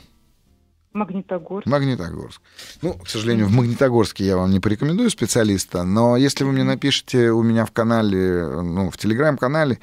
Магнитогорск. 0.93 1.67
Магнитогорск. 1.67 2.41
Ну, 2.81 2.93
к 2.93 3.07
сожалению, 3.07 3.45
в 3.45 3.51
Магнитогорске 3.51 4.25
я 4.25 4.37
вам 4.37 4.49
не 4.49 4.59
порекомендую 4.59 5.11
специалиста, 5.11 5.83
но 5.83 6.17
если 6.17 6.43
вы 6.43 6.51
мне 6.51 6.63
напишите 6.63 7.29
у 7.31 7.43
меня 7.43 7.65
в 7.65 7.71
канале, 7.71 8.47
ну, 8.61 8.89
в 8.89 8.97
телеграм-канале, 8.97 9.79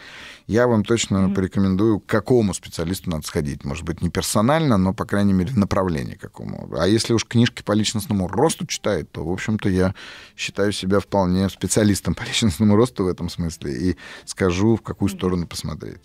я 0.49 0.67
вам 0.67 0.85
точно 0.85 1.31
порекомендую, 1.31 2.01
к 2.01 2.07
какому 2.07 2.55
специалисту 2.55 3.09
надо 3.11 3.25
сходить. 3.25 3.65
Может 3.65 3.85
быть, 3.85 4.03
не 4.03 4.11
персонально, 4.11 4.79
но, 4.79 4.93
по 4.93 5.05
крайней 5.05 5.33
мере, 5.33 5.53
в 5.53 5.59
направлении 5.59 6.15
какому. 6.15 6.69
А 6.77 6.89
если 6.89 7.13
уж 7.13 7.25
книжки 7.25 7.63
по 7.63 7.73
личностному 7.73 8.27
росту 8.27 8.67
читает, 8.67 9.11
то, 9.13 9.25
в 9.25 9.31
общем-то, 9.31 9.69
я 9.69 9.95
считаю 10.37 10.73
себя 10.73 10.99
вполне 10.99 11.49
специалистом 11.49 12.15
по 12.17 12.23
личностному 12.23 12.75
росту 12.75 13.05
в 13.05 13.09
этом 13.09 13.29
смысле 13.29 13.73
и 13.73 13.97
скажу, 14.25 14.75
в 14.75 14.83
какую 14.83 15.09
сторону 15.09 15.47
посмотреть. 15.47 16.01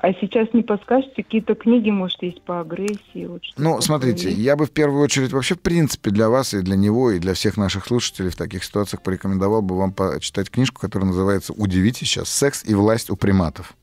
А 0.00 0.12
сейчас 0.14 0.48
не 0.52 0.62
подскажете, 0.62 1.24
какие-то 1.24 1.54
книги, 1.54 1.90
может, 1.90 2.22
есть 2.22 2.40
по 2.42 2.60
агрессии? 2.60 3.26
Вот 3.26 3.42
Ну, 3.56 3.80
смотрите, 3.80 4.28
есть? 4.28 4.38
я 4.38 4.54
бы 4.54 4.66
в 4.66 4.70
первую 4.70 5.02
очередь 5.02 5.32
вообще, 5.32 5.56
в 5.56 5.60
принципе, 5.60 6.10
для 6.10 6.28
вас 6.28 6.54
и 6.54 6.60
для 6.60 6.76
него, 6.76 7.10
и 7.10 7.18
для 7.18 7.34
всех 7.34 7.56
наших 7.56 7.86
слушателей 7.86 8.30
в 8.30 8.36
таких 8.36 8.62
ситуациях 8.62 9.02
порекомендовал 9.02 9.60
бы 9.60 9.76
вам 9.76 9.92
почитать 9.92 10.50
книжку, 10.50 10.80
которая 10.80 11.08
называется 11.08 11.52
«Удивите 11.52 12.04
сейчас. 12.04 12.28
Секс 12.28 12.64
и 12.64 12.74
власть 12.74 13.10
у 13.10 13.16
приматов». 13.16 13.74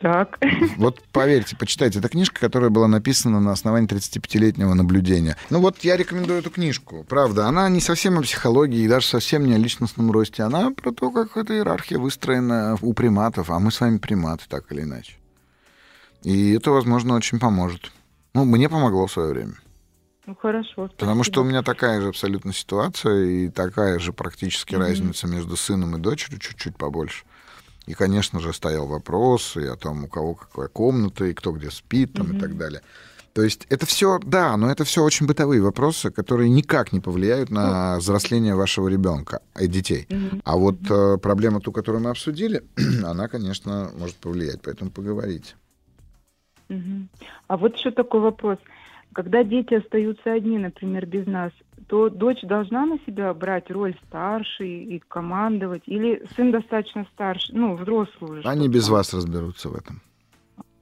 Так. 0.00 0.38
Вот 0.76 1.02
поверьте, 1.12 1.56
почитайте. 1.56 1.98
Это 2.00 2.08
книжка, 2.08 2.38
которая 2.40 2.70
была 2.70 2.86
написана 2.86 3.40
на 3.40 3.52
основании 3.52 3.88
35-летнего 3.88 4.74
наблюдения. 4.74 5.36
Ну 5.50 5.60
вот 5.60 5.78
я 5.84 5.96
рекомендую 5.96 6.40
эту 6.40 6.50
книжку. 6.50 7.04
Правда, 7.08 7.46
она 7.46 7.68
не 7.68 7.80
совсем 7.80 8.18
о 8.18 8.22
психологии 8.22 8.80
и 8.80 8.88
даже 8.88 9.06
совсем 9.06 9.46
не 9.46 9.54
о 9.54 9.58
личностном 9.58 10.10
росте. 10.10 10.42
Она 10.42 10.70
про 10.70 10.92
то, 10.92 11.10
как 11.10 11.36
эта 11.36 11.54
иерархия 11.54 11.98
выстроена 11.98 12.76
у 12.82 12.92
приматов, 12.92 13.50
а 13.50 13.58
мы 13.58 13.70
с 13.72 13.80
вами 13.80 13.98
приматы, 13.98 14.44
так 14.48 14.70
или 14.70 14.82
иначе. 14.82 15.14
И 16.22 16.52
это, 16.52 16.70
возможно, 16.72 17.14
очень 17.14 17.38
поможет. 17.38 17.90
Ну, 18.34 18.44
мне 18.44 18.68
помогло 18.68 19.06
в 19.06 19.12
свое 19.12 19.32
время. 19.32 19.54
Ну, 20.26 20.34
хорошо. 20.34 20.88
Потому 20.98 21.22
что 21.22 21.40
у 21.40 21.44
спасибо. 21.44 21.48
меня 21.50 21.62
такая 21.62 22.00
же 22.00 22.08
абсолютно 22.08 22.52
ситуация 22.52 23.24
и 23.24 23.48
такая 23.48 23.98
же 24.00 24.12
практически 24.12 24.74
Мгм. 24.74 24.82
разница 24.82 25.26
между 25.28 25.56
сыном 25.56 25.96
и 25.96 26.00
дочерью, 26.00 26.40
чуть-чуть 26.40 26.76
побольше. 26.76 27.24
И, 27.86 27.94
конечно 27.94 28.40
же, 28.40 28.52
стоял 28.52 28.86
вопрос 28.86 29.56
и 29.56 29.64
о 29.64 29.76
том, 29.76 30.04
у 30.04 30.08
кого 30.08 30.34
какая 30.34 30.68
комната, 30.68 31.24
и 31.24 31.34
кто 31.34 31.52
где 31.52 31.70
спит, 31.70 32.12
там, 32.12 32.26
и 32.26 32.30
Мгм. 32.30 32.38
так 32.40 32.56
далее. 32.56 32.82
То 33.32 33.42
есть 33.42 33.66
это 33.68 33.84
все, 33.84 34.18
да, 34.24 34.56
но 34.56 34.70
это 34.70 34.84
все 34.84 35.02
очень 35.04 35.26
бытовые 35.26 35.60
вопросы, 35.60 36.10
которые 36.10 36.48
никак 36.48 36.92
не 36.92 37.00
повлияют 37.00 37.50
на 37.50 37.98
взросление 37.98 38.54
вашего 38.54 38.88
ребенка 38.88 39.40
и 39.60 39.66
детей. 39.66 40.06
Мгм. 40.08 40.40
А 40.44 40.56
вот 40.56 40.76
э, 40.90 41.18
проблема 41.18 41.60
ту, 41.60 41.70
которую 41.70 42.02
мы 42.02 42.10
обсудили, 42.10 42.62
она, 43.04 43.28
конечно, 43.28 43.90
может 43.98 44.16
повлиять, 44.16 44.62
поэтому 44.62 44.90
поговорите. 44.90 45.54
Мгм. 46.70 47.08
А 47.46 47.56
вот 47.56 47.76
еще 47.76 47.90
такой 47.90 48.20
вопрос. 48.20 48.58
Когда 49.12 49.44
дети 49.44 49.74
остаются 49.74 50.32
одни, 50.32 50.58
например, 50.58 51.06
без 51.06 51.26
нас, 51.26 51.52
то 51.88 52.08
дочь 52.08 52.40
должна 52.42 52.84
на 52.86 52.98
себя 53.06 53.32
брать 53.32 53.70
роль 53.70 53.96
старшей 54.08 54.84
и 54.84 54.98
командовать? 55.06 55.82
Или 55.86 56.26
сын 56.34 56.50
достаточно 56.50 57.06
старше, 57.12 57.52
ну, 57.52 57.76
взрослый 57.76 58.40
уже? 58.40 58.48
Они 58.48 58.68
без 58.68 58.88
вас 58.88 59.14
разберутся 59.14 59.68
в 59.68 59.76
этом. 59.76 60.02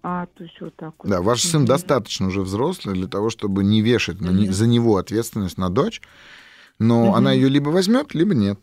А, 0.03 0.27
то 0.27 0.45
есть 0.45 0.61
вот 0.61 0.75
так 0.77 0.93
вот. 0.99 1.09
Да, 1.09 1.23
ваш 1.23 1.43
сын 1.43 1.65
достаточно 1.65 2.27
уже 2.27 2.43
взрослый 2.43 2.95
для 2.95 3.07
того, 3.07 3.31
чтобы 3.31 3.65
не 3.65 3.81
вешать 3.81 4.21
на 4.21 4.31
не- 4.31 4.49
за 4.49 4.67
него 4.67 4.99
ответственность 4.99 5.57
на 5.57 5.71
дочь, 5.71 6.03
но 6.79 7.07
Мгм. 7.07 7.15
она 7.15 7.33
ее 7.33 7.49
либо 7.49 7.71
возьмет, 7.71 8.15
либо 8.15 8.35
нет. 8.35 8.59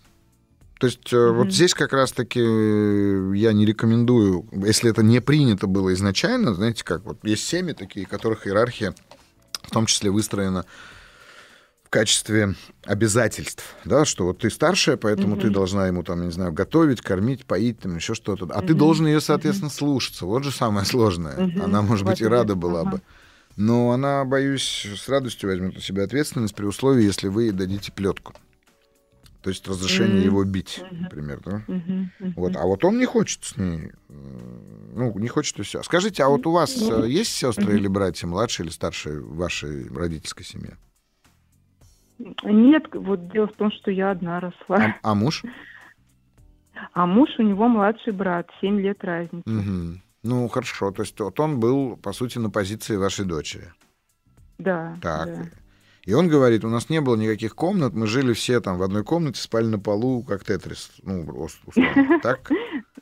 То 0.79 0.87
есть 0.87 1.13
э, 1.13 1.31
вот 1.31 1.51
здесь 1.51 1.73
как 1.75 1.93
раз-таки 1.93 2.39
э, 2.43 3.31
я 3.35 3.53
не 3.53 3.65
рекомендую, 3.67 4.47
если 4.51 4.89
это 4.89 5.03
не 5.03 5.19
принято 5.19 5.67
было 5.67 5.93
изначально, 5.93 6.53
знаете, 6.55 6.83
как 6.83 7.05
вот 7.05 7.17
есть 7.23 7.47
семьи 7.47 7.73
такие, 7.73 8.05
в 8.05 8.09
которых 8.09 8.47
иерархия 8.47 8.93
в 9.63 9.69
том 9.71 9.85
числе 9.85 10.09
выстроена 10.09 10.65
качестве 11.91 12.55
обязательств, 12.85 13.75
да, 13.85 14.05
что 14.05 14.25
вот 14.25 14.39
ты 14.39 14.49
старшая, 14.49 14.97
поэтому 14.97 15.35
ты 15.35 15.47
Мгм. 15.47 15.53
должна 15.53 15.87
ему 15.87 16.03
там, 16.03 16.21
я 16.21 16.25
не 16.27 16.31
знаю, 16.31 16.53
готовить, 16.53 17.01
кормить, 17.01 17.45
поить, 17.45 17.79
там 17.79 17.97
еще 17.97 18.15
что-то, 18.15 18.45
а 18.45 18.61
ты 18.61 18.69
Мгм. 18.73 18.77
должен 18.77 19.07
ее, 19.07 19.21
соответственно, 19.21 19.69
слушаться. 19.69 20.25
Вот 20.25 20.43
же 20.43 20.51
самое 20.51 20.85
сложное. 20.85 21.45
Мгм. 21.45 21.61
Она, 21.61 21.81
может 21.81 22.05
быть, 22.07 22.21
и 22.21 22.25
рада 22.25 22.55
была 22.55 22.81
ага. 22.81 22.91
бы. 22.91 23.01
Но 23.57 23.91
она, 23.91 24.23
боюсь, 24.23 24.87
с 24.97 25.09
радостью 25.09 25.49
возьмет 25.49 25.75
на 25.75 25.81
себя 25.81 26.03
ответственность 26.03 26.55
при 26.55 26.65
условии, 26.65 27.03
если 27.03 27.27
вы 27.27 27.43
ей 27.43 27.51
дадите 27.51 27.91
плетку. 27.91 28.33
То 29.41 29.49
есть 29.49 29.67
разрешение 29.67 30.17
Мгм. 30.17 30.25
его 30.25 30.43
бить, 30.45 30.81
например, 30.91 31.41
да? 31.43 31.63
Мгм, 31.67 32.11
мгм. 32.19 32.33
Вот, 32.37 32.55
а 32.55 32.65
вот 32.65 32.85
он 32.85 32.99
не 32.99 33.05
хочет 33.05 33.43
с 33.43 33.57
ней, 33.57 33.91
э, 34.07 34.13
ну, 34.93 35.17
не 35.19 35.27
хочет 35.27 35.59
и 35.59 35.63
все. 35.63 35.83
Скажите, 35.83 36.23
а 36.23 36.29
вот 36.29 36.47
у 36.47 36.51
вас 36.51 36.73
э, 36.89 37.09
есть 37.09 37.31
сестры 37.31 37.73
мгм. 37.73 37.81
или 37.81 37.87
братья, 37.87 38.27
младшие 38.27 38.65
или 38.65 38.71
старшие 38.71 39.19
в 39.19 39.35
вашей 39.35 39.89
родительской 39.89 40.45
семье? 40.45 40.77
Нет, 42.43 42.85
вот 42.93 43.29
дело 43.31 43.47
в 43.47 43.53
том, 43.53 43.71
что 43.71 43.91
я 43.91 44.11
одна 44.11 44.39
росла. 44.39 44.95
А, 45.03 45.11
а 45.11 45.15
муж? 45.15 45.43
А 46.93 47.05
муж 47.05 47.29
у 47.37 47.43
него 47.43 47.67
младший 47.67 48.13
брат, 48.13 48.49
7 48.61 48.79
лет 48.79 49.03
разницы. 49.03 49.49
Мгм. 49.49 50.01
Ну, 50.23 50.47
хорошо. 50.47 50.91
То 50.91 51.03
есть 51.03 51.19
вот 51.19 51.39
он 51.39 51.59
был, 51.59 51.97
по 51.97 52.11
сути, 52.13 52.37
на 52.37 52.49
позиции 52.49 52.95
вашей 52.95 53.25
дочери. 53.25 53.73
Да. 54.57 54.95
Так. 55.01 55.27
да. 55.27 55.43
И 56.03 56.13
он 56.13 56.27
говорит, 56.29 56.63
у 56.65 56.69
нас 56.69 56.89
не 56.89 56.99
было 56.99 57.15
никаких 57.15 57.55
комнат, 57.55 57.93
мы 57.93 58.07
жили 58.07 58.33
все 58.33 58.59
там 58.59 58.77
в 58.77 58.83
одной 58.83 59.03
комнате, 59.03 59.39
спали 59.39 59.65
на 59.65 59.77
полу, 59.79 60.23
как 60.23 60.43
Тетрис. 60.43 60.91
Ну, 61.03 61.23
ус- 61.23 61.61
условно. 61.65 62.19
Так? 62.23 62.51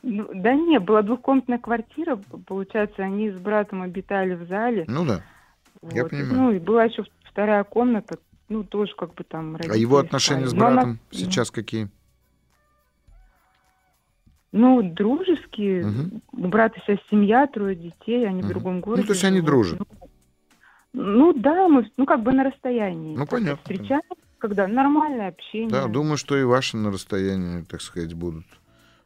Ну, 0.02 0.28
да 0.34 0.54
не, 0.54 0.78
была 0.80 1.02
двухкомнатная 1.02 1.58
квартира, 1.58 2.16
получается, 2.46 3.02
они 3.02 3.30
с 3.30 3.38
братом 3.38 3.82
обитали 3.82 4.34
в 4.34 4.46
зале. 4.48 4.84
Ну 4.88 5.04
да. 5.04 5.22
Я 5.92 6.04
понимаю. 6.06 6.34
Ну, 6.34 6.52
и 6.52 6.58
была 6.58 6.84
еще 6.84 7.04
вторая 7.24 7.64
комната, 7.64 8.18
ну, 8.50 8.64
тоже 8.64 8.94
как 8.96 9.14
бы 9.14 9.24
там 9.24 9.56
А 9.56 9.76
его 9.76 9.96
отношения 9.98 10.46
с 10.46 10.50
спали. 10.50 10.60
Но 10.60 10.66
она- 10.66 10.74
братом 10.74 10.98
сейчас 11.12 11.50
какие? 11.50 11.88
Ну, 14.52 14.82
дружеские. 14.82 15.86
Мгм. 15.86 16.22
У 16.32 16.48
брата 16.48 16.80
сейчас 16.84 16.98
семья, 17.08 17.46
трое 17.46 17.76
детей, 17.76 18.26
они 18.28 18.40
Мгм. 18.40 18.46
в 18.48 18.48
другом 18.48 18.74
Ну, 18.76 18.80
городе. 18.82 19.06
то 19.06 19.12
есть 19.12 19.24
они 19.24 19.36
живут. 19.36 19.46
дружат. 19.50 19.80
Ну, 20.92 21.02
ну 21.02 21.32
да, 21.32 21.68
мы, 21.68 21.88
ну, 21.96 22.04
как 22.04 22.22
бы 22.24 22.32
на 22.32 22.42
расстоянии. 22.44 23.16
Ну, 23.16 23.26
понятно. 23.26 23.58
Встречаемся, 23.62 24.08
когда 24.38 24.66
нормальное 24.66 25.28
общение. 25.28 25.70
Да, 25.70 25.86
думаю, 25.86 26.16
что 26.16 26.36
и 26.36 26.42
ваши 26.42 26.76
на 26.76 26.90
расстоянии, 26.90 27.62
так 27.62 27.80
сказать, 27.80 28.14
будут. 28.14 28.44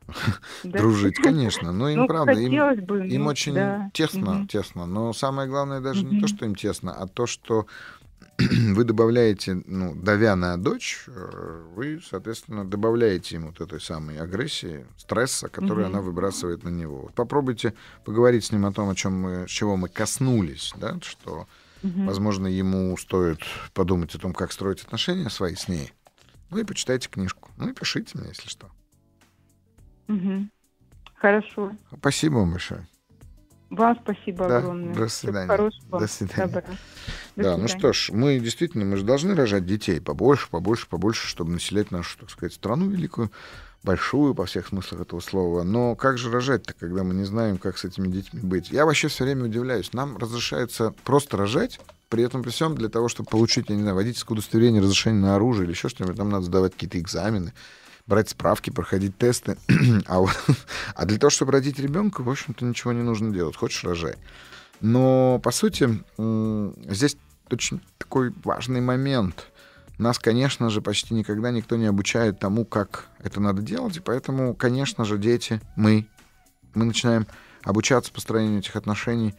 дружить, 0.65 1.17
конечно. 1.17 1.73
Но 1.73 1.89
им, 1.91 2.01
Ну, 2.01 2.07
правда, 2.07 2.33
им, 2.33 2.85
бы, 2.87 3.07
им 3.07 3.25
ну, 3.25 3.29
очень 3.29 3.55
да. 3.55 3.91
тесно, 3.93 4.33
Мгм. 4.35 4.49
тесно. 4.49 4.87
Но 4.87 5.13
самое 5.13 5.49
главное 5.49 5.81
даже 5.81 6.05
не 6.07 6.21
то, 6.21 6.27
что 6.27 6.45
им 6.47 6.55
тесно, 6.55 6.93
а 6.93 7.07
то, 7.07 7.27
что 7.27 7.67
вы 8.75 8.85
добавляете, 8.85 9.63
ну, 9.67 9.95
давя 9.95 10.35
на 10.35 10.57
дочь, 10.57 11.05
э, 11.07 11.67
вы, 11.75 12.01
соответственно, 12.05 12.65
добавляете 12.65 13.37
ему 13.37 13.49
вот 13.49 13.61
этой 13.61 13.81
самой 13.81 14.19
агрессии, 14.19 14.87
стресса, 14.97 15.49
который 15.49 15.87
она 15.87 16.01
выбрасывает 16.01 16.65
на 16.65 16.69
него. 16.69 17.03
Вот 17.03 17.15
попробуйте 17.15 17.75
поговорить 18.05 18.47
с 18.47 18.53
ним 18.53 18.67
о 18.67 18.73
том, 18.73 18.89
о 18.91 18.95
чем 18.95 19.21
мы, 19.21 19.49
с 19.49 19.51
чего 19.51 19.77
мы 19.77 19.89
коснулись, 19.89 20.73
да, 20.77 20.99
что, 21.03 21.47
возможно, 21.83 22.47
ему 22.47 22.97
стоит 22.97 23.41
подумать 23.73 24.15
о 24.15 24.19
том, 24.19 24.33
как 24.33 24.53
строить 24.53 24.83
отношения 24.83 25.31
свои 25.31 25.55
с 25.55 25.69
ней. 25.69 25.93
Ну 26.51 26.59
и 26.59 26.65
почитайте 26.65 27.09
книжку. 27.09 27.51
Ну 27.57 27.71
и 27.71 27.73
пишите 27.73 28.19
мне, 28.19 28.29
если 28.29 28.49
что. 28.49 28.69
Хорошо. 31.17 31.73
Спасибо 31.99 32.35
вам 32.35 32.51
большое. 32.51 32.87
Вам 33.71 33.99
спасибо 34.03 34.47
Да, 34.47 34.59
огромное. 34.59 34.95
до 34.95 35.07
Всего 35.07 35.09
свидания. 35.33 35.49
хорошего. 35.49 35.99
До 36.01 36.07
свидания. 36.07 36.47
Добра. 36.47 36.63
До 37.37 37.43
да, 37.43 37.57
ну 37.57 37.69
свидания. 37.69 37.69
что 37.69 37.93
ж, 37.93 38.11
мы 38.13 38.39
действительно, 38.39 38.85
мы 38.85 38.97
же 38.97 39.05
должны 39.05 39.35
рожать 39.35 39.67
детей 39.67 40.01
побольше, 40.01 40.49
побольше, 40.51 40.87
побольше, 40.89 41.27
чтобы 41.27 41.53
населять 41.53 41.91
нашу, 41.91 42.19
так 42.19 42.31
сказать, 42.31 42.53
страну 42.53 42.89
великую, 42.89 43.33
большую 43.83 44.35
по 44.35 44.47
всех 44.47 44.69
смыслах 44.69 45.01
этого 45.03 45.21
слова. 45.21 45.63
Но 45.63 45.97
как 45.97 46.19
же 46.19 46.31
рожать-то, 46.31 46.73
когда 46.75 47.05
мы 47.05 47.15
не 47.15 47.25
знаем, 47.25 47.59
как 47.59 47.77
с 47.79 47.85
этими 47.85 48.09
детьми 48.09 48.41
быть? 48.43 48.71
Я 48.71 48.87
вообще 48.87 49.09
все 49.09 49.25
время 49.25 49.45
удивляюсь. 49.45 49.93
Нам 49.93 50.17
разрешается 50.19 50.95
просто 51.05 51.37
рожать, 51.37 51.81
при 52.09 52.23
этом 52.23 52.43
при 52.43 52.51
всем 52.51 52.77
для 52.77 52.89
того, 52.89 53.09
чтобы 53.09 53.29
получить, 53.29 53.69
я 53.71 53.75
не 53.77 53.83
знаю, 53.83 53.97
водительское 53.97 54.37
удостоверение, 54.37 54.81
разрешение 54.81 55.21
на 55.23 55.35
оружие 55.35 55.65
или 55.65 55.73
еще 55.73 55.89
что-нибудь, 55.89 56.17
там 56.17 56.31
надо 56.31 56.45
сдавать 56.45 56.73
какие-то 56.75 56.99
экзамены, 57.01 57.53
брать 58.07 58.29
справки, 58.29 58.71
проходить 58.71 59.17
тесты. 59.19 59.57
а, 60.07 60.21
вот, 60.21 60.37
а 60.95 61.05
для 61.05 61.19
того, 61.19 61.31
чтобы 61.31 61.53
родить 61.53 61.79
ребенка, 61.79 62.23
в 62.23 62.31
общем-то, 62.31 62.65
ничего 62.65 62.93
не 62.93 63.03
нужно 63.03 63.33
делать. 63.33 63.57
Хочешь, 63.57 63.85
рожай. 63.85 64.17
Но, 64.81 65.41
по 65.43 65.51
сути, 65.51 66.05
здесь 66.91 67.17
очень 67.51 67.81
такой 67.99 68.33
важный 68.45 68.81
момент. 68.81 69.51
Нас, 69.99 70.19
конечно 70.19 70.71
же, 70.71 70.83
почти 70.83 71.15
никогда 71.15 71.51
никто 71.53 71.77
не 71.77 71.87
обучает 71.87 72.41
тому, 72.41 72.65
как 72.65 73.07
это 73.23 73.41
надо 73.41 73.63
делать, 73.63 73.97
и 73.97 74.01
поэтому, 74.01 74.55
конечно 74.55 75.05
же, 75.05 75.19
дети, 75.19 75.61
мы, 75.77 76.09
мы 76.75 76.85
начинаем 76.85 77.27
обучаться 77.63 78.13
построению 78.13 78.59
этих 78.59 78.75
отношений 78.75 79.35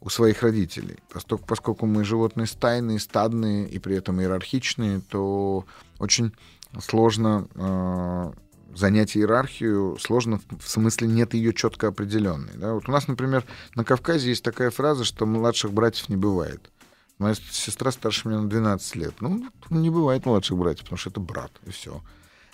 у 0.00 0.08
своих 0.08 0.42
родителей. 0.42 0.98
Поскольку, 1.12 1.44
поскольку 1.44 1.86
мы 1.86 2.04
животные 2.04 2.46
стайные, 2.46 3.00
стадные 3.00 3.68
и 3.68 3.80
при 3.80 3.96
этом 3.96 4.20
иерархичные, 4.20 5.00
то 5.00 5.66
очень 5.98 6.32
сложно 6.80 7.48
э, 7.54 8.32
занять 8.74 9.16
иерархию, 9.16 9.96
сложно 10.00 10.40
в, 10.60 10.68
смысле 10.68 11.08
нет 11.08 11.34
ее 11.34 11.52
четко 11.52 11.88
определенной. 11.88 12.52
Да? 12.54 12.74
Вот 12.74 12.88
у 12.88 12.92
нас, 12.92 13.08
например, 13.08 13.44
на 13.74 13.84
Кавказе 13.84 14.30
есть 14.30 14.44
такая 14.44 14.70
фраза, 14.70 15.04
что 15.04 15.26
младших 15.26 15.72
братьев 15.72 16.08
не 16.08 16.16
бывает. 16.16 16.70
Моя 17.18 17.34
сестра 17.34 17.90
старше 17.90 18.28
меня 18.28 18.40
на 18.40 18.48
12 18.48 18.96
лет. 18.96 19.14
Ну, 19.20 19.44
не 19.70 19.90
бывает 19.90 20.24
младших 20.24 20.56
братьев, 20.56 20.84
потому 20.84 20.98
что 20.98 21.10
это 21.10 21.20
брат, 21.20 21.50
и 21.66 21.70
все. 21.70 22.00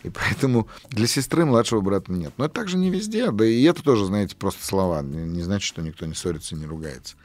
И 0.04 0.10
поэтому 0.10 0.68
для 0.90 1.06
сестры 1.06 1.44
младшего 1.44 1.80
брата 1.80 2.12
нет. 2.12 2.32
Но 2.36 2.46
это 2.46 2.54
также 2.54 2.76
не 2.76 2.90
везде, 2.90 3.30
да 3.30 3.44
и 3.44 3.62
это 3.62 3.82
тоже, 3.82 4.06
знаете, 4.06 4.36
просто 4.36 4.64
слова. 4.64 5.02
Не, 5.02 5.24
не 5.24 5.42
значит, 5.42 5.66
что 5.66 5.82
никто 5.82 6.06
не 6.06 6.14
ссорится, 6.14 6.54
не 6.54 6.66
ругается. 6.66 7.16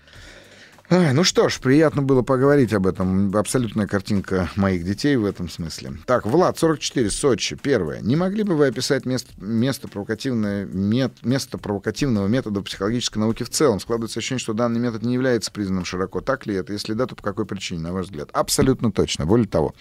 Ай, 0.91 1.13
ну 1.13 1.23
что 1.23 1.49
ж, 1.49 1.59
приятно 1.59 2.01
было 2.01 2.23
поговорить 2.23 2.73
об 2.73 2.87
этом. 2.87 3.35
Абсолютная 3.35 3.85
картинка 3.85 4.49
моих 4.55 4.83
детей 4.83 5.17
в 5.17 5.25
этом 5.25 5.47
смысле. 5.47 5.91
Так, 6.07 6.25
Влад, 6.25 6.57
44, 6.57 7.11
Сочи. 7.11 7.55
Первое. 7.55 7.99
Не 8.01 8.15
могли 8.15 8.41
бы 8.41 8.55
вы 8.55 8.65
описать 8.65 9.05
место, 9.05 9.31
место, 9.37 9.87
провокативное, 9.87 10.65
мет, 10.65 11.13
место 11.21 11.59
провокативного 11.59 12.25
метода 12.25 12.63
психологической 12.63 13.19
науки 13.19 13.43
в 13.43 13.51
целом? 13.51 13.79
Складывается 13.79 14.17
ощущение, 14.17 14.39
что 14.39 14.53
данный 14.53 14.79
метод 14.79 15.03
не 15.03 15.13
является 15.13 15.51
признанным 15.51 15.85
широко. 15.85 16.21
Так 16.21 16.47
ли 16.47 16.55
это? 16.55 16.73
Если 16.73 16.93
да, 16.93 17.05
то 17.05 17.15
по 17.15 17.21
какой 17.21 17.45
причине, 17.45 17.81
на 17.81 17.93
ваш 17.93 18.07
взгляд? 18.07 18.31
Абсолютно 18.33 18.91
точно. 18.91 19.27
Более 19.27 19.47
того, 19.47 19.75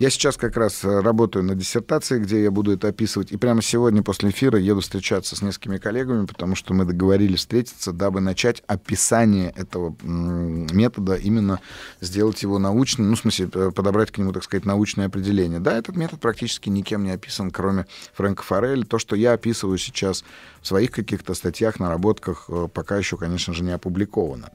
я 0.00 0.10
сейчас 0.10 0.36
как 0.36 0.56
раз 0.56 0.84
э, 0.84 1.00
работаю 1.00 1.44
на 1.44 1.54
диссертации, 1.54 2.18
где 2.18 2.42
я 2.42 2.50
буду 2.50 2.72
это 2.72 2.88
описывать. 2.88 3.30
И 3.30 3.36
прямо 3.36 3.62
сегодня 3.62 4.02
после 4.02 4.30
эфира 4.30 4.58
еду 4.58 4.80
встречаться 4.80 5.36
с 5.36 5.42
несколькими 5.42 5.78
коллегами, 5.78 6.26
потому 6.26 6.56
что 6.56 6.74
мы 6.74 6.84
договорились 6.84 7.40
встретиться, 7.40 7.92
дабы 7.92 8.20
начать 8.20 8.62
описание 8.66 9.50
этого 9.56 9.96
метода, 10.02 11.14
именно 11.14 11.60
сделать 12.00 12.42
его 12.42 12.58
научным, 12.58 13.10
ну, 13.10 13.16
в 13.16 13.20
смысле, 13.20 13.48
э, 13.54 13.70
подобрать 13.70 14.10
к 14.10 14.18
нему, 14.18 14.32
так 14.32 14.42
сказать, 14.42 14.64
научное 14.64 15.06
определение. 15.06 15.60
Да, 15.60 15.78
этот 15.78 15.94
метод 15.94 16.20
практически 16.20 16.68
никем 16.68 17.04
не 17.04 17.10
описан, 17.10 17.52
кроме 17.52 17.86
Фрэнка 18.14 18.42
Форелли. 18.42 18.84
То, 18.84 18.98
что 18.98 19.14
я 19.14 19.32
описываю 19.34 19.78
сейчас 19.78 20.24
в 20.60 20.66
своих 20.66 20.90
каких-то 20.90 21.34
статьях, 21.34 21.78
наработках, 21.78 22.46
э, 22.48 22.66
пока 22.72 22.96
еще, 22.96 23.16
конечно 23.16 23.54
же, 23.54 23.62
не 23.62 23.70
опубликовано. 23.70 24.50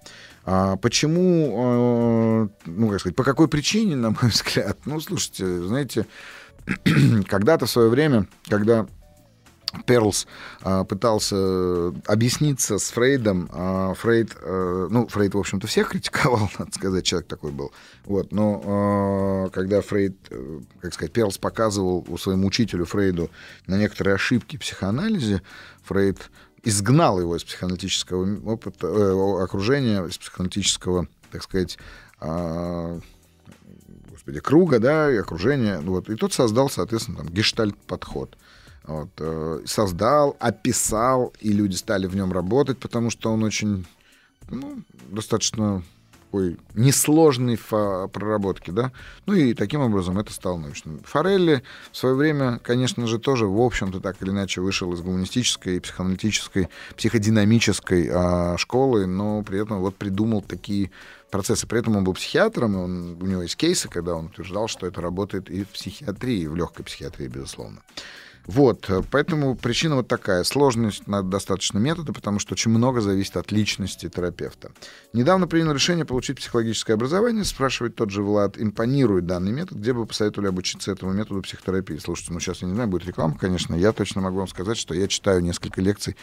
А 0.46 0.78
почему, 0.78 2.50
э, 2.66 2.68
ну, 2.68 2.90
как 2.90 3.00
сказать, 3.00 3.16
по 3.16 3.24
какой 3.24 3.48
причине, 3.48 3.96
на 3.96 4.12
мой 4.12 4.20
взгляд? 4.30 4.78
Ну, 4.86 5.00
слушайте, 5.00 5.62
знаете, 5.64 6.06
когда-то 7.28 7.66
в 7.66 7.70
свое 7.70 7.90
время, 7.90 8.28
когда 8.48 8.88
Перлс 9.86 10.26
а, 10.62 10.84
пытался 10.84 11.88
объясниться 12.08 12.80
с 12.80 12.90
Фрейдом. 12.90 13.50
А, 13.52 13.94
Фрейд, 13.94 14.36
а, 14.42 14.88
ну, 14.90 15.08
Фрейд, 15.08 15.36
в 15.36 15.38
общем-то, 15.38 15.68
всех 15.68 15.90
критиковал, 15.92 16.50
надо 16.58 16.72
сказать, 16.72 17.06
человек 17.06 17.28
такой 17.28 17.52
был. 17.52 17.72
Вот, 18.06 18.32
но 18.32 18.62
а, 18.66 19.50
когда 19.50 19.82
Фрейд, 19.82 20.18
э, 20.32 20.60
как 20.82 20.94
сказать, 20.94 21.14
Перлс 21.14 21.38
показывал 21.38 22.06
своему 22.18 22.48
учителю 22.48 22.86
Фрейду 22.86 23.30
на 23.68 23.78
некоторые 23.78 24.16
ошибки 24.16 24.58
в 24.58 24.62
психоанализе, 24.62 25.42
Фрейд 25.84 26.18
изгнал 26.64 27.20
его 27.20 27.36
из 27.36 27.44
психоаналитического 27.44 28.52
опыта, 28.52 28.88
э, 28.88 29.44
окружения, 29.44 30.04
из 30.06 30.18
психоаналитического, 30.18 31.08
так 31.32 31.44
сказать, 31.44 31.78
а, 32.20 33.00
господи, 34.10 34.40
круга, 34.40 34.80
да, 34.80 35.12
и 35.12 35.18
окружения. 35.18 35.80
Вот, 35.80 36.10
и 36.10 36.16
тот 36.16 36.34
создал, 36.34 36.70
соответственно, 36.70 37.20
там, 37.20 37.30
гештальт-подход. 37.30 38.38
Вот, 38.84 39.10
э, 39.18 39.62
создал, 39.66 40.36
описал, 40.40 41.34
и 41.40 41.52
люди 41.52 41.76
стали 41.76 42.08
в 42.08 42.16
нем 42.16 42.32
работать, 42.32 42.80
потому 42.80 43.10
что 43.12 43.32
он 43.32 43.44
очень, 43.44 43.86
ну, 44.50 44.82
достаточно 45.10 45.84
такой 46.30 46.58
несложный 46.76 47.58
в 47.58 48.08
проработке, 48.14 48.72
да. 48.72 48.92
Ну 49.26 49.34
и 49.34 49.56
таким 49.56 49.82
образом 49.82 50.20
это 50.20 50.32
стало 50.32 50.58
научным. 50.58 51.02
Форелли 51.04 51.64
в 51.92 51.98
свое 51.98 52.14
время, 52.14 52.60
конечно 52.60 53.08
же, 53.08 53.18
тоже, 53.18 53.48
в 53.48 53.60
общем-то, 53.60 54.00
так 54.00 54.22
или 54.22 54.30
иначе 54.30 54.62
вышел 54.62 54.94
из 54.94 55.02
гуманистической, 55.02 55.82
психоаналитической, 55.82 56.70
психодинамической 56.96 58.10
а, 58.12 58.58
школы, 58.58 59.08
но 59.08 59.42
при 59.42 59.62
этом 59.62 59.80
вот 59.80 59.96
придумал 59.96 60.42
такие 60.42 60.92
процессы. 61.32 61.66
При 61.66 61.80
этом 61.80 61.96
он 61.96 62.04
был 62.04 62.14
психиатром, 62.14 62.76
и 62.76 62.78
он, 62.78 63.18
у 63.22 63.26
него 63.26 63.42
есть 63.42 63.56
кейсы, 63.56 63.90
когда 63.90 64.14
он 64.14 64.28
утверждал, 64.28 64.68
что 64.68 64.86
это 64.86 65.02
работает 65.02 65.50
и 65.50 65.64
в 65.64 65.70
психиатрии, 65.70 66.42
и 66.42 66.48
в 66.48 66.56
легкой 66.56 66.84
психиатрии, 66.84 67.28
безусловно. 67.28 67.82
Вот, 68.46 68.90
поэтому 69.12 69.56
причина 69.56 69.98
вот 69.98 70.08
такая. 70.08 70.44
Сложность 70.44 71.06
надо 71.08 71.28
достаточно 71.30 71.78
метода, 71.78 72.14
потому 72.14 72.40
что 72.40 72.54
очень 72.54 72.72
много 72.72 73.00
зависит 73.00 73.38
от 73.38 73.52
личности 73.52 74.10
терапевта. 74.10 74.72
Недавно 75.14 75.48
принял 75.48 75.72
решение 75.72 76.04
получить 76.04 76.38
психологическое 76.38 76.94
образование, 76.94 77.44
спрашивает 77.44 77.96
тот 77.96 78.10
же 78.10 78.24
Влад, 78.24 78.58
импонирует 78.58 79.28
данный 79.28 79.52
метод, 79.52 79.78
где 79.78 79.94
бы 79.94 80.06
посоветовали 80.06 80.48
обучиться 80.48 80.92
этому 80.92 81.14
методу 81.14 81.44
психотерапии. 81.44 81.98
Слушайте, 81.98 82.34
ну 82.34 82.40
сейчас 82.40 82.62
я 82.64 82.68
не 82.68 82.74
знаю, 82.74 82.90
будет 82.90 83.06
реклама, 83.06 83.38
конечно, 83.38 83.76
я 83.76 83.92
точно 83.92 84.22
могу 84.22 84.38
вам 84.38 84.48
сказать, 84.48 84.78
что 84.78 84.96
я 84.96 85.08
читаю 85.08 85.42
несколько 85.42 85.82
лекций 85.82 86.16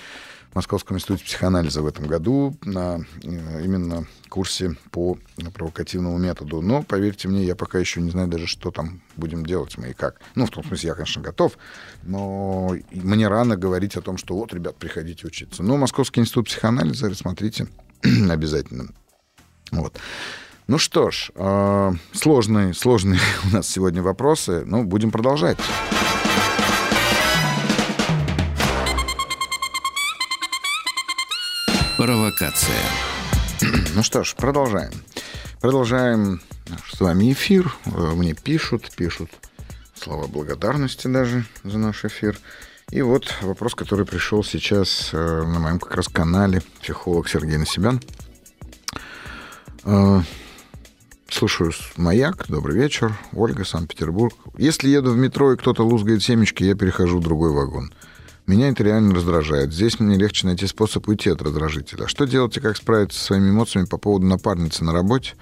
Московском 0.54 0.96
институте 0.96 1.24
психоанализа 1.24 1.82
в 1.82 1.86
этом 1.86 2.06
году 2.06 2.56
на 2.62 3.04
именно 3.22 4.06
курсе 4.28 4.76
по 4.90 5.18
провокативному 5.54 6.16
методу. 6.18 6.62
Но, 6.62 6.82
поверьте 6.82 7.28
мне, 7.28 7.44
я 7.44 7.54
пока 7.54 7.78
еще 7.78 8.00
не 8.00 8.10
знаю 8.10 8.28
даже, 8.28 8.46
что 8.46 8.70
там 8.70 9.02
будем 9.16 9.44
делать 9.44 9.76
мы 9.78 9.90
и 9.90 9.92
как. 9.92 10.20
Ну, 10.34 10.46
в 10.46 10.50
том 10.50 10.64
смысле, 10.64 10.88
я, 10.88 10.94
конечно, 10.94 11.22
готов, 11.22 11.58
но 12.02 12.74
мне 12.90 13.28
рано 13.28 13.56
говорить 13.56 13.96
о 13.96 14.02
том, 14.02 14.16
что 14.18 14.34
вот, 14.34 14.52
ребят, 14.54 14.76
приходите 14.76 15.26
учиться. 15.26 15.62
Но 15.62 15.76
Московский 15.76 16.20
институт 16.20 16.48
психоанализа, 16.48 17.14
смотрите, 17.14 17.68
обязательно. 18.30 18.88
Вот. 19.72 19.98
Ну 20.68 20.78
что 20.78 21.10
ж, 21.10 21.30
э, 21.34 21.92
сложные, 22.12 22.74
сложные 22.74 23.20
у 23.44 23.54
нас 23.54 23.68
сегодня 23.68 24.02
вопросы, 24.02 24.64
но 24.66 24.82
будем 24.82 25.10
продолжать. 25.10 25.58
Провокация. 32.06 32.78
Ну 33.96 34.04
что 34.04 34.22
ж, 34.22 34.36
продолжаем. 34.36 34.92
Продолжаем 35.60 36.40
наш 36.68 36.92
с 36.92 37.00
вами 37.00 37.32
эфир. 37.32 37.74
Мне 37.84 38.32
пишут, 38.32 38.92
пишут 38.96 39.28
слова 39.96 40.28
благодарности 40.28 41.08
даже 41.08 41.44
за 41.64 41.78
наш 41.78 42.04
эфир. 42.04 42.38
И 42.92 43.02
вот 43.02 43.34
вопрос, 43.42 43.74
который 43.74 44.06
пришел 44.06 44.44
сейчас 44.44 45.10
на 45.12 45.58
моем 45.58 45.80
как 45.80 45.96
раз 45.96 46.06
канале 46.06 46.62
психолог 46.80 47.28
Сергей 47.28 47.56
Насибян. 47.56 48.00
Слушаю 51.28 51.72
«Маяк», 51.96 52.46
добрый 52.46 52.76
вечер, 52.76 53.18
Ольга, 53.32 53.64
Санкт-Петербург. 53.64 54.32
Если 54.56 54.90
еду 54.90 55.10
в 55.10 55.16
метро 55.16 55.54
и 55.54 55.56
кто-то 55.56 55.82
лузгает 55.82 56.22
семечки, 56.22 56.62
я 56.62 56.76
перехожу 56.76 57.18
в 57.18 57.24
другой 57.24 57.50
вагон. 57.50 57.92
Меня 58.46 58.68
это 58.68 58.84
реально 58.84 59.12
раздражает. 59.12 59.72
Здесь 59.72 59.98
мне 59.98 60.16
легче 60.16 60.46
найти 60.46 60.68
способ 60.68 61.08
уйти 61.08 61.30
от 61.30 61.42
раздражителя. 61.42 62.06
Что 62.06 62.26
делать 62.26 62.56
и 62.56 62.60
как 62.60 62.76
справиться 62.76 63.18
со 63.18 63.24
своими 63.26 63.50
эмоциями 63.50 63.86
по 63.86 63.98
поводу 63.98 64.26
напарницы 64.26 64.84
на 64.84 64.92
работе, 64.92 65.32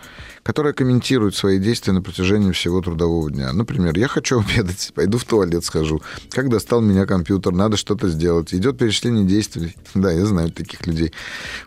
которая 0.42 0.72
комментирует 0.72 1.34
свои 1.34 1.58
действия 1.58 1.92
на 1.92 2.00
протяжении 2.00 2.50
всего 2.52 2.80
трудового 2.80 3.30
дня? 3.30 3.52
Например, 3.52 3.94
я 3.98 4.08
хочу 4.08 4.40
обедать, 4.48 4.90
пойду 4.94 5.18
в 5.18 5.24
туалет 5.24 5.64
схожу. 5.64 6.00
Как 6.30 6.48
достал 6.48 6.80
меня 6.80 7.04
компьютер, 7.04 7.52
надо 7.52 7.76
что-то 7.76 8.08
сделать. 8.08 8.54
Идет 8.54 8.78
перечисление 8.78 9.24
действий. 9.24 9.76
Да, 9.94 10.10
я 10.10 10.26
знаю 10.26 10.50
таких 10.50 10.86
людей. 10.86 11.12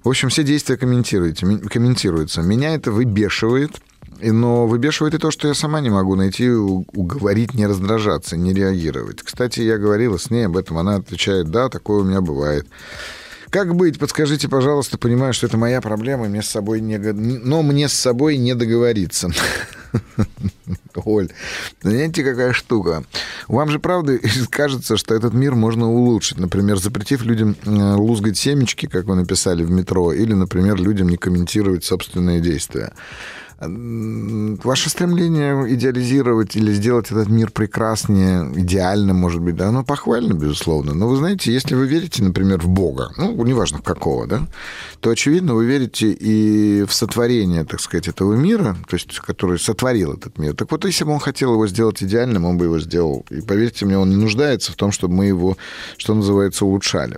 В 0.04 0.10
общем, 0.10 0.30
все 0.30 0.44
действия 0.44 0.76
комментируете, 0.76 1.46
комментируются. 1.70 2.42
Меня 2.42 2.76
это 2.76 2.92
выбешивает, 2.92 3.72
но 4.22 4.68
выбешивает 4.68 5.14
и 5.14 5.18
то, 5.18 5.32
что 5.32 5.48
я 5.48 5.54
сама 5.54 5.82
не 5.82 5.90
могу 5.90 6.16
найти, 6.16 6.50
уговорить 6.50 7.54
не 7.54 7.66
раздражаться, 7.68 8.38
не 8.38 8.54
реагировать. 8.54 9.22
Кстати, 9.22 9.62
я 9.62 9.78
говорила 9.78 10.18
с 10.18 10.30
ней 10.30 10.46
об 10.46 10.58
этом, 10.58 10.78
она 10.78 10.96
отвечает, 10.96 11.50
да, 11.50 11.70
такое 11.70 12.02
у 12.02 12.04
меня 12.04 12.22
бывает. 12.22 12.68
Как 13.50 13.76
быть? 13.76 13.98
Подскажите, 13.98 14.50
пожалуйста, 14.50 14.98
понимаю, 14.98 15.34
что 15.34 15.48
это 15.48 15.58
моя 15.58 15.80
проблема, 15.80 16.28
мне 16.28 16.42
с 16.42 16.50
собой 16.50 16.82
не... 16.82 16.98
но 16.98 17.62
мне 17.64 17.88
с 17.88 17.94
собой 17.94 18.38
не 18.38 18.56
договориться. 18.56 19.30
Оль, 20.96 21.30
знаете, 21.82 22.24
какая 22.24 22.52
штука? 22.52 23.04
Вам 23.48 23.70
же 23.70 23.80
правда 23.80 24.20
кажется, 24.50 24.98
что 24.98 25.16
этот 25.16 25.34
мир 25.34 25.56
можно 25.56 25.90
улучшить, 25.90 26.40
например, 26.40 26.78
запретив 26.78 27.24
людям 27.24 27.56
э, 27.66 27.70
лузгать 27.70 28.38
семечки, 28.38 28.88
как 28.88 29.06
вы 29.06 29.16
написали 29.16 29.64
в 29.64 29.72
метро, 29.72 30.12
или, 30.12 30.34
например, 30.34 30.76
людям 30.76 31.08
не 31.08 31.18
комментировать 31.18 31.86
собственные 31.86 32.42
действия. 32.42 32.92
Ваше 33.60 34.90
стремление 34.92 35.74
идеализировать 35.74 36.56
или 36.56 36.72
сделать 36.74 37.08
этот 37.10 37.28
мир 37.28 37.50
прекраснее, 37.50 38.52
идеальным, 38.56 39.16
может 39.18 39.42
быть, 39.42 39.56
да, 39.56 39.70
оно 39.70 39.84
похвально, 39.84 40.34
безусловно. 40.34 40.94
Но 40.94 41.08
вы 41.08 41.18
знаете, 41.18 41.52
если 41.52 41.74
вы 41.74 41.88
верите, 41.88 42.24
например, 42.24 42.60
в 42.60 42.68
Бога, 42.68 43.12
ну, 43.18 43.44
неважно 43.44 43.80
в 43.80 43.82
какого, 43.82 44.28
да, 44.28 44.48
то, 45.00 45.10
очевидно, 45.10 45.56
вы 45.56 45.66
верите 45.66 46.12
и 46.12 46.84
в 46.84 46.94
сотворение, 46.94 47.64
так 47.64 47.80
сказать, 47.82 48.08
этого 48.08 48.36
мира, 48.36 48.78
то 48.88 48.96
есть, 48.96 49.18
который 49.20 49.58
сотворил 49.58 50.14
этот 50.14 50.38
мир. 50.38 50.54
Так 50.54 50.72
вот, 50.72 50.86
если 50.86 51.04
бы 51.04 51.12
он 51.14 51.20
хотел 51.20 51.54
его 51.54 51.68
сделать 51.68 52.04
идеальным, 52.04 52.46
он 52.46 52.58
бы 52.58 52.66
его 52.66 52.80
сделал. 52.80 53.26
И 53.32 53.42
поверьте 53.42 53.86
мне, 53.86 53.98
он 53.98 54.12
не 54.12 54.18
нуждается 54.18 54.72
в 54.72 54.76
том, 54.76 54.92
чтобы 54.92 55.16
мы 55.16 55.26
его, 55.26 55.58
что 55.98 56.14
называется, 56.14 56.64
улучшали. 56.64 57.18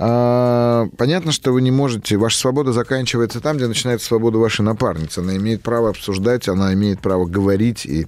А, 0.00 0.88
понятно, 0.96 1.32
что 1.32 1.52
вы 1.52 1.60
не 1.60 1.70
можете, 1.70 2.16
ваша 2.16 2.38
свобода 2.38 2.72
заканчивается 2.72 3.40
там, 3.40 3.56
где 3.56 3.66
начинается 3.66 4.06
свобода 4.06 4.38
вашей 4.38 4.62
напарницы. 4.62 5.18
Она 5.18 5.36
имеет 5.36 5.62
право 5.62 5.90
обсуждать, 5.90 6.48
она 6.48 6.72
имеет 6.72 7.00
право 7.00 7.26
говорить, 7.26 7.84
и 7.84 8.06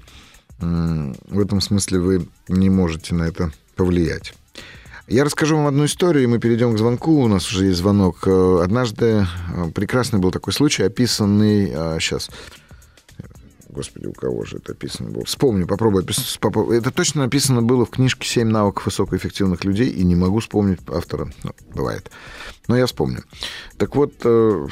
в 0.60 1.40
этом 1.40 1.62
смысле 1.62 2.00
вы 2.00 2.28
не 2.48 2.68
можете 2.68 3.14
на 3.14 3.22
это 3.22 3.50
повлиять. 3.76 4.34
Я 5.10 5.24
расскажу 5.24 5.56
вам 5.56 5.66
одну 5.66 5.86
историю, 5.86 6.22
и 6.22 6.26
мы 6.28 6.38
перейдем 6.38 6.72
к 6.72 6.78
звонку. 6.78 7.24
У 7.24 7.26
нас 7.26 7.50
уже 7.50 7.66
есть 7.66 7.78
звонок. 7.78 8.18
Э, 8.26 8.60
однажды 8.62 9.26
э, 9.56 9.70
прекрасный 9.74 10.20
был 10.20 10.30
такой 10.30 10.52
случай, 10.52 10.84
описанный... 10.84 11.66
Сейчас, 11.98 12.30
а, 12.30 12.59
Господи, 13.72 14.06
у 14.06 14.12
кого 14.12 14.44
же 14.44 14.56
это 14.56 14.72
описано 14.72 15.10
было? 15.10 15.24
Вспомню, 15.24 15.66
попробую. 15.66 16.04
Это 16.04 16.90
точно 16.90 17.22
написано 17.22 17.62
было 17.62 17.86
в 17.86 17.90
книжке 17.90 18.26
«Семь 18.28 18.48
навыков 18.48 18.86
высокоэффективных 18.86 19.64
людей», 19.64 19.88
и 19.88 20.04
не 20.04 20.16
могу 20.16 20.40
вспомнить 20.40 20.80
автора. 20.88 21.30
Ну, 21.44 21.52
бывает. 21.74 22.10
Но 22.66 22.76
я 22.76 22.86
вспомню. 22.86 23.22
Так 23.78 23.94
вот, 23.94 24.12
э, 24.24 24.66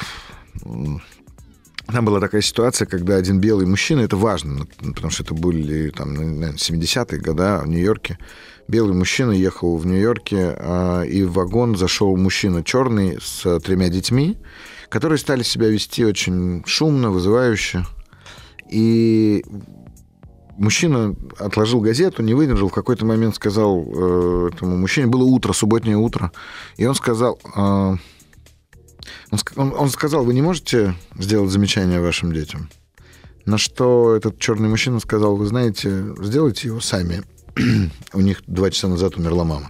там 1.91 2.05
была 2.05 2.19
такая 2.19 2.41
ситуация, 2.41 2.85
когда 2.85 3.15
один 3.15 3.39
белый 3.39 3.65
мужчина, 3.65 4.01
это 4.01 4.17
важно, 4.17 4.67
ну, 4.81 4.93
потому 4.93 5.11
что 5.11 5.23
это 5.23 5.33
были 5.33 5.89
там, 5.89 6.13
70-е 6.13 7.19
годы 7.19 7.59
в 7.63 7.67
Нью-Йорке, 7.67 8.19
белый 8.67 8.93
мужчина 8.93 9.31
ехал 9.31 9.77
в 9.77 9.85
Нью-Йорке, 9.87 10.55
а, 10.59 11.03
и 11.03 11.23
в 11.23 11.33
вагон 11.33 11.75
зашел 11.75 12.15
мужчина 12.15 12.63
черный 12.63 13.17
с 13.21 13.59
тремя 13.61 13.89
детьми, 13.89 14.37
которые 14.89 15.17
стали 15.17 15.43
себя 15.43 15.69
вести 15.69 16.05
очень 16.05 16.63
шумно, 16.65 17.09
вызывающе, 17.09 17.85
и 18.69 19.43
мужчина 20.57 21.15
отложил 21.37 21.81
газету, 21.81 22.21
не 22.21 22.33
выдержал, 22.33 22.69
в 22.69 22.73
какой-то 22.73 23.05
момент 23.05 23.35
сказал 23.35 23.83
э, 23.83 24.49
этому 24.53 24.77
мужчине, 24.77 25.07
было 25.07 25.23
утро, 25.23 25.53
субботнее 25.53 25.97
утро, 25.97 26.31
и 26.77 26.85
он 26.85 26.95
сказал, 26.95 27.39
э, 27.55 27.95
он, 29.55 29.73
он, 29.77 29.89
сказал, 29.89 30.23
вы 30.23 30.33
не 30.33 30.41
можете 30.41 30.95
сделать 31.17 31.51
замечание 31.51 32.01
вашим 32.01 32.31
детям? 32.31 32.69
На 33.45 33.57
что 33.57 34.15
этот 34.15 34.37
черный 34.37 34.69
мужчина 34.69 34.99
сказал, 34.99 35.35
вы 35.35 35.47
знаете, 35.47 36.13
сделайте 36.19 36.67
его 36.67 36.79
сами. 36.81 37.23
У 38.13 38.21
них 38.21 38.43
два 38.45 38.69
часа 38.69 38.87
назад 38.87 39.15
умерла 39.15 39.43
мама. 39.43 39.69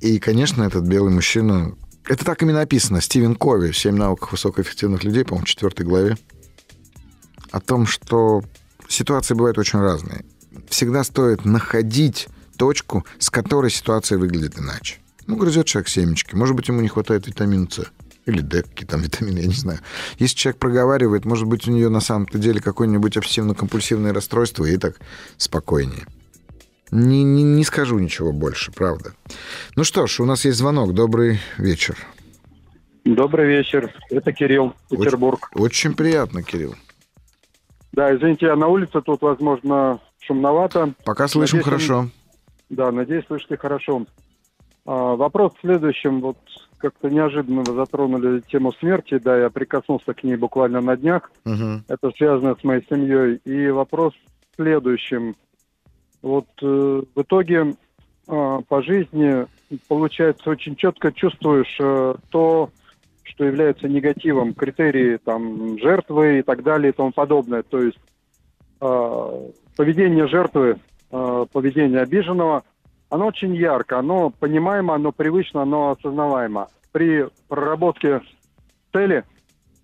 И, 0.00 0.18
конечно, 0.18 0.62
этот 0.62 0.84
белый 0.84 1.12
мужчина... 1.12 1.74
Это 2.06 2.24
так 2.24 2.42
именно 2.42 2.58
написано. 2.58 3.00
Стивен 3.00 3.34
Кови 3.34 3.72
«Семь 3.72 3.96
навыков 3.96 4.32
высокоэффективных 4.32 5.04
людей», 5.04 5.24
по-моему, 5.24 5.46
в 5.46 5.48
четвертой 5.48 5.86
главе 5.86 6.18
о 7.54 7.60
том, 7.60 7.86
что 7.86 8.42
ситуации 8.88 9.34
бывают 9.34 9.58
очень 9.58 9.78
разные. 9.78 10.24
Всегда 10.68 11.04
стоит 11.04 11.44
находить 11.44 12.26
точку, 12.58 13.06
с 13.20 13.30
которой 13.30 13.70
ситуация 13.70 14.18
выглядит 14.18 14.58
иначе. 14.58 14.96
Ну, 15.28 15.36
грызет 15.36 15.66
человек 15.66 15.88
семечки. 15.88 16.34
Может 16.34 16.56
быть, 16.56 16.66
ему 16.66 16.80
не 16.80 16.88
хватает 16.88 17.28
витамина 17.28 17.68
С. 17.70 17.84
Или 18.26 18.40
Д, 18.40 18.62
какие 18.64 18.88
там 18.88 19.00
витамины, 19.02 19.38
я 19.38 19.46
не 19.46 19.54
знаю. 19.54 19.78
Если 20.18 20.36
человек 20.36 20.58
проговаривает, 20.58 21.24
может 21.26 21.46
быть, 21.46 21.68
у 21.68 21.70
нее 21.70 21.90
на 21.90 22.00
самом-то 22.00 22.38
деле 22.38 22.60
какое-нибудь 22.60 23.16
обсессивно-компульсивное 23.16 24.12
расстройство, 24.12 24.64
и 24.64 24.76
так 24.76 24.96
спокойнее. 25.36 26.06
Не, 26.90 27.22
не, 27.22 27.44
не 27.44 27.62
скажу 27.62 28.00
ничего 28.00 28.32
больше, 28.32 28.72
правда. 28.72 29.12
Ну 29.76 29.84
что 29.84 30.08
ж, 30.08 30.18
у 30.18 30.24
нас 30.24 30.44
есть 30.44 30.58
звонок. 30.58 30.92
Добрый 30.92 31.38
вечер. 31.56 31.96
Добрый 33.04 33.46
вечер. 33.46 33.94
Это 34.10 34.32
Кирилл, 34.32 34.74
Петербург. 34.90 35.50
Очень, 35.52 35.64
очень 35.64 35.94
приятно, 35.94 36.42
Кирилл. 36.42 36.74
Да, 37.94 38.12
извините, 38.14 38.46
я 38.46 38.56
на 38.56 38.66
улице, 38.66 39.00
тут, 39.00 39.22
возможно, 39.22 40.00
шумновато. 40.20 40.94
Пока 41.04 41.28
слышим 41.28 41.58
надеюсь, 41.58 41.64
хорошо. 41.64 42.08
Да, 42.68 42.90
надеюсь, 42.90 43.24
слышите 43.26 43.56
хорошо. 43.56 44.04
А, 44.84 45.14
вопрос 45.14 45.52
в 45.54 45.60
следующем. 45.60 46.20
Вот 46.20 46.36
как-то 46.78 47.08
неожиданно 47.08 47.62
вы 47.62 47.72
затронули 47.74 48.40
тему 48.40 48.72
смерти, 48.72 49.18
да, 49.18 49.38
я 49.38 49.48
прикоснулся 49.48 50.12
к 50.12 50.24
ней 50.24 50.34
буквально 50.34 50.80
на 50.80 50.96
днях. 50.96 51.30
Угу. 51.46 51.84
Это 51.86 52.10
связано 52.16 52.56
с 52.60 52.64
моей 52.64 52.84
семьей. 52.90 53.40
И 53.44 53.68
вопрос 53.68 54.12
в 54.52 54.56
следующем. 54.56 55.36
Вот 56.20 56.46
э, 56.62 57.02
в 57.14 57.22
итоге 57.22 57.76
э, 58.26 58.58
по 58.68 58.82
жизни, 58.82 59.46
получается, 59.86 60.50
очень 60.50 60.74
четко 60.74 61.12
чувствуешь 61.12 61.76
э, 61.80 62.14
то, 62.30 62.70
что 63.24 63.44
является 63.44 63.88
негативом, 63.88 64.54
критерии 64.54 65.16
там 65.16 65.78
жертвы 65.78 66.38
и 66.38 66.42
так 66.42 66.62
далее 66.62 66.92
и 66.92 66.94
тому 66.94 67.10
подобное. 67.10 67.62
То 67.62 67.82
есть 67.82 67.98
э, 68.80 69.50
поведение 69.76 70.28
жертвы, 70.28 70.78
э, 71.10 71.46
поведение 71.52 72.00
обиженного, 72.00 72.64
оно 73.08 73.26
очень 73.26 73.54
ярко, 73.54 73.98
оно 73.98 74.30
понимаемо, 74.30 74.94
оно 74.94 75.12
привычно, 75.12 75.62
оно 75.62 75.90
осознаваемо. 75.90 76.68
При 76.92 77.26
проработке 77.48 78.20
цели, 78.92 79.24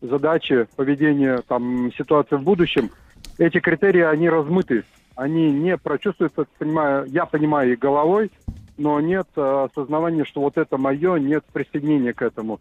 задачи, 0.00 0.66
поведения, 0.76 1.40
там, 1.48 1.92
ситуации 1.96 2.36
в 2.36 2.42
будущем, 2.42 2.90
эти 3.38 3.58
критерии, 3.58 4.02
они 4.02 4.28
размыты, 4.28 4.84
они 5.16 5.50
не 5.50 5.76
прочувствуются, 5.76 6.46
понимаю, 6.58 7.06
я 7.08 7.26
понимаю 7.26 7.72
их 7.72 7.78
головой, 7.78 8.30
но 8.78 9.00
нет 9.00 9.26
э, 9.36 9.66
осознавания, 9.70 10.24
что 10.24 10.40
вот 10.40 10.56
это 10.56 10.78
мое, 10.78 11.16
нет 11.16 11.44
присоединения 11.52 12.12
к 12.12 12.22
этому. 12.22 12.60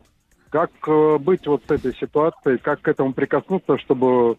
Как 0.49 0.71
э, 0.87 1.17
быть 1.19 1.45
вот 1.45 1.63
с 1.67 1.71
этой 1.71 1.95
ситуацией, 1.95 2.57
как 2.57 2.81
к 2.81 2.87
этому 2.87 3.13
прикоснуться, 3.13 3.77
чтобы 3.77 4.37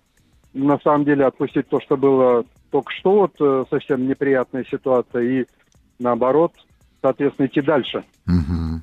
на 0.53 0.79
самом 0.81 1.05
деле 1.05 1.25
отпустить 1.25 1.69
то, 1.69 1.81
что 1.81 1.97
было 1.97 2.45
только 2.71 2.91
что, 2.93 3.13
вот 3.13 3.35
э, 3.41 3.65
совсем 3.71 4.09
неприятная 4.09 4.65
ситуация, 4.69 5.23
и 5.23 5.47
наоборот, 6.01 6.53
соответственно, 7.01 7.47
идти 7.47 7.61
дальше. 7.61 8.05
Угу. 8.27 8.83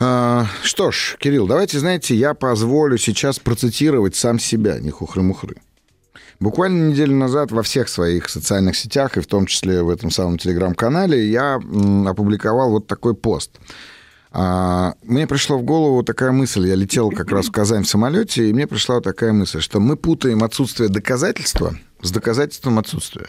А, 0.00 0.46
что 0.64 0.90
ж, 0.90 1.16
Кирилл, 1.20 1.46
давайте, 1.46 1.78
знаете, 1.78 2.16
я 2.16 2.34
позволю 2.34 2.98
сейчас 2.98 3.38
процитировать 3.38 4.16
сам 4.16 4.40
себя, 4.40 4.80
не 4.80 4.90
хухры-мухры. 4.90 5.56
Буквально 6.40 6.88
неделю 6.88 7.14
назад 7.14 7.52
во 7.52 7.62
всех 7.62 7.88
своих 7.88 8.28
социальных 8.28 8.76
сетях, 8.76 9.16
и 9.16 9.20
в 9.20 9.28
том 9.28 9.46
числе 9.46 9.84
в 9.84 9.90
этом 9.90 10.10
самом 10.10 10.38
телеграм-канале, 10.38 11.24
я 11.24 11.54
опубликовал 11.54 12.70
вот 12.72 12.88
такой 12.88 13.14
пост– 13.14 13.60
а, 14.32 14.94
мне 15.02 15.26
пришла 15.26 15.56
в 15.56 15.62
голову 15.62 16.02
такая 16.02 16.32
мысль, 16.32 16.66
я 16.66 16.74
летел 16.74 17.10
как 17.10 17.30
раз 17.30 17.46
в 17.46 17.52
Казань 17.52 17.84
в 17.84 17.88
самолете, 17.88 18.48
и 18.48 18.52
мне 18.52 18.66
пришла 18.66 19.00
такая 19.00 19.32
мысль, 19.32 19.60
что 19.60 19.78
мы 19.80 19.96
путаем 19.96 20.42
отсутствие 20.42 20.88
доказательства 20.88 21.76
с 22.00 22.10
доказательством 22.10 22.78
отсутствия. 22.78 23.28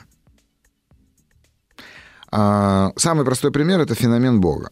А, 2.32 2.92
самый 2.96 3.26
простой 3.26 3.52
пример– 3.52 3.80
это 3.82 3.96
феномен 3.96 4.42
Бога. 4.42 4.72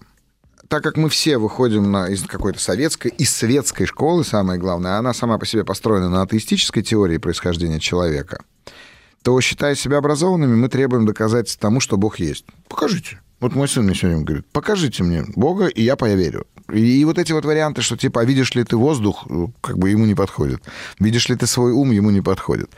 Так 0.67 0.83
как 0.83 0.95
мы 0.95 1.09
все 1.09 1.37
выходим 1.37 1.91
на, 1.91 2.07
из 2.07 2.23
какой-то 2.23 2.59
советской, 2.59 3.09
из 3.09 3.29
светской 3.35 3.85
школы, 3.85 4.23
самое 4.23 4.59
главное, 4.59 4.97
она 4.97 5.13
сама 5.13 5.37
по 5.37 5.45
себе 5.45 5.65
построена 5.65 6.09
на 6.09 6.21
атеистической 6.21 6.81
теории 6.81 7.17
происхождения 7.17 7.79
человека– 7.79 8.43
то, 9.23 9.39
считая 9.41 9.75
себя 9.75 9.97
образованными, 9.97 10.55
мы 10.55 10.67
требуем 10.67 11.05
доказательств 11.05 11.59
тому, 11.59 11.79
что 11.79 11.97
Бог 11.97 12.19
есть. 12.19 12.45
Покажите. 12.67 13.19
Вот 13.41 13.55
мой 13.55 13.67
сын 13.67 13.83
мне 13.83 13.93
время 13.93 14.21
говорит, 14.21 14.45
покажите 14.53 15.03
мне 15.03 15.25
Бога, 15.35 15.65
и 15.65 15.81
я 15.81 15.95
поверю. 15.95 16.45
И 16.71 17.03
вот 17.05 17.17
эти 17.17 17.33
вот 17.33 17.43
варианты, 17.43 17.81
что 17.81 17.97
типа, 17.97 18.21
а 18.21 18.23
видишь 18.23 18.55
ли 18.55 18.63
ты 18.63 18.77
воздух, 18.77 19.25
ну, 19.27 19.51
как 19.61 19.77
бы 19.77 19.89
ему 19.89 20.05
не 20.05 20.15
подходит. 20.15 20.61
Видишь 20.99 21.27
ли 21.27 21.35
ты 21.35 21.47
свой 21.47 21.71
ум, 21.71 21.91
ему 21.91 22.11
не 22.11 22.21
подходит. 22.21 22.69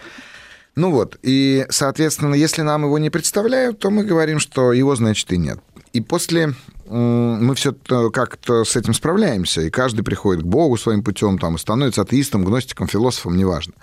Ну 0.76 0.90
вот, 0.90 1.20
и, 1.22 1.68
соответственно, 1.70 2.34
если 2.34 2.64
нам 2.64 2.86
его 2.86 2.98
не 2.98 3.12
представляют, 3.12 3.78
то 3.78 3.92
мы 3.92 4.04
говорим, 4.04 4.40
что 4.40 4.74
его, 4.74 4.96
значит, 4.96 5.32
и 5.32 5.38
нет. 5.38 5.60
И 5.92 6.02
после 6.02 6.56
мы 6.88 7.54
все 7.56 7.74
как-то 7.74 8.64
с 8.64 8.76
этим 8.76 8.94
справляемся, 8.94 9.62
и 9.62 9.70
каждый 9.70 10.04
приходит 10.04 10.44
к 10.44 10.48
Богу 10.48 10.78
своим 10.78 11.04
путем, 11.04 11.38
там, 11.38 11.56
и 11.56 11.60
становится 11.60 12.02
атеистом, 12.02 12.44
гностиком, 12.44 12.88
философом, 12.88 13.38
неважно. 13.38 13.74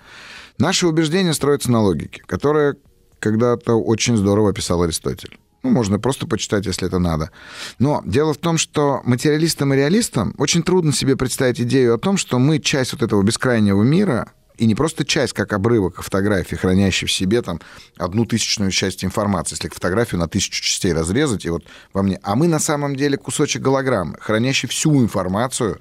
Наши 0.59 0.87
убеждения 0.87 1.35
строятся 1.35 1.71
на 1.71 1.81
логике, 1.81 2.23
которая 2.27 2.77
когда-то 3.21 3.75
очень 3.75 4.17
здорово 4.17 4.51
описал 4.51 4.83
Аристотель. 4.83 5.39
Ну, 5.63 5.71
можно 5.71 5.99
просто 5.99 6.27
почитать, 6.27 6.67
если 6.67 6.87
это 6.87 6.99
надо. 6.99 7.31
Но 7.79 8.03
дело 8.07 8.33
в 8.33 8.39
том, 8.39 8.57
что 8.57 9.03
материалистам 9.05 9.75
и 9.75 9.77
реалистам 9.77 10.35
очень 10.39 10.63
трудно 10.63 10.93
себе 10.93 11.17
представить 11.17 11.61
идею 11.61 11.95
о 11.95 11.99
том, 11.99 12.17
что 12.17 12.39
мы 12.39 12.59
часть 12.59 12.93
вот 12.93 13.03
этого 13.03 13.23
бескрайнего 13.23 13.83
мира, 13.83 14.33
и 14.57 14.67
не 14.67 14.75
просто 14.75 15.07
часть, 15.07 15.33
как 15.33 15.55
обрывок 15.55 16.03
фотографии, 16.03 16.55
хранящий 16.55 17.07
в 17.07 17.13
себе 17.13 17.41
там 17.41 17.61
одну 17.97 18.27
тысячную 18.27 18.71
часть 18.71 19.05
информации, 19.05 19.55
если 19.55 19.69
фотографию 19.69 20.19
на 20.21 20.29
тысячу 20.29 20.63
частей 20.63 20.93
разрезать, 20.93 21.47
и 21.47 21.51
вот 21.51 21.65
во 21.95 22.03
мне... 22.03 22.19
А 22.23 22.37
мы 22.37 22.47
на 22.47 22.59
самом 22.59 22.95
деле 22.95 23.17
кусочек 23.17 23.63
голограммы, 23.63 24.17
хранящий 24.21 24.69
всю 24.69 25.01
информацию 25.03 25.81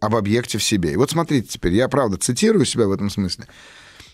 об 0.00 0.16
объекте 0.16 0.58
в 0.58 0.64
себе. 0.64 0.92
И 0.92 0.96
вот 0.96 1.10
смотрите 1.10 1.46
теперь, 1.46 1.74
я 1.74 1.88
правда 1.88 2.16
цитирую 2.16 2.64
себя 2.64 2.86
в 2.86 2.92
этом 2.92 3.10
смысле. 3.10 3.46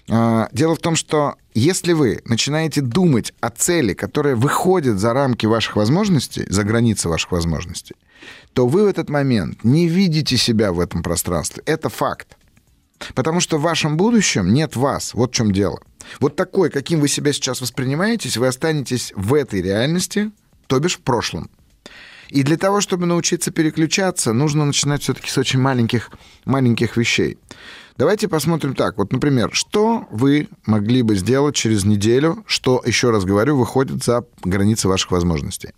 А, 0.08 0.48
дело 0.52 0.74
в 0.74 0.78
том, 0.78 0.96
что 0.96 1.36
если 1.54 1.92
вы 1.92 2.20
начинаете 2.24 2.80
думать 2.80 3.32
о 3.40 3.50
цели, 3.50 3.94
которая 3.94 4.36
выходит 4.36 4.98
за 4.98 5.12
рамки 5.12 5.46
ваших 5.46 5.76
возможностей, 5.76 6.44
за 6.48 6.64
границы 6.64 7.08
ваших 7.08 7.32
возможностей, 7.32 7.96
то 8.52 8.66
вы 8.66 8.84
в 8.84 8.86
этот 8.86 9.08
момент 9.08 9.64
не 9.64 9.88
видите 9.88 10.36
себя 10.36 10.72
в 10.72 10.80
этом 10.80 11.02
пространстве. 11.02 11.62
Это 11.66 11.88
факт. 11.88 12.36
Потому 13.14 13.40
что 13.40 13.58
в 13.58 13.62
вашем 13.62 13.96
будущем 13.96 14.52
нет 14.52 14.76
вас. 14.76 15.14
Вот 15.14 15.30
в 15.32 15.34
чем 15.34 15.52
дело. 15.52 15.80
Вот 16.18 16.36
такой, 16.36 16.70
каким 16.70 17.00
вы 17.00 17.08
себя 17.08 17.32
сейчас 17.32 17.60
воспринимаетесь, 17.60 18.36
вы 18.36 18.46
останетесь 18.46 19.12
в 19.16 19.34
этой 19.34 19.62
реальности, 19.62 20.30
то 20.66 20.78
бишь 20.78 20.96
в 20.96 21.00
прошлом. 21.00 21.50
И 22.28 22.42
для 22.42 22.56
того, 22.56 22.80
чтобы 22.80 23.06
научиться 23.06 23.50
переключаться, 23.50 24.32
нужно 24.32 24.64
начинать 24.64 25.02
все-таки 25.02 25.28
с 25.28 25.38
очень 25.38 25.58
маленьких, 25.58 26.10
маленьких 26.44 26.96
вещей. 26.96 27.38
Давайте 27.96 28.28
посмотрим 28.28 28.74
так. 28.74 28.96
Вот, 28.98 29.12
например, 29.12 29.50
что 29.52 30.06
вы 30.10 30.48
могли 30.66 31.02
бы 31.02 31.14
сделать 31.16 31.54
через 31.54 31.84
неделю, 31.84 32.44
что, 32.46 32.82
еще 32.84 33.10
раз 33.10 33.24
говорю, 33.24 33.56
выходит 33.56 34.02
за 34.02 34.24
границы 34.42 34.88
ваших 34.88 35.10
возможностей? 35.10 35.70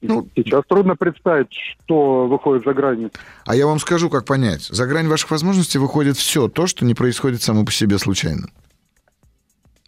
Ну, 0.00 0.28
Сейчас 0.36 0.62
трудно 0.68 0.94
представить, 0.94 1.52
что 1.52 2.26
выходит 2.28 2.64
за 2.64 2.72
грани. 2.72 3.10
А 3.44 3.56
я 3.56 3.66
вам 3.66 3.80
скажу, 3.80 4.08
как 4.08 4.24
понять. 4.24 4.62
За 4.62 4.86
грань 4.86 5.08
ваших 5.08 5.30
возможностей 5.30 5.78
выходит 5.78 6.16
все 6.16 6.48
то, 6.48 6.66
что 6.66 6.84
не 6.84 6.94
происходит 6.94 7.42
само 7.42 7.64
по 7.64 7.72
себе 7.72 7.98
случайно. 7.98 8.48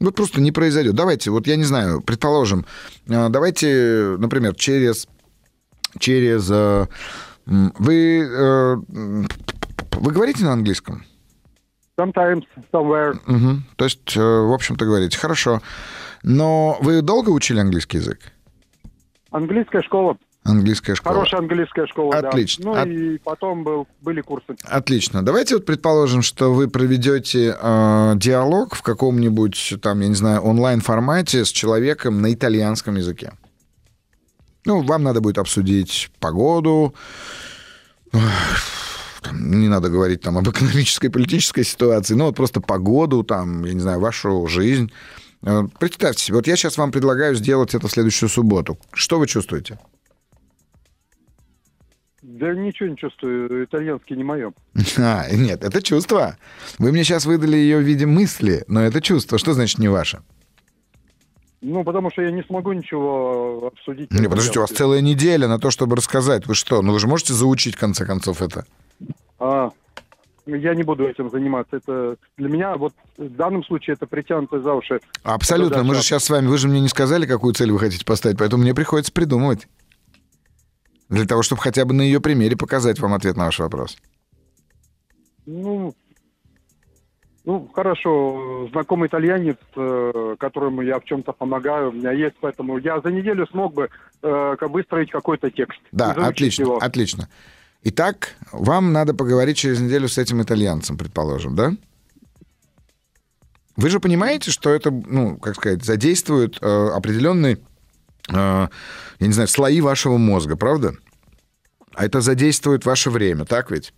Вот 0.00 0.14
просто 0.16 0.40
не 0.40 0.50
произойдет. 0.50 0.94
Давайте, 0.94 1.30
вот 1.30 1.46
я 1.46 1.56
не 1.56 1.64
знаю, 1.64 2.00
предположим, 2.00 2.64
а, 3.08 3.28
давайте, 3.28 4.16
например, 4.18 4.54
через... 4.54 5.06
через 5.98 6.50
э, 6.50 6.86
вы, 7.46 8.20
э, 8.22 8.76
вы 8.76 10.12
говорите 10.12 10.44
на 10.44 10.52
английском? 10.52 11.04
Sometimes, 11.98 12.44
somewhere. 12.72 13.18
Угу. 13.26 13.62
То 13.76 13.84
есть, 13.84 14.16
э, 14.16 14.20
в 14.20 14.52
общем-то, 14.52 14.84
говорите. 14.84 15.18
Хорошо. 15.18 15.60
Но 16.22 16.78
вы 16.80 17.02
долго 17.02 17.30
учили 17.30 17.58
английский 17.58 17.98
язык? 17.98 18.18
Английская 19.30 19.82
школа. 19.82 20.16
Английская 20.42 20.94
школа. 20.94 21.16
Хорошая 21.16 21.40
английская 21.40 21.86
школа, 21.86 22.16
Отлично. 22.16 22.64
да. 22.64 22.70
Ну 22.70 22.80
От... 22.80 22.88
и 22.88 23.18
потом 23.18 23.62
был, 23.62 23.86
были 24.00 24.22
курсы. 24.22 24.56
Отлично. 24.64 25.22
Давайте 25.22 25.54
вот 25.54 25.66
предположим, 25.66 26.22
что 26.22 26.54
вы 26.54 26.68
проведете 26.68 27.56
э, 27.60 28.12
диалог 28.16 28.74
в 28.74 28.82
каком-нибудь 28.82 29.74
там, 29.82 30.00
я 30.00 30.08
не 30.08 30.14
знаю, 30.14 30.40
онлайн-формате 30.40 31.44
с 31.44 31.52
человеком 31.52 32.22
на 32.22 32.32
итальянском 32.32 32.96
языке. 32.96 33.32
Ну, 34.64 34.82
вам 34.82 35.02
надо 35.02 35.20
будет 35.20 35.38
обсудить 35.38 36.10
погоду, 36.20 36.94
не 39.32 39.68
надо 39.68 39.88
говорить 39.88 40.22
там 40.22 40.38
об 40.38 40.48
экономической, 40.48 41.08
политической 41.08 41.64
ситуации, 41.64 42.14
ну 42.14 42.26
вот 42.26 42.36
просто 42.36 42.60
погоду, 42.60 43.22
там, 43.22 43.64
я 43.64 43.74
не 43.74 43.80
знаю, 43.80 44.00
вашу 44.00 44.46
жизнь. 44.46 44.92
Э, 45.42 45.62
представьте 45.78 46.24
себе, 46.24 46.36
вот 46.36 46.46
я 46.46 46.56
сейчас 46.56 46.76
вам 46.78 46.90
предлагаю 46.92 47.34
сделать 47.34 47.74
это 47.74 47.88
в 47.88 47.90
следующую 47.90 48.28
субботу. 48.28 48.78
Что 48.92 49.18
вы 49.18 49.26
чувствуете? 49.26 49.78
Да 52.22 52.54
ничего 52.54 52.88
не 52.88 52.96
чувствую, 52.96 53.64
итальянский 53.64 54.16
не 54.16 54.24
мое. 54.24 54.52
А, 54.98 55.26
нет, 55.30 55.64
это 55.64 55.82
чувство. 55.82 56.36
Вы 56.78 56.92
мне 56.92 57.04
сейчас 57.04 57.24
выдали 57.24 57.56
ее 57.56 57.78
в 57.78 57.82
виде 57.82 58.06
мысли, 58.06 58.64
но 58.68 58.82
это 58.82 59.00
чувство. 59.00 59.38
Что 59.38 59.52
значит 59.54 59.78
не 59.78 59.88
ваше? 59.88 60.22
Ну, 61.62 61.84
потому 61.84 62.10
что 62.10 62.22
я 62.22 62.30
не 62.30 62.42
смогу 62.42 62.72
ничего 62.72 63.66
обсудить. 63.66 64.10
Не, 64.12 64.28
подождите, 64.28 64.60
у 64.60 64.62
вас 64.62 64.70
целая 64.70 65.02
неделя 65.02 65.46
на 65.46 65.58
то, 65.58 65.70
чтобы 65.70 65.96
рассказать. 65.96 66.46
Вы 66.46 66.54
что? 66.54 66.80
Ну, 66.80 66.92
вы 66.92 66.98
же 66.98 67.06
можете 67.06 67.34
заучить, 67.34 67.74
в 67.74 67.78
конце 67.78 68.06
концов, 68.06 68.40
это? 68.40 68.64
А, 69.38 69.70
я 70.46 70.74
не 70.74 70.82
буду 70.82 71.06
этим 71.06 71.30
заниматься. 71.30 71.76
Это 71.76 72.16
для 72.38 72.48
меня, 72.48 72.76
вот 72.76 72.94
в 73.18 73.36
данном 73.36 73.62
случае, 73.64 73.94
это 73.94 74.06
притянуто 74.06 74.60
за 74.60 74.72
уши. 74.72 75.00
Абсолютно. 75.22 75.82
Мы 75.82 75.94
же 75.94 76.02
сейчас 76.02 76.24
с 76.24 76.30
вами, 76.30 76.46
вы 76.46 76.56
же 76.56 76.66
мне 76.66 76.80
не 76.80 76.88
сказали, 76.88 77.26
какую 77.26 77.52
цель 77.52 77.72
вы 77.72 77.78
хотите 77.78 78.06
поставить, 78.06 78.38
поэтому 78.38 78.62
мне 78.62 78.74
приходится 78.74 79.12
придумывать. 79.12 79.68
Для 81.10 81.26
того, 81.26 81.42
чтобы 81.42 81.60
хотя 81.60 81.84
бы 81.84 81.92
на 81.92 82.02
ее 82.02 82.20
примере 82.20 82.56
показать 82.56 83.00
вам 83.00 83.12
ответ 83.12 83.36
на 83.36 83.46
ваш 83.46 83.58
вопрос. 83.58 83.98
Ну, 85.44 85.94
ну, 87.44 87.70
хорошо, 87.74 88.68
знакомый 88.72 89.08
итальянец, 89.08 89.56
э, 89.76 90.36
которому 90.38 90.82
я 90.82 90.98
в 90.98 91.04
чем-то 91.04 91.32
помогаю, 91.32 91.90
у 91.90 91.92
меня 91.92 92.12
есть, 92.12 92.36
поэтому 92.40 92.78
я 92.78 93.00
за 93.00 93.10
неделю 93.10 93.46
смог 93.46 93.74
бы 93.74 93.88
э, 94.22 94.56
выстроить 94.60 95.10
какой-то 95.10 95.50
текст. 95.50 95.80
Да, 95.92 96.12
отлично, 96.12 96.62
его. 96.62 96.78
отлично. 96.78 97.28
Итак, 97.82 98.36
вам 98.52 98.92
надо 98.92 99.14
поговорить 99.14 99.56
через 99.56 99.80
неделю 99.80 100.08
с 100.08 100.18
этим 100.18 100.42
итальянцем, 100.42 100.98
предположим, 100.98 101.56
да? 101.56 101.72
Вы 103.76 103.88
же 103.88 104.00
понимаете, 104.00 104.50
что 104.50 104.70
это, 104.70 104.90
ну, 104.90 105.38
как 105.38 105.54
сказать, 105.54 105.82
задействует 105.82 106.58
э, 106.60 106.66
определенный 106.66 107.58
а, 108.32 108.68
я 109.18 109.26
не 109.26 109.32
знаю, 109.32 109.48
слои 109.48 109.80
вашего 109.80 110.16
мозга, 110.16 110.56
правда? 110.56 110.94
А 111.94 112.04
это 112.04 112.20
задействует 112.20 112.84
ваше 112.84 113.10
время, 113.10 113.44
так 113.44 113.70
ведь? 113.70 113.92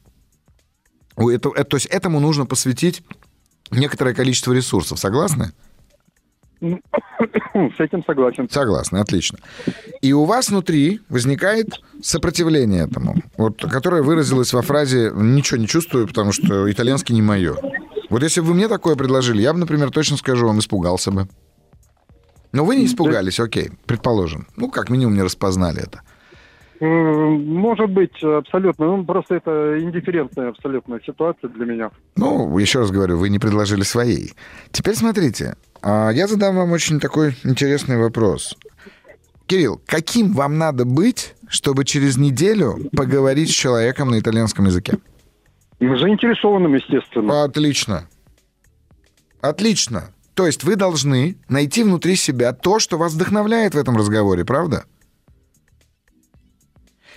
Это, 1.17 1.51
это, 1.51 1.65
то 1.65 1.77
есть 1.77 1.87
этому 1.87 2.21
нужно 2.21 2.47
посвятить 2.47 3.03
некоторое 3.71 4.15
количество 4.15 4.53
ресурсов, 4.53 4.99
согласны? 4.99 5.53
С 6.61 7.81
этим 7.81 8.05
согласен. 8.05 8.49
Согласны, 8.49 8.99
отлично. 8.99 9.39
И 10.01 10.13
у 10.13 10.25
вас 10.25 10.49
внутри 10.49 11.01
возникает 11.09 11.81
сопротивление 12.03 12.85
этому, 12.85 13.17
вот, 13.37 13.63
которое 13.63 14.03
выразилось 14.03 14.53
во 14.53 14.63
фразе 14.63 15.11
«ничего 15.15 15.61
не 15.61 15.67
чувствую, 15.67 16.07
потому 16.07 16.33
что 16.33 16.71
итальянский 16.71 17.15
не 17.15 17.23
мое». 17.23 17.57
Вот 18.11 18.23
если 18.23 18.41
бы 18.41 18.49
вы 18.49 18.55
мне 18.55 18.69
такое 18.69 18.95
предложили, 18.95 19.43
я 19.43 19.53
бы, 19.53 19.59
например, 19.59 19.91
точно 19.91 20.17
скажу 20.17 20.47
вам, 20.47 20.59
испугался 20.59 21.11
бы. 21.11 21.29
Но 22.53 22.65
вы 22.65 22.77
не 22.77 22.85
испугались, 22.85 23.41
окей, 23.41 23.71
предположим. 23.87 24.47
Ну, 24.57 24.71
как 24.71 24.91
минимум 24.91 25.15
не 25.15 25.23
распознали 25.23 25.83
это. 25.83 26.03
Может 26.85 27.91
быть, 27.91 28.21
абсолютно. 28.25 28.87
Ну, 28.87 29.05
просто 29.05 29.37
это 29.37 29.79
индифферентная 29.79 30.49
абсолютно 30.49 30.99
ситуация 31.07 31.49
для 31.51 31.65
меня. 31.65 31.91
Ну, 32.17 32.59
еще 32.59 32.81
раз 32.81 32.91
говорю, 32.91 33.19
вы 33.19 33.29
не 33.29 33.39
предложили 33.39 33.83
своей. 33.83 34.33
Теперь 34.73 34.97
смотрите, 34.97 35.55
а, 35.81 36.11
я 36.11 36.27
задам 36.27 36.57
вам 36.57 36.73
очень 36.73 36.99
такой 36.99 37.37
интересный 37.45 37.99
вопрос. 37.99 38.57
Кирилл, 39.47 39.81
каким 39.87 40.33
вам 40.33 40.59
надо 40.59 40.85
быть, 40.85 41.37
чтобы 41.47 41.85
через 41.85 42.17
неделю 42.17 42.79
поговорить 42.97 43.51
с 43.51 43.55
человеком 43.55 44.11
на 44.11 44.19
итальянском 44.19 44.65
языке? 44.65 44.99
Заинтересованным, 45.79 46.75
естественно. 46.75 47.45
Отлично. 47.45 48.09
Отлично. 49.41 50.11
То 50.35 50.47
есть 50.47 50.65
вы 50.65 50.75
должны 50.75 51.37
найти 51.49 51.85
внутри 51.85 52.17
себя 52.17 52.53
то, 52.53 52.81
что 52.81 52.99
вас 52.99 53.13
вдохновляет 53.13 53.75
в 53.75 53.79
этом 53.79 53.97
разговоре, 53.97 54.45
правда? 54.45 54.85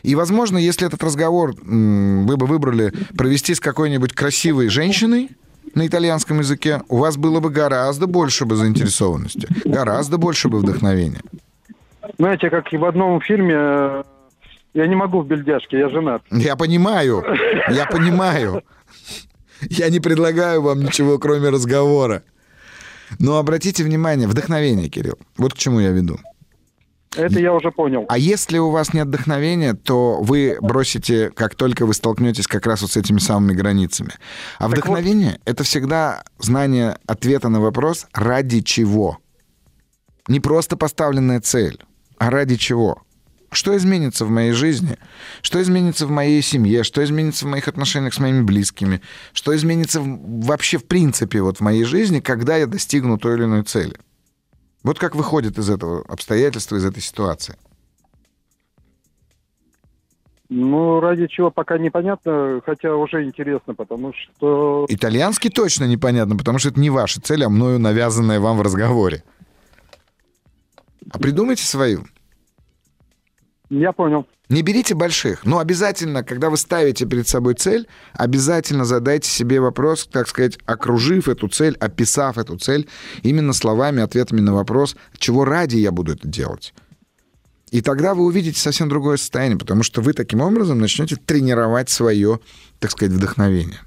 И, 0.03 0.15
возможно, 0.15 0.57
если 0.57 0.87
этот 0.87 1.03
разговор 1.03 1.53
вы 1.61 2.37
бы 2.37 2.45
выбрали 2.45 2.93
провести 3.17 3.53
с 3.55 3.59
какой-нибудь 3.59 4.13
красивой 4.13 4.69
женщиной 4.69 5.29
на 5.73 5.87
итальянском 5.87 6.39
языке, 6.39 6.81
у 6.89 6.97
вас 6.97 7.17
было 7.17 7.39
бы 7.39 7.49
гораздо 7.49 8.07
больше 8.07 8.45
бы 8.45 8.55
заинтересованности, 8.55 9.47
гораздо 9.65 10.17
больше 10.17 10.47
бы 10.47 10.59
вдохновения. 10.59 11.21
Знаете, 12.17 12.49
как 12.49 12.71
и 12.71 12.77
в 12.77 12.85
одном 12.85 13.19
фильме, 13.21 13.55
э, 13.57 14.03
я 14.73 14.87
не 14.87 14.95
могу 14.95 15.21
в 15.21 15.27
бельдяшке, 15.27 15.79
я 15.79 15.89
женат. 15.89 16.21
Я 16.31 16.55
понимаю, 16.55 17.23
я 17.69 17.85
понимаю. 17.85 18.63
Я 19.61 19.89
не 19.89 19.99
предлагаю 19.99 20.61
вам 20.61 20.83
ничего, 20.83 21.17
кроме 21.17 21.49
разговора. 21.49 22.23
Но 23.19 23.37
обратите 23.37 23.83
внимание, 23.83 24.27
вдохновение, 24.27 24.89
Кирилл. 24.89 25.17
Вот 25.37 25.53
к 25.53 25.57
чему 25.57 25.79
я 25.79 25.91
веду. 25.91 26.19
Это 27.15 27.39
я 27.39 27.53
уже 27.53 27.71
понял. 27.71 28.05
А 28.09 28.17
если 28.17 28.57
у 28.57 28.69
вас 28.69 28.93
нет 28.93 29.07
вдохновения, 29.07 29.73
то 29.73 30.21
вы 30.21 30.57
бросите, 30.61 31.31
как 31.31 31.55
только 31.55 31.85
вы 31.85 31.93
столкнетесь 31.93 32.47
как 32.47 32.65
раз 32.65 32.81
вот 32.81 32.91
с 32.91 32.97
этими 32.97 33.19
самыми 33.19 33.53
границами. 33.53 34.11
А 34.57 34.63
так 34.63 34.71
вдохновение 34.71 35.31
вот...— 35.31 35.41
это 35.45 35.63
всегда 35.63 36.23
знание 36.39 36.97
ответа 37.07 37.49
на 37.49 37.61
вопрос 37.61 38.07
«ради 38.13 38.61
чего?». 38.61 39.19
Не 40.27 40.39
просто 40.39 40.75
поставленная 40.75 41.39
цель, 41.39 41.79
а 42.17 42.29
ради 42.29 42.55
чего? 42.55 43.03
Что 43.51 43.77
изменится 43.77 44.25
в 44.25 44.29
моей 44.29 44.51
жизни? 44.51 44.97
Что 45.41 45.61
изменится 45.61 46.07
в 46.07 46.09
моей 46.09 46.41
семье? 46.41 46.83
Что 46.83 47.03
изменится 47.03 47.45
в 47.45 47.49
моих 47.49 47.67
отношениях 47.67 48.13
с 48.13 48.19
моими 48.19 48.41
близкими? 48.41 49.01
Что 49.33 49.55
изменится 49.55 50.01
вообще 50.03 50.77
в 50.77 50.85
принципе 50.85 51.41
вот 51.41 51.57
в 51.57 51.61
моей 51.61 51.85
жизни, 51.85 52.19
когда 52.19 52.57
я 52.57 52.67
достигну 52.67 53.17
той 53.17 53.35
или 53.35 53.43
иной 53.43 53.63
цели? 53.63 53.95
Вот 54.85 54.99
как 54.99 55.15
выходит 55.15 55.57
из 55.57 55.67
этого 55.67 56.05
обстоятельства, 56.07 56.75
из 56.75 56.85
этой 56.85 57.01
ситуации? 57.01 57.55
Ну, 60.47 60.99
ради 60.99 61.25
чего 61.25 61.49
пока 61.49 61.79
непонятно, 61.79 62.61
хотя 62.63 62.95
уже 62.95 63.23
интересно, 63.23 63.73
потому 63.73 64.13
что... 64.13 64.85
Итальянский 64.87 65.49
точно 65.49 65.85
непонятно, 65.85 66.37
потому 66.37 66.59
что 66.59 66.69
это 66.69 66.79
не 66.79 66.91
ваша 66.91 67.19
цель, 67.19 67.43
а 67.43 67.49
мною 67.49 67.79
навязанная 67.79 68.39
вам 68.39 68.59
в 68.59 68.61
разговоре. 68.61 69.23
А 71.09 71.17
придумайте 71.17 71.63
свою. 71.63 72.05
Я 73.69 73.93
понял. 73.93 74.27
Не 74.47 74.61
берите 74.61 74.93
больших, 74.93 75.43
но 75.43 75.57
обязательно, 75.57 76.23
когда 76.23 76.51
вы 76.51 76.57
ставите 76.57 77.05
перед 77.07 77.27
собой 77.27 77.55
цель, 77.55 77.87
обязательно 78.13 78.85
задайте 78.85 79.27
себе 79.27 79.59
вопрос, 79.59 80.05
так 80.05 80.27
сказать, 80.27 80.59
окружив 80.65 81.27
эту 81.27 81.47
цель, 81.47 81.75
описав 81.79 82.37
эту 82.37 82.57
цель 82.57 82.87
именно 83.23 83.53
словами, 83.53 84.03
ответами 84.03 84.41
на 84.41 84.53
вопрос, 84.53 84.95
чего 85.17 85.45
ради 85.45 85.77
я 85.77 85.91
буду 85.91 86.13
это 86.13 86.27
делать. 86.27 86.73
И 87.71 87.81
тогда 87.81 88.13
вы 88.13 88.23
увидите 88.25 88.59
совсем 88.59 88.87
другое 88.87 89.17
состояние, 89.17 89.57
потому 89.57 89.81
что 89.81 90.01
вы 90.01 90.13
таким 90.13 90.41
образом 90.41 90.79
начнете 90.79 91.15
тренировать 91.15 91.89
свое, 91.89 92.39
так 92.79 92.91
сказать, 92.91 93.15
вдохновение. 93.15 93.79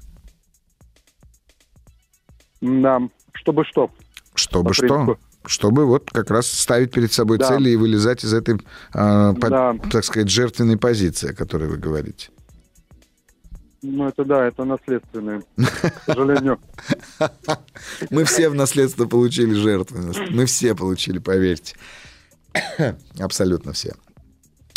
Да, 2.59 2.99
чтобы 3.33 3.63
что? 3.63 3.89
Чтобы 4.35 4.73
что? 4.73 5.17
Чтобы 5.45 5.85
вот 5.85 6.11
как 6.11 6.29
раз 6.29 6.47
ставить 6.47 6.91
перед 6.91 7.11
собой 7.11 7.37
да. 7.37 7.47
цели 7.47 7.69
и 7.69 7.75
вылезать 7.75 8.23
из 8.23 8.33
этой, 8.33 8.55
э, 8.55 9.33
под, 9.33 9.49
да. 9.49 9.75
так 9.91 10.03
сказать, 10.03 10.29
жертвенной 10.29 10.77
позиции, 10.77 11.31
о 11.31 11.33
которой 11.33 11.69
вы 11.69 11.77
говорите. 11.77 12.29
Ну, 13.81 14.07
это 14.07 14.25
да, 14.25 14.45
это 14.45 14.65
наследственное, 14.65 15.41
к 15.55 16.03
сожалению. 16.05 16.59
Мы 18.09 18.25
все 18.25 18.49
в 18.49 18.55
наследство 18.55 19.05
получили 19.05 19.53
жертвенность. 19.53 20.19
Мы 20.31 20.45
все 20.47 20.75
получили, 20.75 21.19
поверьте. 21.19 21.75
Абсолютно 23.19 23.71
все. 23.71 23.93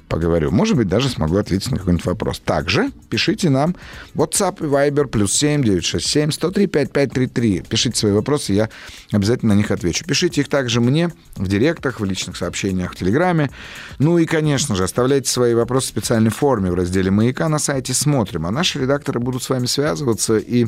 поговорю. 0.09 0.51
Может 0.51 0.75
быть, 0.75 0.89
даже 0.89 1.07
смогу 1.07 1.37
ответить 1.37 1.71
на 1.71 1.77
какой-нибудь 1.77 2.05
вопрос. 2.05 2.39
Также 2.39 2.91
пишите 3.09 3.49
нам 3.49 3.77
WhatsApp 4.15 4.57
и 4.59 4.65
Viber 4.67 5.07
плюс 5.07 5.31
7 5.31 5.63
967 5.63 6.31
103 6.31 6.67
5533. 6.67 7.63
Пишите 7.69 7.97
свои 7.97 8.11
вопросы, 8.11 8.51
я 8.51 8.67
обязательно 9.13 9.53
на 9.53 9.57
них 9.57 9.71
отвечу. 9.71 10.03
Пишите 10.03 10.41
их 10.41 10.49
также 10.49 10.81
мне 10.81 11.09
в 11.37 11.52
директах, 11.53 11.99
в 11.99 12.05
личных 12.05 12.35
сообщениях 12.35 12.93
в 12.93 12.95
Телеграме. 12.95 13.51
Ну 13.99 14.17
и, 14.17 14.25
конечно 14.25 14.75
же, 14.75 14.83
оставляйте 14.83 15.29
свои 15.29 15.53
вопросы 15.53 15.87
в 15.87 15.89
специальной 15.89 16.31
форме 16.31 16.71
в 16.71 16.75
разделе 16.75 17.11
«Маяка» 17.11 17.47
на 17.49 17.59
сайте 17.59 17.93
«Смотрим». 17.93 18.45
А 18.45 18.51
наши 18.51 18.79
редакторы 18.79 19.19
будут 19.19 19.43
с 19.43 19.49
вами 19.49 19.67
связываться 19.67 20.37
и 20.37 20.67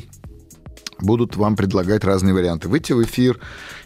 будут 1.00 1.36
вам 1.36 1.56
предлагать 1.56 2.04
разные 2.04 2.34
варианты. 2.34 2.70
Выйти 2.70 2.94
в 2.94 3.04
эфир 3.04 3.40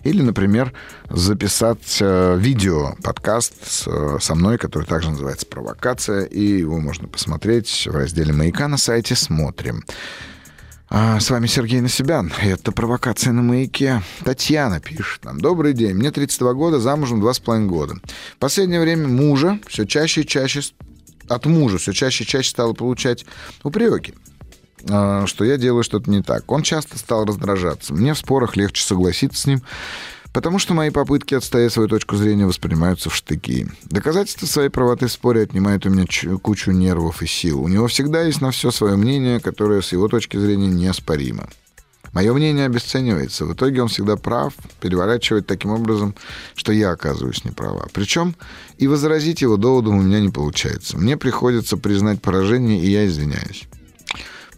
или, 0.03 0.21
например, 0.21 0.73
записать 1.09 1.97
э, 2.01 2.37
видео, 2.37 2.95
подкаст 3.03 3.53
с, 3.65 3.87
э, 3.87 4.17
со 4.21 4.35
мной, 4.35 4.57
который 4.57 4.85
также 4.85 5.09
называется 5.09 5.45
«Провокация», 5.45 6.25
и 6.25 6.59
его 6.59 6.79
можно 6.79 7.07
посмотреть 7.07 7.87
в 7.89 7.95
разделе 7.95 8.33
«Маяка» 8.33 8.67
на 8.67 8.77
сайте 8.77 9.15
«Смотрим». 9.15 9.83
А, 10.91 11.19
с 11.19 11.29
вами 11.29 11.45
Сергей 11.45 11.81
Насибян. 11.81 12.33
Это 12.41 12.71
«Провокация 12.71 13.31
на 13.31 13.43
маяке». 13.43 14.01
Татьяна 14.23 14.79
пишет 14.79 15.23
нам. 15.23 15.39
Добрый 15.39 15.73
день. 15.73 15.93
Мне 15.93 16.09
32 16.09 16.53
года, 16.53 16.79
замужем 16.79 17.23
2,5 17.23 17.67
года. 17.67 17.95
В 18.35 18.37
последнее 18.39 18.81
время 18.81 19.07
мужа 19.07 19.59
все 19.67 19.85
чаще 19.85 20.21
и 20.21 20.25
чаще... 20.25 20.61
От 21.27 21.45
мужа 21.45 21.77
все 21.77 21.93
чаще 21.93 22.23
и 22.23 22.27
чаще 22.27 22.49
стало 22.49 22.73
получать 22.73 23.23
упреки 23.61 24.15
а, 24.89 25.27
что 25.27 25.45
я 25.45 25.57
делаю 25.57 25.83
что-то 25.83 26.09
не 26.09 26.23
так. 26.23 26.51
Он 26.51 26.63
часто 26.63 26.97
стал 26.97 27.25
раздражаться. 27.25 27.93
Мне 27.93 28.15
в 28.15 28.17
спорах 28.17 28.55
легче 28.55 28.83
согласиться 28.83 29.41
с 29.41 29.45
ним, 29.45 29.61
Потому 30.33 30.59
что 30.59 30.73
мои 30.73 30.91
попытки 30.91 31.33
отстоять 31.33 31.73
свою 31.73 31.89
точку 31.89 32.15
зрения 32.15 32.45
воспринимаются 32.45 33.09
в 33.09 33.15
штыки. 33.15 33.67
Доказательства 33.85 34.45
своей 34.45 34.69
правоты 34.69 35.07
в 35.07 35.11
споре 35.11 35.41
отнимают 35.41 35.85
у 35.85 35.89
меня 35.89 36.05
кучу 36.37 36.71
нервов 36.71 37.23
и 37.23 37.27
сил. 37.27 37.61
У 37.61 37.67
него 37.67 37.87
всегда 37.87 38.21
есть 38.21 38.41
на 38.41 38.51
все 38.51 38.69
свое 38.71 38.95
мнение, 38.95 39.39
которое 39.39 39.81
с 39.81 39.91
его 39.91 40.07
точки 40.07 40.37
зрения 40.37 40.67
неоспоримо. 40.67 41.49
Мое 42.13 42.33
мнение 42.33 42.65
обесценивается. 42.65 43.45
В 43.45 43.53
итоге 43.53 43.81
он 43.81 43.87
всегда 43.87 44.17
прав, 44.17 44.53
переворачивает 44.81 45.47
таким 45.47 45.71
образом, 45.71 46.15
что 46.55 46.71
я 46.71 46.91
оказываюсь 46.91 47.43
неправа. 47.43 47.87
Причем 47.93 48.35
и 48.77 48.87
возразить 48.87 49.41
его 49.41 49.57
доводом 49.57 49.97
у 49.97 50.01
меня 50.01 50.19
не 50.19 50.29
получается. 50.29 50.97
Мне 50.97 51.17
приходится 51.17 51.77
признать 51.77 52.21
поражение, 52.21 52.81
и 52.81 52.89
я 52.89 53.05
извиняюсь. 53.05 53.67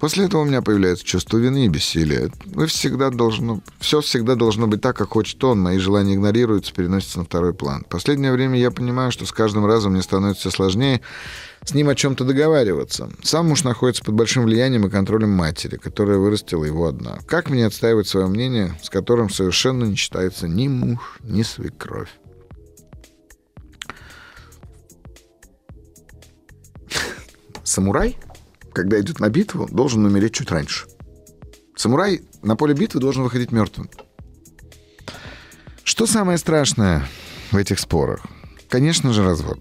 После 0.02 0.26
этого 0.26 0.42
у 0.42 0.46
меня 0.46 0.64
появляется 0.64 1.06
чувство 1.06 1.38
вины 1.38 1.66
и 1.66 1.70
бессилия. 1.70 2.32
Вы 2.46 2.66
всегда 2.66 3.12
должно... 3.12 3.62
Все 3.80 4.02
всегда 4.02 4.34
должно 4.34 4.66
быть 4.66 4.82
так, 4.82 4.98
как 4.98 5.10
хочет 5.10 5.44
он. 5.44 5.62
Мои 5.62 5.78
желания 5.78 6.16
игнорируются, 6.16 6.74
переносятся 6.74 7.20
на 7.20 7.26
второй 7.26 7.54
план. 7.54 7.86
Последнее 7.88 8.32
время 8.32 8.58
я 8.58 8.72
понимаю, 8.72 9.12
что 9.12 9.28
с 9.28 9.32
каждым 9.32 9.68
разом 9.68 9.92
мне 9.92 10.02
становится 10.02 10.50
все 10.50 10.50
сложнее 10.50 11.02
с 11.64 11.76
ним 11.76 11.90
о 11.90 11.94
чем-то 11.94 12.24
договариваться. 12.24 13.12
Сам 13.22 13.50
муж 13.50 13.64
находится 13.64 14.04
под 14.04 14.16
большим 14.16 14.46
влиянием 14.46 14.88
и 14.88 14.90
контролем 14.90 15.30
матери, 15.30 15.78
которая 15.78 16.18
вырастила 16.18 16.66
его 16.66 16.88
одна. 16.88 17.20
Как 17.28 17.52
мне 17.52 17.68
отстаивать 17.68 18.08
свое 18.08 18.26
мнение, 18.26 18.76
с 18.82 18.90
которым 18.90 19.30
совершенно 19.30 19.84
не 19.84 19.96
считается 19.96 20.48
ни 20.48 20.68
муж, 20.68 21.20
ни 21.22 21.44
свекровь? 21.44 22.10
Самурай? 27.64 28.18
Когда 28.74 29.00
идет 29.00 29.20
на 29.20 29.30
битву, 29.30 29.68
должен 29.72 30.06
умереть 30.06 30.34
чуть 30.34 30.52
раньше. 30.52 30.88
Самурай 31.76 32.22
на 32.42 32.56
поле 32.56 32.74
битвы 32.74 33.00
должен 33.00 33.24
выходить 33.24 33.52
мертвым. 33.52 33.90
Что 35.84 36.06
самое 36.06 36.38
страшное 36.38 37.08
в 37.52 37.58
этих 37.58 37.80
спорах? 37.80 38.26
Конечно 38.70 39.14
же, 39.14 39.24
развод. 39.24 39.60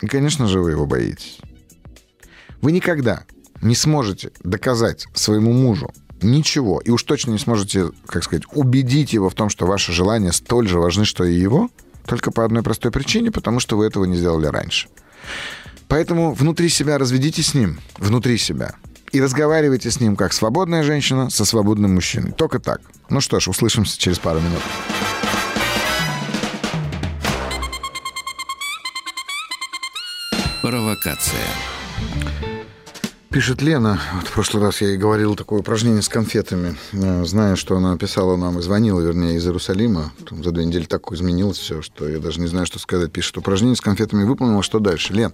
И, 0.00 0.06
конечно 0.06 0.46
же, 0.46 0.60
вы 0.60 0.72
его 0.72 0.86
боитесь. 0.86 1.38
Вы 2.60 2.72
никогда 2.72 3.24
не 3.60 3.74
сможете 3.74 4.32
доказать 4.42 5.06
своему 5.14 5.52
мужу 5.52 5.92
ничего, 6.20 6.80
и 6.80 6.90
уж 6.90 7.02
точно 7.02 7.32
не 7.32 7.38
сможете, 7.38 7.90
как 8.06 8.24
сказать, 8.24 8.44
убедить 8.52 9.12
его 9.12 9.28
в 9.28 9.34
том, 9.34 9.48
что 9.48 9.66
ваши 9.66 9.92
желания 9.92 10.32
столь 10.32 10.68
же 10.68 10.78
важны, 10.78 11.04
что 11.04 11.24
и 11.24 11.34
его, 11.34 11.70
только 12.06 12.30
по 12.30 12.44
одной 12.44 12.62
простой 12.62 12.90
причине, 12.90 13.30
потому 13.30 13.60
что 13.60 13.76
вы 13.76 13.86
этого 13.86 14.04
не 14.04 14.16
сделали 14.16 14.46
раньше. 14.46 14.88
Поэтому 15.92 16.32
внутри 16.32 16.70
себя 16.70 16.96
разведите 16.96 17.42
с 17.42 17.52
ним, 17.52 17.78
внутри 17.98 18.38
себя. 18.38 18.76
И 19.12 19.20
разговаривайте 19.20 19.90
с 19.90 20.00
ним 20.00 20.16
как 20.16 20.32
свободная 20.32 20.84
женщина 20.84 21.28
со 21.28 21.44
свободным 21.44 21.96
мужчиной. 21.96 22.32
Только 22.32 22.60
так. 22.60 22.80
Ну 23.10 23.20
что 23.20 23.40
ж, 23.40 23.48
услышимся 23.48 23.98
через 23.98 24.18
пару 24.18 24.40
минут. 24.40 24.62
Провокация. 30.62 31.81
Пишет 33.32 33.62
Лена, 33.62 33.98
вот 34.12 34.26
в 34.26 34.32
прошлый 34.32 34.62
раз 34.62 34.82
я 34.82 34.88
ей 34.88 34.98
говорил 34.98 35.34
такое 35.36 35.60
упражнение 35.60 36.02
с 36.02 36.08
конфетами. 36.10 36.76
Э, 36.92 37.24
Знаю, 37.24 37.56
что 37.56 37.74
она 37.78 37.96
писала 37.96 38.36
нам 38.36 38.58
и 38.58 38.62
звонила, 38.62 39.00
вернее, 39.00 39.36
из 39.36 39.46
Иерусалима. 39.46 40.12
Там 40.28 40.44
за 40.44 40.50
две 40.50 40.66
недели 40.66 40.84
так 40.84 41.10
изменилось 41.12 41.56
все, 41.56 41.80
что 41.80 42.06
я 42.06 42.18
даже 42.18 42.40
не 42.40 42.46
знаю, 42.46 42.66
что 42.66 42.78
сказать. 42.78 43.10
Пишет, 43.10 43.38
упражнение 43.38 43.74
с 43.74 43.80
конфетами 43.80 44.24
выполнила, 44.24 44.62
что 44.62 44.80
дальше? 44.80 45.14
Лен, 45.14 45.32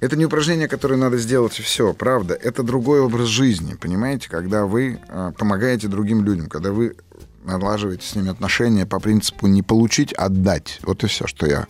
это 0.00 0.16
не 0.16 0.24
упражнение, 0.24 0.68
которое 0.68 0.96
надо 0.96 1.18
сделать 1.18 1.58
и 1.58 1.62
все, 1.62 1.92
правда. 1.92 2.32
Это 2.32 2.62
другой 2.62 3.00
образ 3.00 3.28
жизни, 3.28 3.74
понимаете? 3.74 4.30
Когда 4.30 4.64
вы 4.64 4.98
э, 5.06 5.32
помогаете 5.36 5.88
другим 5.88 6.24
людям, 6.24 6.48
когда 6.48 6.72
вы 6.72 6.96
налаживаете 7.44 8.06
с 8.06 8.14
ними 8.14 8.30
отношения 8.30 8.86
по 8.86 9.00
принципу 9.00 9.48
не 9.48 9.62
получить, 9.62 10.14
а 10.16 10.24
отдать. 10.24 10.80
Вот 10.82 11.04
и 11.04 11.08
все, 11.08 11.26
что 11.26 11.44
я 11.46 11.66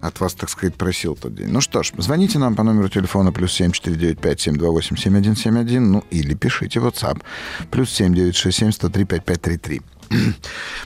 от 0.00 0.20
вас, 0.20 0.34
так 0.34 0.50
сказать, 0.50 0.74
просил 0.74 1.16
тот 1.16 1.34
день. 1.34 1.48
Ну 1.48 1.60
что 1.60 1.82
ж, 1.82 1.92
звоните 1.98 2.38
нам 2.38 2.54
по 2.54 2.62
номеру 2.62 2.88
телефона 2.88 3.32
плюс 3.32 3.60
7495-728-7171, 3.60 5.80
ну 5.80 6.04
или 6.10 6.34
пишите 6.34 6.80
в 6.80 6.86
WhatsApp 6.86 7.22
плюс 7.70 8.00
7967-103-5533. 8.00 9.82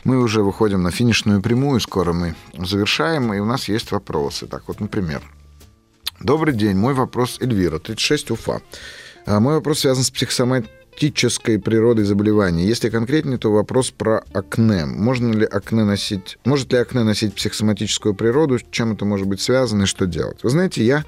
Мы 0.05 0.19
уже 0.19 0.43
выходим 0.43 0.83
на 0.83 0.91
финишную 0.91 1.41
прямую, 1.41 1.81
скоро 1.81 2.13
мы 2.13 2.35
завершаем, 2.59 3.33
и 3.33 3.39
у 3.39 3.47
нас 3.47 3.69
есть 3.69 3.93
вопросы. 3.93 4.47
Так 4.47 4.65
вот, 4.69 4.81
например, 4.81 5.23
Добрый 6.21 6.55
день, 6.55 6.77
мой 6.77 6.95
вопрос 6.95 7.39
Эльвира, 7.41 7.79
36, 7.79 8.31
Уфа. 8.31 8.61
А, 9.27 9.41
мой 9.41 9.57
вопрос 9.57 9.81
связан 9.81 10.05
с 10.05 10.11
психосоматической 10.95 11.59
природой 11.59 12.05
заболевания. 12.05 12.67
Если 12.67 12.89
конкретнее, 12.89 13.39
то 13.39 13.53
вопрос 13.53 13.91
про 13.91 14.23
акне. 14.33 14.85
Можно 14.87 15.33
ли 15.33 15.45
акне 15.45 15.85
носить, 15.85 16.39
может 16.45 16.73
ли 16.73 16.79
акне 16.79 17.03
носить 17.03 17.35
психосоматическую 17.35 18.15
природу, 18.15 18.59
чем 18.71 18.93
это 18.93 19.05
может 19.05 19.27
быть 19.27 19.41
связано 19.41 19.85
и 19.85 19.87
что 19.87 20.07
делать? 20.07 20.39
Вы 20.43 20.51
знаете, 20.51 20.85
я 20.85 21.05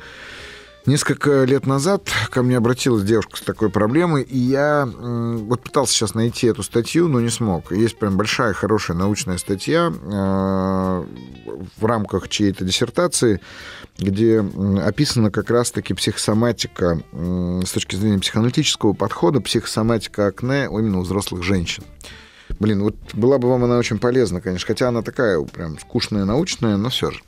Несколько 0.86 1.42
лет 1.42 1.66
назад 1.66 2.08
ко 2.30 2.44
мне 2.44 2.56
обратилась 2.56 3.02
девушка 3.02 3.38
с 3.38 3.40
такой 3.40 3.70
проблемой, 3.70 4.22
и 4.22 4.38
я 4.38 4.88
вот 4.88 5.60
пытался 5.60 5.92
сейчас 5.92 6.14
найти 6.14 6.46
эту 6.46 6.62
статью, 6.62 7.08
но 7.08 7.20
не 7.20 7.28
смог. 7.28 7.72
Есть 7.72 7.98
прям 7.98 8.16
большая, 8.16 8.52
хорошая 8.52 8.96
научная 8.96 9.36
статья 9.38 9.92
э, 9.92 11.04
в 11.76 11.84
рамках 11.84 12.28
чьей-то 12.28 12.64
диссертации, 12.64 13.40
где 13.98 14.40
описана 14.84 15.30
как 15.30 15.50
раз-таки 15.50 15.94
психосоматика 15.94 17.00
с 17.12 17.70
точки 17.70 17.96
зрения 17.96 18.18
психоаналитического 18.18 18.92
подхода, 18.92 19.40
психосоматика 19.40 20.26
акне 20.26 20.64
именно 20.64 20.98
у 20.98 21.02
взрослых 21.02 21.42
женщин. 21.42 21.82
Блин, 22.58 22.82
вот 22.82 22.96
была 23.12 23.38
бы 23.38 23.48
вам 23.48 23.64
она 23.64 23.78
очень 23.78 23.98
полезна, 23.98 24.40
конечно, 24.40 24.66
хотя 24.66 24.88
она 24.88 25.02
такая 25.02 25.40
прям 25.42 25.78
скучная, 25.78 26.24
научная, 26.24 26.76
но 26.76 26.90
все 26.90 27.10
же. 27.10 27.20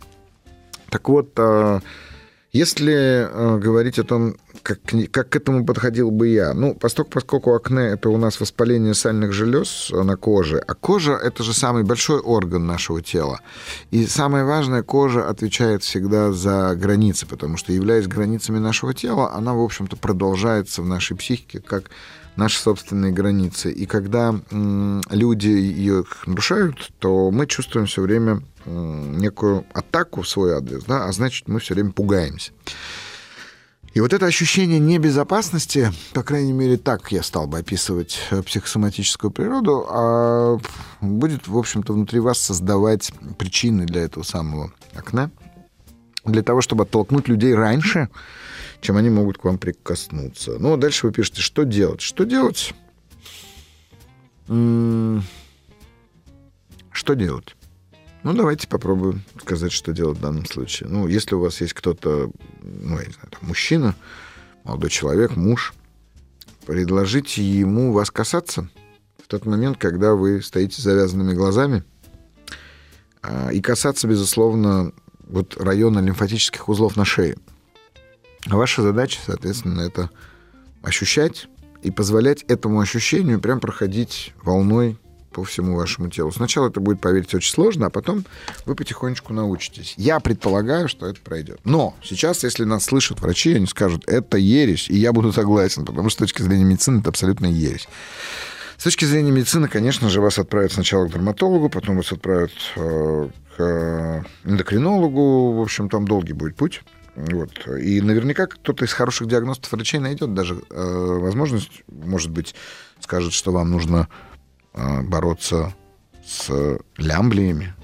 Так 0.91 1.09
вот, 1.09 1.33
э, 1.37 1.81
если 2.59 2.93
э, 2.95 3.59
говорить 3.59 3.99
о 3.99 4.05
том, 4.05 4.35
как, 4.63 4.81
как 5.11 5.29
к 5.31 5.37
этому 5.37 5.65
подходил 5.65 6.11
бы 6.11 6.29
я, 6.29 6.55
ну, 6.55 6.75
поскольку, 6.75 7.11
поскольку 7.13 7.55
акне– 7.55 7.83
это 7.95 8.11
у 8.11 8.17
нас 8.17 8.41
воспаление 8.41 8.95
сальных 8.95 9.33
желез 9.33 9.91
на 9.93 10.17
коже, 10.17 10.59
а 10.59 10.75
кожа– 10.75 11.13
это 11.29 11.43
же 11.45 11.55
самый 11.55 11.85
большой 11.85 12.19
орган 12.19 12.67
нашего 12.67 13.01
тела. 13.01 13.41
И 13.93 14.07
самое 14.07 14.45
важное, 14.45 14.83
кожа 14.83 15.29
отвечает 15.29 15.83
всегда 15.83 16.33
за 16.33 16.75
границы, 16.75 17.27
потому 17.27 17.57
что, 17.57 17.73
являясь 17.73 18.09
границами 18.09 18.59
нашего 18.59 18.93
тела, 18.93 19.33
она, 19.33 19.55
в 19.55 19.61
общем-то, 19.61 19.97
продолжается 19.97 20.83
в 20.83 20.87
нашей 20.87 21.17
психике 21.17 21.61
как 21.61 21.91
наши 22.39 22.61
собственные 22.61 23.13
границы. 23.13 23.73
И 23.73 23.85
когда 23.85 24.35
люди 25.11 25.49
ее 25.49 26.05
нарушают, 26.25 26.93
то 27.01 27.31
мы 27.31 27.47
чувствуем 27.47 27.87
все 27.87 28.01
время 28.01 28.43
некую 28.65 29.65
атаку 29.75 30.23
в 30.23 30.29
свой 30.29 30.55
адрес, 30.55 30.85
да, 30.85 31.07
а 31.07 31.13
значит, 31.13 31.49
мы 31.49 31.59
все 31.59 31.75
время 31.75 31.91
пугаемся. 31.91 32.53
И 33.95 34.01
вот 34.01 34.13
это 34.13 34.27
ощущение 34.27 34.79
небезопасности, 34.79 35.91
по 36.13 36.23
крайней 36.23 36.53
мере, 36.53 36.77
так 36.77 37.11
я 37.11 37.23
стал 37.23 37.49
бы 37.49 37.59
описывать 37.59 38.21
э, 38.31 38.43
психосоматическую 38.43 39.31
природу, 39.31 39.87
а 39.89 40.59
будет, 41.01 41.49
в 41.49 41.57
общем-то, 41.57 41.95
внутри 41.95 42.21
вас 42.21 42.39
создавать 42.39 43.11
причины 43.39 43.87
для 43.87 44.03
этого 44.03 44.23
самого 44.23 44.71
окна, 44.95 45.31
для 46.25 46.43
того, 46.43 46.61
чтобы 46.61 46.85
оттолкнуть 46.85 47.29
людей 47.29 47.55
раньше, 47.55 48.09
чем 48.81 48.97
они 48.97 49.11
могут 49.11 49.39
к 49.39 49.45
вам 49.45 49.59
прикоснуться. 49.59 50.59
Ну, 50.59 50.75
а 50.75 50.77
дальше 50.77 51.07
вы 51.07 51.13
пишете, 51.13 51.43
что 51.43 51.65
делать? 51.65 52.01
Что 52.01 52.25
делать? 52.25 52.75
Что 56.91 57.15
делать? 57.15 57.57
Ну, 58.23 58.33
давайте 58.35 58.67
попробуем 58.67 59.23
сказать, 59.41 59.73
что 59.73 59.93
делать 59.93 60.19
в 60.19 60.21
данном 60.21 60.45
случае. 60.45 60.89
Ну, 60.89 61.07
если 61.07 61.35
у 61.35 61.41
вас 61.41 61.61
есть 61.61 61.73
кто-то, 61.73 62.31
ну, 62.63 62.99
я 62.99 63.07
не 63.07 63.13
знаю, 63.13 63.29
там, 63.31 63.41
мужчина, 63.43 63.95
молодой 64.65 64.91
человек, 64.91 65.37
муж, 65.37 65.75
предложите 66.67 67.43
ему 67.43 67.93
вас 67.93 68.11
касаться 68.11 68.69
в 69.23 69.29
тот 69.29 69.47
момент, 69.47 69.79
когда 69.79 70.15
вы 70.15 70.43
стоите 70.43 70.81
с 70.81 70.85
завязанными 70.85 71.35
глазами, 71.35 71.85
а, 73.23 73.51
и 73.53 73.61
касаться, 73.61 74.09
безусловно, 74.09 74.93
вот 75.27 75.57
района 75.57 76.01
лимфатических 76.01 76.69
узлов 76.69 76.97
на 76.97 77.05
шее. 77.05 77.37
Ваша 78.57 78.83
задача, 78.83 79.21
соответственно, 79.25 79.83
это 79.83 80.11
ощущать 80.83 81.49
и 81.83 81.91
позволять 81.91 82.43
этому 82.45 82.81
ощущению 82.81 83.41
прям 83.41 83.61
проходить 83.61 84.33
волной 84.43 84.99
по 85.33 85.45
всему 85.45 85.77
вашему 85.77 86.09
телу. 86.09 86.33
Сначала 86.33 86.69
это 86.69 86.81
будет, 86.81 87.01
поверьте, 87.01 87.37
очень 87.37 87.53
сложно, 87.53 87.87
а 87.87 87.91
потом 87.91 88.25
вы 88.65 88.75
потихонечку 88.75 89.33
научитесь. 89.33 89.95
Я 89.97 90.19
предполагаю, 90.21 90.89
что 90.89 91.07
это 91.07 91.21
пройдет. 91.21 91.61
Но 91.65 91.95
сейчас, 92.03 92.43
если 92.43 92.65
нас 92.65 92.85
слышат 92.85 93.21
врачи, 93.21 93.55
они 93.55 93.67
скажут, 93.67 94.09
это 94.09 94.39
ересь, 94.39 94.89
и 94.89 94.97
я 94.97 95.13
буду 95.13 95.33
согласен, 95.33 95.85
потому 95.85 96.09
что 96.09 96.25
с 96.25 96.29
точки 96.29 96.43
зрения 96.43 96.65
медицины 96.65 97.01
это 97.01 97.11
абсолютно 97.11 97.47
ересь. 97.47 97.89
С 98.79 98.85
точки 98.85 99.05
зрения 99.05 99.31
медицины, 99.31 99.69
конечно 99.69 100.09
же, 100.09 100.21
вас 100.21 100.39
отправят 100.39 100.73
сначала 100.73 101.07
к 101.07 101.13
дерматологу, 101.13 101.69
потом 101.69 101.97
вас 101.97 102.13
отправят 102.13 102.53
э, 102.77 103.29
к 103.57 104.25
эндокринологу. 104.45 105.53
В 105.53 105.61
общем, 105.61 105.89
там 105.89 106.07
долгий 106.07 106.33
будет 106.33 106.57
путь. 106.57 106.83
Вот. 107.19 107.67
И 107.67 108.01
наверняка 108.01 108.47
кто-то 108.47 108.85
из 108.85 108.93
хороших 108.93 109.27
диагностов 109.27 109.73
врачей 109.73 109.99
найдет 109.99 110.35
даже 110.35 110.63
э, 110.71 111.19
возможность, 111.21 111.83
может 111.89 112.31
быть, 112.31 112.55
скажет, 113.01 113.33
что 113.33 113.51
вам 113.51 113.71
нужно 113.73 114.09
а, 114.73 115.03
бороться 115.03 115.75
с 116.25 116.79
лямблиями, 116.97 117.75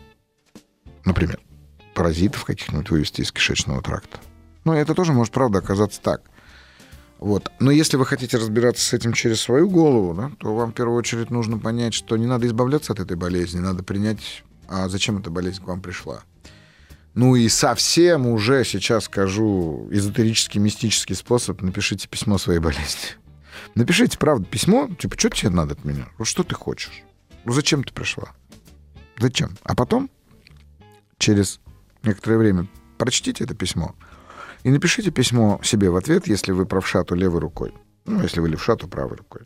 например, 1.04 1.40
паразитов 1.94 2.44
каких-нибудь 2.44 2.90
вывести 2.90 3.22
из 3.22 3.32
кишечного 3.32 3.82
тракта. 3.82 4.18
Но 4.64 4.76
это 4.76 4.94
тоже 4.94 5.12
может, 5.12 5.32
правда, 5.32 5.58
оказаться 5.58 6.00
так. 6.00 6.22
Вот. 7.18 7.50
Но 7.58 7.72
если 7.72 7.96
вы 7.96 8.06
хотите 8.06 8.36
разбираться 8.36 8.84
с 8.84 8.92
этим 8.92 9.14
через 9.14 9.40
свою 9.40 9.68
голову, 9.68 10.14
да, 10.14 10.30
то 10.38 10.54
вам 10.54 10.70
в 10.70 10.74
первую 10.74 10.96
очередь 10.96 11.30
нужно 11.30 11.58
понять, 11.58 11.94
что 11.94 12.16
не 12.16 12.26
надо 12.26 12.46
избавляться 12.46 12.92
от 12.92 13.00
этой 13.00 13.16
болезни, 13.16 13.58
надо 13.58 13.82
принять, 13.82 14.44
а 14.68 14.88
зачем 14.88 15.18
эта 15.18 15.30
болезнь 15.30 15.60
к 15.60 15.66
вам 15.66 15.80
пришла. 15.80 16.22
Ну 17.14 17.36
и 17.36 17.48
совсем 17.48 18.26
уже 18.26 18.64
сейчас 18.64 19.04
скажу 19.04 19.88
эзотерический, 19.90 20.60
мистический 20.60 21.14
способ, 21.14 21.62
напишите 21.62 22.08
письмо 22.08 22.38
своей 22.38 22.58
болезни. 22.58 23.16
Напишите, 23.74 24.18
правда, 24.18 24.44
письмо, 24.44 24.88
типа, 24.98 25.18
что 25.18 25.30
тебе 25.30 25.50
надо 25.50 25.74
от 25.74 25.84
меня? 25.84 26.08
Что 26.22 26.42
ты 26.42 26.54
хочешь? 26.54 27.02
Ну, 27.44 27.52
зачем 27.52 27.84
ты 27.84 27.92
пришла? 27.92 28.32
Зачем? 29.18 29.56
А 29.62 29.76
потом, 29.76 30.10
через 31.18 31.60
некоторое 32.02 32.38
время, 32.38 32.66
прочтите 32.98 33.44
это 33.44 33.54
письмо 33.54 33.94
и 34.64 34.70
напишите 34.70 35.10
письмо 35.10 35.60
себе 35.62 35.90
в 35.90 35.96
ответ, 35.96 36.26
если 36.26 36.52
вы 36.52 36.66
правша, 36.66 37.04
то 37.04 37.14
левой 37.14 37.40
рукой. 37.40 37.72
Ну, 38.06 38.22
если 38.22 38.40
вы 38.40 38.48
левша, 38.48 38.76
то 38.76 38.88
правой 38.88 39.18
рукой. 39.18 39.42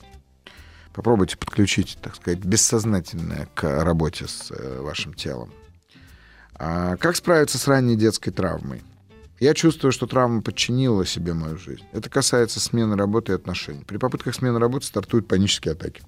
Попробуйте 0.94 1.36
подключить, 1.36 1.98
так 2.00 2.16
сказать, 2.16 2.38
бессознательное 2.38 3.48
к 3.54 3.84
работе 3.84 4.26
с 4.26 4.50
э, 4.50 4.80
вашим 4.80 5.14
телом. 5.14 5.52
А 6.58 6.96
как 6.96 7.16
справиться 7.16 7.58
с 7.58 7.68
ранней 7.68 7.96
детской 7.96 8.30
травмой? 8.30 8.82
Я 9.38 9.54
чувствую, 9.54 9.92
что 9.92 10.08
травма 10.08 10.42
подчинила 10.42 11.06
себе 11.06 11.32
мою 11.32 11.56
жизнь. 11.56 11.84
Это 11.92 12.10
касается 12.10 12.58
смены 12.58 12.96
работы 12.96 13.32
и 13.32 13.34
отношений. 13.36 13.84
При 13.84 13.96
попытках 13.96 14.34
смены 14.34 14.58
работы 14.58 14.86
стартуют 14.86 15.28
панические 15.28 15.72
атаки. 15.72 16.02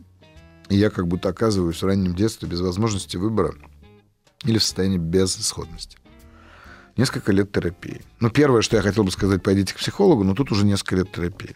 И 0.69 0.77
я 0.77 0.91
как 0.91 1.07
будто 1.07 1.29
оказываюсь 1.29 1.81
в 1.81 1.87
раннем 1.87 2.15
детстве 2.15 2.49
без 2.49 2.61
возможности 2.61 3.17
выбора 3.17 3.55
или 4.45 4.59
в 4.59 4.63
состоянии 4.65 4.99
безысходности. 4.99 5.99
Несколько 6.97 7.31
лет 7.31 7.53
терапии. 7.53 8.03
Ну, 8.19 8.31
первое, 8.31 8.63
что 8.63 8.77
я 8.77 8.83
хотел 8.83 9.05
бы 9.05 9.13
сказать, 9.13 9.43
пойдите 9.43 9.75
к 9.75 9.79
психологу, 9.79 10.25
но 10.25 10.35
тут 10.35 10.51
уже 10.51 10.65
несколько 10.65 10.97
лет 10.97 11.13
терапии. 11.13 11.55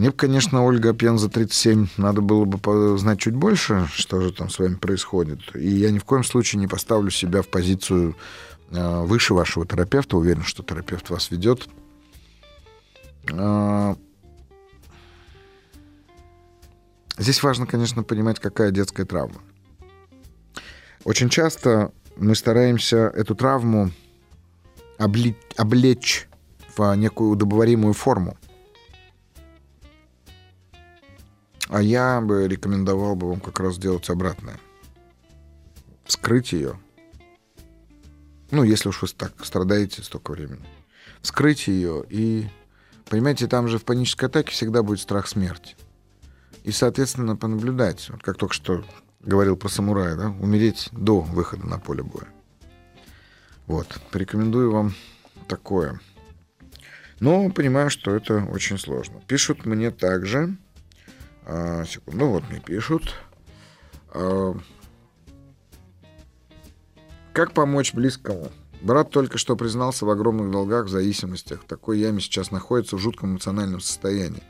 Мне 0.00 0.10
бы, 0.10 0.16
конечно, 0.16 0.64
Ольга 0.64 0.94
Пенза 0.94 1.28
37, 1.28 1.88
надо 1.98 2.22
было 2.22 2.46
бы 2.46 2.98
знать 2.98 3.20
чуть 3.20 3.34
больше, 3.34 3.86
что 3.92 4.20
же 4.20 4.32
там 4.32 4.48
с 4.48 4.58
вами 4.58 4.74
происходит. 4.74 5.40
И 5.54 5.68
я 5.68 5.90
ни 5.90 5.98
в 5.98 6.04
коем 6.04 6.24
случае 6.24 6.58
не 6.58 6.66
поставлю 6.66 7.10
себя 7.10 7.42
в 7.42 7.48
позицию 7.48 8.16
Э, 8.70 9.02
выше 9.02 9.34
вашего 9.34 9.66
терапевта, 9.66 10.16
уверен, 10.16 10.42
что 10.42 10.62
терапевт 10.62 11.10
вас 11.10 11.30
ведет. 11.30 11.68
Э, 13.32 13.96
здесь 17.18 17.42
важно, 17.42 17.66
конечно, 17.66 18.02
понимать, 18.04 18.38
какая 18.38 18.70
детская 18.70 19.04
травма. 19.04 19.40
Очень 21.02 21.30
часто 21.30 21.92
мы 22.16 22.34
стараемся 22.36 23.12
эту 23.14 23.34
травму 23.34 23.90
облечь 24.98 26.28
в 26.76 26.94
некую 26.94 27.30
удобоваримую 27.30 27.94
форму. 27.94 28.36
А 31.70 31.80
я 31.80 32.20
бы 32.20 32.46
рекомендовал 32.46 33.16
бы 33.16 33.28
вам 33.30 33.40
как 33.40 33.60
раз 33.60 33.76
сделать 33.76 34.10
обратное. 34.10 34.60
Скрыть 36.06 36.52
ее– 36.52 36.78
ну, 38.50 38.64
если 38.64 38.88
уж 38.88 39.02
вы 39.02 39.08
так 39.08 39.32
страдаете 39.44 40.02
столько 40.02 40.32
времени. 40.32 40.64
Скрыть 41.22 41.68
ее 41.68 42.04
и... 42.08 42.48
Понимаете, 43.08 43.46
там 43.46 43.68
же 43.68 43.78
в 43.78 43.84
панической 43.84 44.28
атаке 44.28 44.52
всегда 44.52 44.82
будет 44.82 45.00
страх 45.00 45.26
смерти. 45.26 45.76
И, 46.62 46.70
соответственно, 46.70 47.36
понаблюдать. 47.36 48.08
Вот 48.10 48.22
как 48.22 48.36
только 48.36 48.54
что 48.54 48.84
говорил 49.20 49.56
про 49.56 49.68
самурая, 49.68 50.16
да? 50.16 50.30
Умереть 50.30 50.88
до 50.92 51.20
выхода 51.20 51.66
на 51.66 51.78
поле 51.78 52.02
боя. 52.02 52.28
Вот. 53.66 54.00
Порекомендую 54.10 54.70
вам 54.70 54.94
такое. 55.48 56.00
Но 57.18 57.50
понимаю, 57.50 57.90
что 57.90 58.14
это 58.14 58.44
очень 58.44 58.78
сложно. 58.78 59.20
Пишут 59.26 59.66
мне 59.66 59.90
также... 59.90 60.56
А, 61.52 61.84
секунду, 61.84 62.26
вот 62.26 62.44
мне 62.48 62.60
пишут. 62.60 63.12
А, 64.10 64.54
как 67.32 67.52
помочь 67.54 67.92
близкому? 67.92 68.52
Брат 68.80 69.10
только 69.10 69.36
что 69.36 69.56
признался 69.56 70.06
в 70.06 70.10
огромных 70.10 70.52
долгах, 70.52 70.86
в 70.86 70.90
зависимостях. 70.90 71.64
Такой 71.66 71.98
яме 71.98 72.20
сейчас 72.20 72.52
находится 72.52 72.96
в 72.96 73.00
жутком 73.00 73.32
эмоциональном 73.32 73.80
состоянии. 73.80 74.44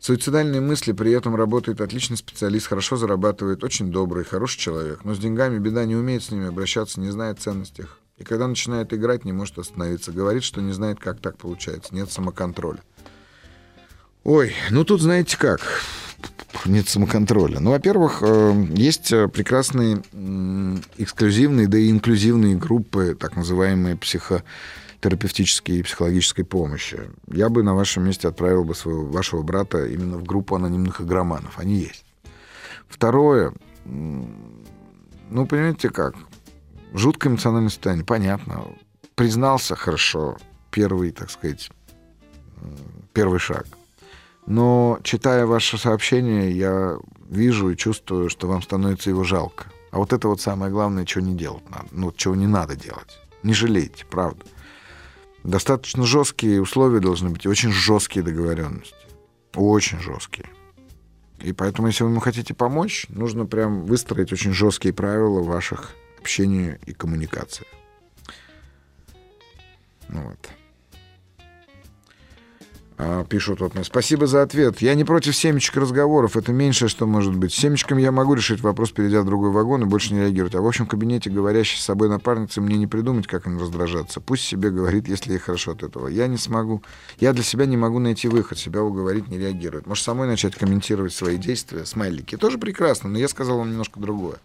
Суицидальные 0.00 0.62
мысли, 0.62 0.92
при 0.92 1.12
этом 1.12 1.36
работает 1.36 1.82
отличный 1.82 2.16
специалист, 2.16 2.66
хорошо 2.66 2.96
зарабатывает, 2.96 3.62
очень 3.62 3.90
добрый, 3.92 4.24
хороший 4.24 4.58
человек. 4.58 5.04
Но 5.04 5.14
с 5.14 5.18
деньгами 5.18 5.58
беда, 5.58 5.84
не 5.84 5.96
умеет 5.96 6.22
с 6.22 6.30
ними 6.30 6.46
обращаться, 6.46 6.98
не 6.98 7.10
знает 7.10 7.40
ценностях. 7.40 8.00
И 8.16 8.24
когда 8.24 8.48
начинает 8.48 8.94
играть, 8.94 9.26
не 9.26 9.32
может 9.32 9.58
остановиться. 9.58 10.12
Говорит, 10.12 10.44
что 10.44 10.62
не 10.62 10.72
знает, 10.72 10.98
как 10.98 11.20
так 11.20 11.36
получается. 11.36 11.94
Нет 11.94 12.10
самоконтроля. 12.10 12.82
Ой, 14.24 14.54
ну 14.70 14.84
тут 14.84 15.02
знаете 15.02 15.36
как 15.36 15.60
нет 16.64 16.88
самоконтроля. 16.88 17.60
Ну, 17.60 17.70
во-первых, 17.70 18.22
э, 18.22 18.66
есть 18.74 19.12
э, 19.12 19.28
прекрасные 19.28 20.02
эксклюзивные, 20.96 21.68
да 21.68 21.78
и 21.78 21.90
инклюзивные 21.90 22.56
группы, 22.56 23.16
так 23.18 23.36
называемые 23.36 23.96
психотерапевтические 23.96 25.78
и 25.78 25.82
психологической 25.82 26.44
помощи. 26.44 27.00
Я 27.28 27.48
бы 27.48 27.62
на 27.62 27.74
вашем 27.74 28.04
месте 28.04 28.28
отправил 28.28 28.64
бы 28.64 28.74
своего, 28.74 29.06
вашего 29.06 29.42
брата 29.42 29.86
именно 29.86 30.18
в 30.18 30.24
группу 30.24 30.56
анонимных 30.56 31.00
игроманов. 31.00 31.58
Они 31.58 31.76
есть. 31.76 32.04
Второе, 32.88 33.52
ну, 33.84 35.46
понимаете 35.46 35.90
как, 35.90 36.14
жуткое 36.92 37.30
эмоциональное 37.30 37.70
состояние, 37.70 38.04
понятно. 38.04 38.64
Признался 39.14 39.76
хорошо, 39.76 40.38
первый, 40.70 41.10
так 41.10 41.30
сказать, 41.30 41.70
первый 43.12 43.38
шаг. 43.38 43.66
Но, 44.48 44.98
читая 45.02 45.44
ваше 45.44 45.76
сообщение, 45.76 46.50
я 46.50 46.96
вижу 47.28 47.68
и 47.68 47.76
чувствую, 47.76 48.30
что 48.30 48.48
вам 48.48 48.62
становится 48.62 49.10
его 49.10 49.22
жалко. 49.22 49.66
А 49.90 49.98
вот 49.98 50.14
это 50.14 50.26
вот 50.26 50.40
самое 50.40 50.72
главное, 50.72 51.04
чего 51.04 51.22
не 51.22 51.36
делать 51.36 51.68
надо. 51.68 51.84
Ну, 51.90 52.12
чего 52.12 52.34
не 52.34 52.46
надо 52.46 52.74
делать. 52.74 53.18
Не 53.42 53.52
жалейте, 53.52 54.06
правда. 54.06 54.46
Достаточно 55.44 56.06
жесткие 56.06 56.62
условия 56.62 57.00
должны 57.00 57.28
быть, 57.28 57.46
очень 57.46 57.72
жесткие 57.72 58.24
договоренности. 58.24 58.94
Очень 59.54 60.00
жесткие. 60.00 60.48
И 61.40 61.52
поэтому, 61.52 61.88
если 61.88 62.04
вы 62.04 62.10
ему 62.10 62.20
хотите 62.20 62.54
помочь, 62.54 63.04
нужно 63.10 63.44
прям 63.44 63.84
выстроить 63.84 64.32
очень 64.32 64.54
жесткие 64.54 64.94
правила 64.94 65.42
ваших 65.42 65.90
общения 66.18 66.80
и 66.86 66.94
коммуникации. 66.94 67.66
Ну 70.08 70.22
вот. 70.22 70.48
А, 73.00 73.24
пишут 73.24 73.60
вот 73.60 73.76
мне. 73.76 73.84
Спасибо 73.84 74.26
за 74.26 74.42
ответ. 74.42 74.82
Я 74.82 74.96
не 74.96 75.04
против 75.04 75.36
семечек 75.36 75.76
разговоров. 75.76 76.36
Это 76.36 76.52
меньшее, 76.52 76.88
что 76.88 77.06
может 77.06 77.36
быть. 77.36 77.54
С 77.54 77.56
семечками 77.56 78.02
я 78.02 78.10
могу 78.10 78.34
решить 78.34 78.60
вопрос, 78.60 78.90
перейдя 78.90 79.22
в 79.22 79.24
другой 79.24 79.52
вагон 79.52 79.82
и 79.82 79.86
больше 79.86 80.12
не 80.12 80.20
реагировать. 80.20 80.56
А 80.56 80.60
в 80.60 80.66
общем 80.66 80.84
кабинете 80.84 81.30
говорящей 81.30 81.78
с 81.78 81.84
собой 81.84 82.08
напарницы 82.08 82.60
мне 82.60 82.76
не 82.76 82.88
придумать, 82.88 83.28
как 83.28 83.46
им 83.46 83.60
раздражаться. 83.60 84.20
Пусть 84.20 84.42
себе 84.42 84.70
говорит, 84.70 85.06
если 85.06 85.30
ей 85.30 85.38
хорошо 85.38 85.72
от 85.72 85.84
этого. 85.84 86.08
Я 86.08 86.26
не 86.26 86.38
смогу. 86.38 86.82
Я 87.20 87.32
для 87.32 87.44
себя 87.44 87.66
не 87.66 87.76
могу 87.76 88.00
найти 88.00 88.26
выход. 88.26 88.58
Себя 88.58 88.82
уговорить, 88.82 89.28
не 89.28 89.38
реагировать. 89.38 89.86
Может, 89.86 90.02
самой 90.02 90.26
начать 90.26 90.56
комментировать 90.56 91.12
свои 91.12 91.36
действия. 91.36 91.86
Смайлики. 91.86 92.36
Тоже 92.36 92.58
прекрасно, 92.58 93.08
но 93.08 93.18
я 93.18 93.28
сказал 93.28 93.58
вам 93.58 93.70
немножко 93.70 94.00
другое. 94.00 94.38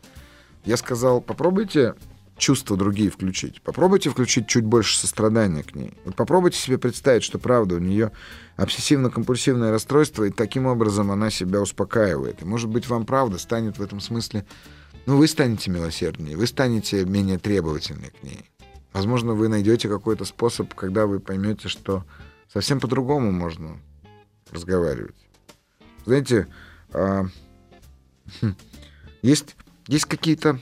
Я 0.64 0.78
сказал, 0.78 1.22
попробуйте 1.22 1.96
чувства 2.38 2.78
другие 2.78 3.10
включить. 3.10 3.62
Попробуйте 3.62 4.10
включить 4.10 4.48
чуть 4.48 4.66
больше 4.66 4.98
сострадания 4.98 5.64
к 5.64 5.76
ней. 5.76 5.94
Вот 6.06 6.16
попробуйте 6.16 6.58
себе 6.58 6.78
представить, 6.78 7.24
что 7.24 7.40
правда 7.40 7.76
у 7.76 7.80
нее 7.80 8.12
обсессивно-компульсивное 8.58 9.72
расстройство, 9.72 10.24
и 10.26 10.32
таким 10.32 10.66
образом 10.66 11.12
она 11.12 11.30
себя 11.30 11.62
успокаивает. 11.62 12.42
И, 12.42 12.46
может 12.46 12.70
быть, 12.70 12.88
вам 12.88 13.06
правда 13.06 13.38
станет 13.38 13.78
в 13.78 13.82
этом 13.82 14.00
смысле... 14.00 14.46
Ну, 15.06 15.18
вы 15.18 15.28
станете 15.28 15.70
милосерднее, 15.70 16.38
вы 16.38 16.48
станете 16.48 17.04
менее 17.04 17.38
требовательны 17.38 18.12
к 18.18 18.24
ней. 18.24 18.50
Возможно, 18.94 19.34
вы 19.34 19.50
найдете 19.50 19.90
какой-то 19.90 20.24
способ, 20.24 20.74
когда 20.76 21.08
вы 21.08 21.20
поймете, 21.20 21.68
что 21.68 22.06
совсем 22.52 22.80
по-другому 22.80 23.32
можно 23.32 23.80
разговаривать. 24.50 25.16
Знаете, 26.06 26.48
э, 26.94 27.24
есть, 29.22 29.56
есть 29.88 30.06
какие-то 30.06 30.60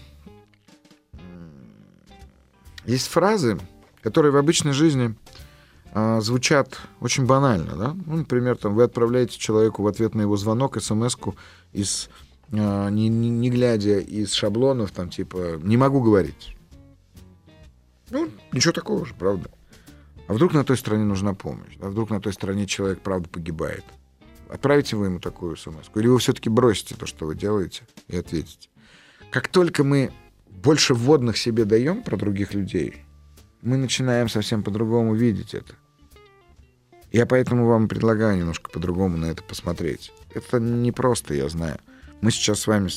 есть 2.85 3.07
фразы, 3.07 3.59
которые 4.01 4.31
в 4.31 4.37
обычной 4.37 4.73
жизни 4.73 5.15
э, 5.93 6.21
звучат 6.21 6.79
очень 6.99 7.25
банально, 7.25 7.75
да? 7.75 7.95
Ну, 8.05 8.17
например, 8.17 8.57
там 8.57 8.75
вы 8.75 8.83
отправляете 8.83 9.37
человеку 9.37 9.83
в 9.83 9.87
ответ 9.87 10.15
на 10.15 10.21
его 10.21 10.37
звонок 10.37 10.81
смс-ку 10.81 11.35
из 11.73 12.09
э, 12.51 12.89
не, 12.89 13.09
не, 13.09 13.29
не 13.29 13.49
глядя 13.49 13.99
из 13.99 14.33
шаблонов, 14.33 14.91
там 14.91 15.09
типа 15.09 15.59
не 15.61 15.77
могу 15.77 16.01
говорить. 16.01 16.55
Ну, 18.09 18.29
ничего 18.51 18.73
такого 18.73 19.05
же, 19.05 19.13
правда. 19.13 19.49
А 20.27 20.33
вдруг 20.33 20.53
на 20.53 20.63
той 20.63 20.77
стороне 20.77 21.03
нужна 21.03 21.33
помощь? 21.33 21.77
А 21.81 21.89
вдруг 21.89 22.09
на 22.09 22.21
той 22.21 22.33
стороне 22.33 22.65
человек, 22.65 23.01
правда, 23.01 23.27
погибает? 23.29 23.85
Отправите 24.49 24.97
вы 24.97 25.05
ему 25.05 25.19
такую 25.19 25.55
смс 25.55 25.89
Или 25.95 26.07
вы 26.07 26.19
все-таки 26.19 26.49
бросите 26.49 26.95
то, 26.95 27.05
что 27.05 27.25
вы 27.25 27.35
делаете, 27.35 27.83
и 28.07 28.17
ответите? 28.17 28.69
Как 29.29 29.47
только 29.47 29.85
мы 29.85 30.11
больше 30.63 30.93
вводных 30.93 31.37
себе 31.37 31.65
даем 31.65 32.03
про 32.03 32.17
других 32.17 32.53
людей, 32.53 33.05
мы 33.61 33.77
начинаем 33.77 34.29
совсем 34.29 34.63
по-другому 34.63 35.15
видеть 35.15 35.53
это. 35.53 35.73
Я 37.11 37.25
поэтому 37.25 37.67
вам 37.67 37.87
предлагаю 37.87 38.37
немножко 38.37 38.69
по-другому 38.71 39.17
на 39.17 39.25
это 39.25 39.43
посмотреть. 39.43 40.13
Это 40.33 40.59
не 40.59 40.91
просто, 40.91 41.33
я 41.33 41.49
знаю. 41.49 41.77
Мы 42.21 42.31
сейчас 42.31 42.61
с 42.61 42.67
вами 42.67 42.89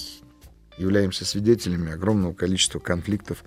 являемся 0.78 1.24
свидетелями 1.24 1.92
огромного 1.92 2.32
количества 2.32 2.78
конфликтов, 2.78 3.44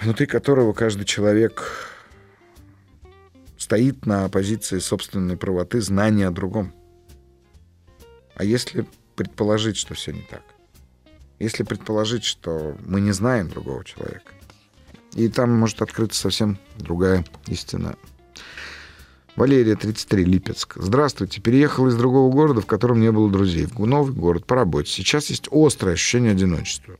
внутри 0.00 0.26
которого 0.26 0.72
каждый 0.72 1.04
человек 1.04 1.88
стоит 3.56 4.04
на 4.04 4.28
позиции 4.28 4.78
собственной 4.78 5.36
правоты, 5.36 5.80
знания 5.80 6.26
о 6.26 6.32
другом. 6.32 6.74
А 8.34 8.44
если 8.44 8.86
предположить, 9.16 9.76
что 9.76 9.94
все 9.94 10.12
не 10.12 10.22
так? 10.22 10.42
Если 11.38 11.62
предположить, 11.62 12.24
что 12.24 12.76
мы 12.86 13.00
не 13.00 13.12
знаем 13.12 13.48
другого 13.48 13.84
человека. 13.84 14.32
И 15.14 15.28
там 15.28 15.50
может 15.58 15.82
открыться 15.82 16.20
совсем 16.20 16.58
другая 16.76 17.24
истина. 17.46 17.96
Валерия, 19.36 19.76
33, 19.76 20.24
Липецк. 20.24 20.74
Здравствуйте. 20.76 21.40
Переехал 21.40 21.86
из 21.86 21.96
другого 21.96 22.32
города, 22.32 22.60
в 22.60 22.66
котором 22.66 23.00
не 23.00 23.12
было 23.12 23.30
друзей. 23.30 23.66
В 23.66 23.86
новый 23.86 24.12
город 24.12 24.46
по 24.46 24.56
работе. 24.56 24.90
Сейчас 24.90 25.30
есть 25.30 25.48
острое 25.52 25.94
ощущение 25.94 26.32
одиночества. 26.32 26.96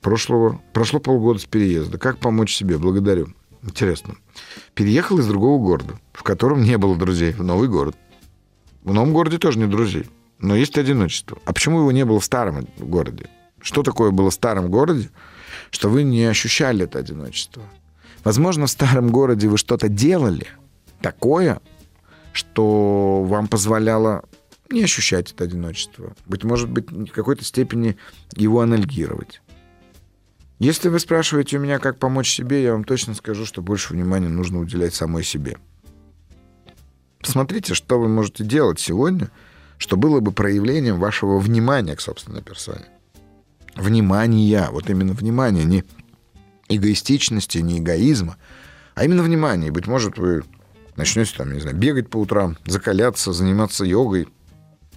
Прошлого, 0.00 0.60
прошло 0.72 0.98
полгода 0.98 1.38
с 1.38 1.44
переезда. 1.44 1.98
Как 1.98 2.18
помочь 2.18 2.54
себе? 2.54 2.78
Благодарю. 2.78 3.28
Интересно. 3.62 4.16
Переехал 4.74 5.18
из 5.18 5.26
другого 5.26 5.62
города, 5.62 6.00
в 6.12 6.24
котором 6.24 6.62
не 6.62 6.76
было 6.78 6.96
друзей. 6.96 7.32
В 7.32 7.44
новый 7.44 7.68
город. 7.68 7.96
В 8.82 8.92
новом 8.92 9.12
городе 9.12 9.38
тоже 9.38 9.58
нет 9.58 9.70
друзей 9.70 10.06
но 10.40 10.56
есть 10.56 10.78
одиночество. 10.78 11.38
А 11.44 11.52
почему 11.52 11.80
его 11.80 11.92
не 11.92 12.04
было 12.04 12.20
в 12.20 12.24
старом 12.24 12.66
городе? 12.78 13.28
Что 13.60 13.82
такое 13.82 14.10
было 14.10 14.30
в 14.30 14.34
старом 14.34 14.70
городе, 14.70 15.10
что 15.70 15.88
вы 15.88 16.02
не 16.02 16.24
ощущали 16.24 16.84
это 16.84 16.98
одиночество? 16.98 17.62
Возможно, 18.24 18.66
в 18.66 18.70
старом 18.70 19.10
городе 19.10 19.48
вы 19.48 19.58
что-то 19.58 19.88
делали 19.88 20.46
такое, 21.00 21.60
что 22.32 23.22
вам 23.24 23.48
позволяло 23.48 24.24
не 24.70 24.82
ощущать 24.82 25.32
это 25.32 25.44
одиночество. 25.44 26.14
Быть 26.26 26.44
может 26.44 26.70
быть, 26.70 26.90
в 26.90 27.12
какой-то 27.12 27.44
степени 27.44 27.96
его 28.34 28.60
анальгировать. 28.60 29.42
Если 30.58 30.88
вы 30.88 31.00
спрашиваете 31.00 31.56
у 31.56 31.60
меня, 31.60 31.78
как 31.78 31.98
помочь 31.98 32.30
себе, 32.30 32.62
я 32.62 32.72
вам 32.72 32.84
точно 32.84 33.14
скажу, 33.14 33.46
что 33.46 33.62
больше 33.62 33.94
внимания 33.94 34.28
нужно 34.28 34.58
уделять 34.58 34.94
самой 34.94 35.24
себе. 35.24 35.56
Посмотрите, 37.18 37.74
что 37.74 37.98
вы 37.98 38.08
можете 38.08 38.42
делать 38.42 38.80
сегодня– 38.80 39.30
что 39.80 39.96
было 39.96 40.20
бы 40.20 40.30
проявлением 40.30 41.00
вашего 41.00 41.38
внимания 41.38 41.96
к 41.96 42.02
собственной 42.02 42.42
персоне. 42.42 42.84
Внимания, 43.74 44.68
вот 44.70 44.90
именно 44.90 45.14
внимания, 45.14 45.64
не 45.64 45.84
эгоистичности, 46.68 47.58
не 47.58 47.78
эгоизма, 47.78 48.36
а 48.94 49.04
именно 49.04 49.22
внимания. 49.22 49.68
И, 49.68 49.70
быть 49.70 49.86
может, 49.86 50.18
вы 50.18 50.44
начнете 50.96 51.32
там, 51.34 51.54
не 51.54 51.60
знаю, 51.60 51.76
бегать 51.76 52.10
по 52.10 52.18
утрам, 52.18 52.58
закаляться, 52.66 53.32
заниматься 53.32 53.86
йогой, 53.86 54.28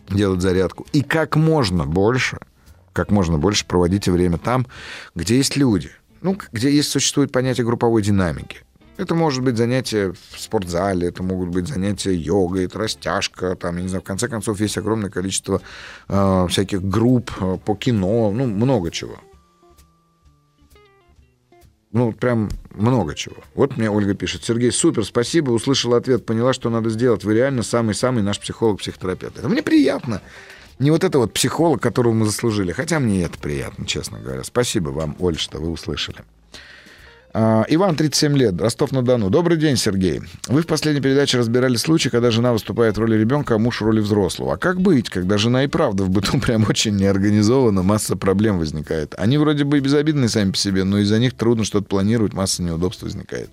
делать 0.09 0.41
зарядку. 0.41 0.85
И 0.91 1.01
как 1.01 1.37
можно 1.37 1.85
больше, 1.85 2.39
как 2.91 3.09
можно 3.09 3.37
больше 3.37 3.65
проводите 3.65 4.11
время 4.11 4.37
там, 4.37 4.67
где 5.15 5.37
есть 5.37 5.55
люди. 5.55 5.91
Ну, 6.21 6.37
где 6.51 6.69
есть, 6.69 6.89
существует 6.89 7.31
понятие 7.31 7.65
групповой 7.65 8.01
динамики. 8.01 8.59
Это 8.95 9.15
может 9.15 9.43
быть 9.43 9.57
занятие 9.57 10.13
в 10.13 10.39
спортзале, 10.39 11.07
это 11.07 11.23
могут 11.23 11.49
быть 11.49 11.67
занятия 11.67 12.13
йогой, 12.13 12.65
это 12.65 12.77
растяжка, 12.77 13.55
там, 13.55 13.77
я 13.77 13.83
не 13.83 13.87
знаю, 13.87 14.01
в 14.01 14.05
конце 14.05 14.27
концов, 14.27 14.59
есть 14.59 14.77
огромное 14.77 15.09
количество 15.09 15.61
э, 16.09 16.47
всяких 16.47 16.83
групп 16.83 17.31
э, 17.41 17.57
по 17.65 17.75
кино, 17.75 18.31
ну, 18.31 18.45
много 18.45 18.91
чего. 18.91 19.15
Ну, 21.91 22.11
прям 22.11 22.49
много 22.73 23.13
чего. 23.13 23.35
Вот 23.53 23.77
мне 23.77 23.89
Ольга 23.89 24.15
пишет. 24.15 24.43
Сергей, 24.43 24.71
супер, 24.71 25.05
спасибо, 25.05 25.51
услышал 25.51 25.93
ответ, 25.93 26.25
поняла, 26.25 26.51
что 26.53 26.71
надо 26.71 26.89
сделать. 26.89 27.23
Вы 27.23 27.35
реально 27.35 27.61
самый-самый 27.61 28.23
наш 28.23 28.39
психолог-психотерапевт. 28.39 29.37
Это 29.37 29.47
мне 29.47 29.61
приятно. 29.61 30.21
Не 30.79 30.89
вот 30.89 31.03
это 31.03 31.19
вот 31.19 31.33
психолог, 31.33 31.81
которого 31.81 32.13
мы 32.13 32.25
заслужили. 32.25 32.71
Хотя 32.71 32.99
мне 32.99 33.23
это 33.23 33.37
приятно, 33.37 33.85
честно 33.85 34.19
говоря. 34.19 34.43
Спасибо 34.43 34.89
вам, 34.89 35.15
Оль, 35.19 35.37
что 35.37 35.59
вы 35.59 35.69
услышали. 35.69 36.23
А, 37.35 37.65
Иван, 37.67 37.95
37 37.95 38.37
лет, 38.37 38.61
Ростов-на-Дону. 38.61 39.31
Добрый 39.31 39.57
день, 39.57 39.75
Сергей. 39.75 40.21
Вы 40.47 40.61
в 40.61 40.67
последней 40.67 41.01
передаче 41.01 41.39
разбирали 41.39 41.77
случай, 41.77 42.11
когда 42.11 42.29
жена 42.29 42.53
выступает 42.53 42.95
в 42.95 42.99
роли 42.99 43.17
ребенка, 43.17 43.55
а 43.55 43.57
муж 43.57 43.81
в 43.81 43.85
роли 43.85 44.01
взрослого. 44.01 44.53
А 44.53 44.57
как 44.57 44.79
быть, 44.79 45.09
когда 45.09 45.39
жена 45.39 45.63
и 45.63 45.67
правда 45.67 46.03
в 46.03 46.11
быту 46.11 46.39
прям 46.41 46.65
очень 46.69 46.95
неорганизована, 46.95 47.81
масса 47.81 48.15
проблем 48.15 48.59
возникает? 48.59 49.15
Они 49.17 49.39
вроде 49.39 49.63
бы 49.63 49.79
безобидные 49.79 50.29
сами 50.29 50.51
по 50.51 50.57
себе, 50.57 50.83
но 50.83 50.99
из-за 50.99 51.17
них 51.17 51.33
трудно 51.33 51.63
что-то 51.63 51.85
планировать, 51.85 52.33
масса 52.33 52.61
неудобств 52.61 53.01
возникает. 53.01 53.49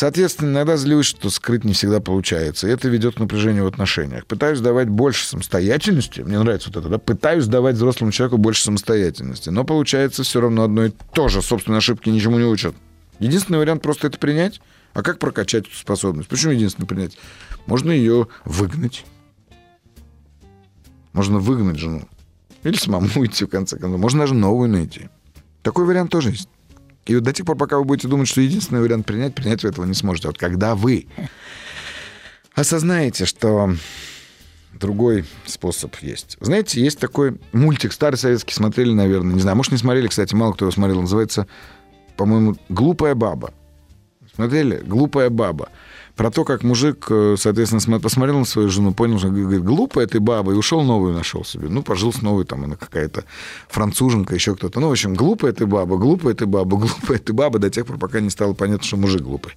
Соответственно, 0.00 0.52
иногда 0.52 0.78
злюсь, 0.78 1.04
что 1.04 1.28
скрыть 1.28 1.64
не 1.64 1.74
всегда 1.74 2.00
получается. 2.00 2.66
И 2.66 2.70
это 2.70 2.88
ведет 2.88 3.16
к 3.16 3.18
напряжению 3.18 3.64
в 3.64 3.66
отношениях. 3.66 4.24
Пытаюсь 4.24 4.58
давать 4.60 4.88
больше 4.88 5.26
самостоятельности. 5.26 6.22
Мне 6.22 6.38
нравится 6.38 6.70
вот 6.70 6.78
это, 6.78 6.88
да? 6.88 6.96
Пытаюсь 6.96 7.46
давать 7.46 7.76
взрослому 7.76 8.10
человеку 8.10 8.38
больше 8.38 8.62
самостоятельности. 8.62 9.50
Но 9.50 9.64
получается 9.64 10.22
все 10.22 10.40
равно 10.40 10.62
одно 10.62 10.86
и 10.86 10.92
то 11.12 11.28
же. 11.28 11.42
Собственные 11.42 11.80
ошибки 11.80 12.08
ничему 12.08 12.38
не 12.38 12.46
учат. 12.46 12.74
Единственный 13.18 13.58
вариант 13.58 13.82
просто 13.82 14.06
это 14.06 14.18
принять. 14.18 14.62
А 14.94 15.02
как 15.02 15.18
прокачать 15.18 15.66
эту 15.66 15.76
способность? 15.76 16.30
Почему 16.30 16.52
единственное 16.52 16.86
принять? 16.86 17.18
Можно 17.66 17.90
ее 17.90 18.26
выгнать. 18.46 19.04
Можно 21.12 21.40
выгнать 21.40 21.78
жену. 21.78 22.08
Или 22.62 22.76
самому 22.76 23.06
идти, 23.26 23.44
в 23.44 23.48
конце 23.48 23.78
концов. 23.78 24.00
Можно 24.00 24.20
даже 24.20 24.32
новую 24.32 24.70
найти. 24.70 25.10
Такой 25.62 25.84
вариант 25.84 26.10
тоже 26.10 26.30
есть. 26.30 26.48
И 27.06 27.14
вот 27.14 27.24
до 27.24 27.32
тех 27.32 27.46
пор, 27.46 27.56
пока 27.56 27.78
вы 27.78 27.84
будете 27.84 28.08
думать, 28.08 28.28
что 28.28 28.40
единственный 28.40 28.80
вариант 28.80 29.06
принять, 29.06 29.34
принять 29.34 29.62
вы 29.62 29.70
этого 29.70 29.84
не 29.84 29.94
сможете. 29.94 30.28
Вот 30.28 30.38
когда 30.38 30.74
вы 30.74 31.06
осознаете, 32.54 33.24
что 33.24 33.74
другой 34.72 35.24
способ 35.46 35.94
есть. 36.00 36.36
Знаете, 36.40 36.80
есть 36.80 36.98
такой 36.98 37.38
мультик, 37.52 37.92
старый 37.92 38.16
советский, 38.16 38.54
смотрели, 38.54 38.92
наверное, 38.92 39.34
не 39.34 39.40
знаю, 39.40 39.56
может, 39.56 39.72
не 39.72 39.78
смотрели, 39.78 40.08
кстати, 40.08 40.34
мало 40.34 40.52
кто 40.52 40.66
его 40.66 40.72
смотрел, 40.72 41.00
называется, 41.00 41.46
по-моему, 42.16 42.56
«Глупая 42.68 43.14
баба». 43.14 43.52
Смотрели? 44.34 44.76
«Глупая 44.84 45.30
баба» 45.30 45.68
про 46.20 46.30
то, 46.30 46.44
как 46.44 46.64
мужик, 46.64 47.06
э, 47.08 47.36
соответственно, 47.38 47.98
посмотрел 47.98 48.40
на 48.40 48.44
свою 48.44 48.68
жену, 48.68 48.92
понял, 48.92 49.18
что 49.18 49.30
говорит, 49.30 49.64
глупая 49.64 50.06
ты 50.06 50.20
баба, 50.20 50.52
и 50.52 50.54
ушел 50.54 50.82
новую 50.82 51.14
нашел 51.14 51.46
себе. 51.46 51.68
Ну, 51.70 51.82
пожил 51.82 52.12
с 52.12 52.20
новой, 52.20 52.44
там, 52.44 52.62
она 52.64 52.76
какая-то 52.76 53.24
француженка, 53.70 54.34
еще 54.34 54.54
кто-то. 54.54 54.80
Ну, 54.80 54.88
в 54.88 54.92
общем, 54.92 55.14
глупая 55.14 55.54
ты 55.54 55.64
баба, 55.64 55.96
глупая 55.96 56.34
ты 56.34 56.44
баба, 56.44 56.76
глупая 56.76 57.18
ты 57.18 57.32
баба, 57.32 57.58
до 57.58 57.70
тех 57.70 57.86
пор, 57.86 57.96
пока 57.96 58.20
не 58.20 58.28
стало 58.28 58.52
понятно, 58.52 58.86
что 58.86 58.98
мужик 58.98 59.22
глупый. 59.22 59.54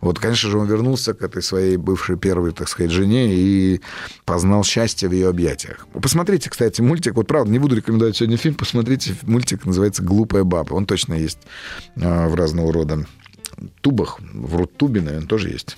Вот, 0.00 0.20
конечно 0.20 0.48
же, 0.48 0.56
он 0.56 0.68
вернулся 0.68 1.14
к 1.14 1.22
этой 1.22 1.42
своей 1.42 1.76
бывшей 1.76 2.16
первой, 2.16 2.52
так 2.52 2.68
сказать, 2.68 2.92
жене 2.92 3.34
и 3.34 3.80
познал 4.24 4.62
счастье 4.62 5.08
в 5.08 5.12
ее 5.12 5.28
объятиях. 5.28 5.88
Посмотрите, 6.00 6.48
кстати, 6.48 6.80
мультик, 6.80 7.16
вот 7.16 7.26
правда, 7.26 7.50
не 7.50 7.58
буду 7.58 7.74
рекомендовать 7.74 8.16
сегодня 8.16 8.36
фильм, 8.36 8.54
посмотрите, 8.54 9.16
мультик 9.22 9.66
называется 9.66 10.04
«Глупая 10.04 10.44
баба». 10.44 10.74
Он 10.74 10.86
точно 10.86 11.14
есть 11.14 11.38
э, 11.96 12.28
в 12.28 12.36
разного 12.36 12.72
рода 12.72 13.04
тубах, 13.80 14.20
в 14.32 14.56
Рутубе, 14.56 15.00
наверное, 15.00 15.26
тоже 15.26 15.50
есть. 15.50 15.76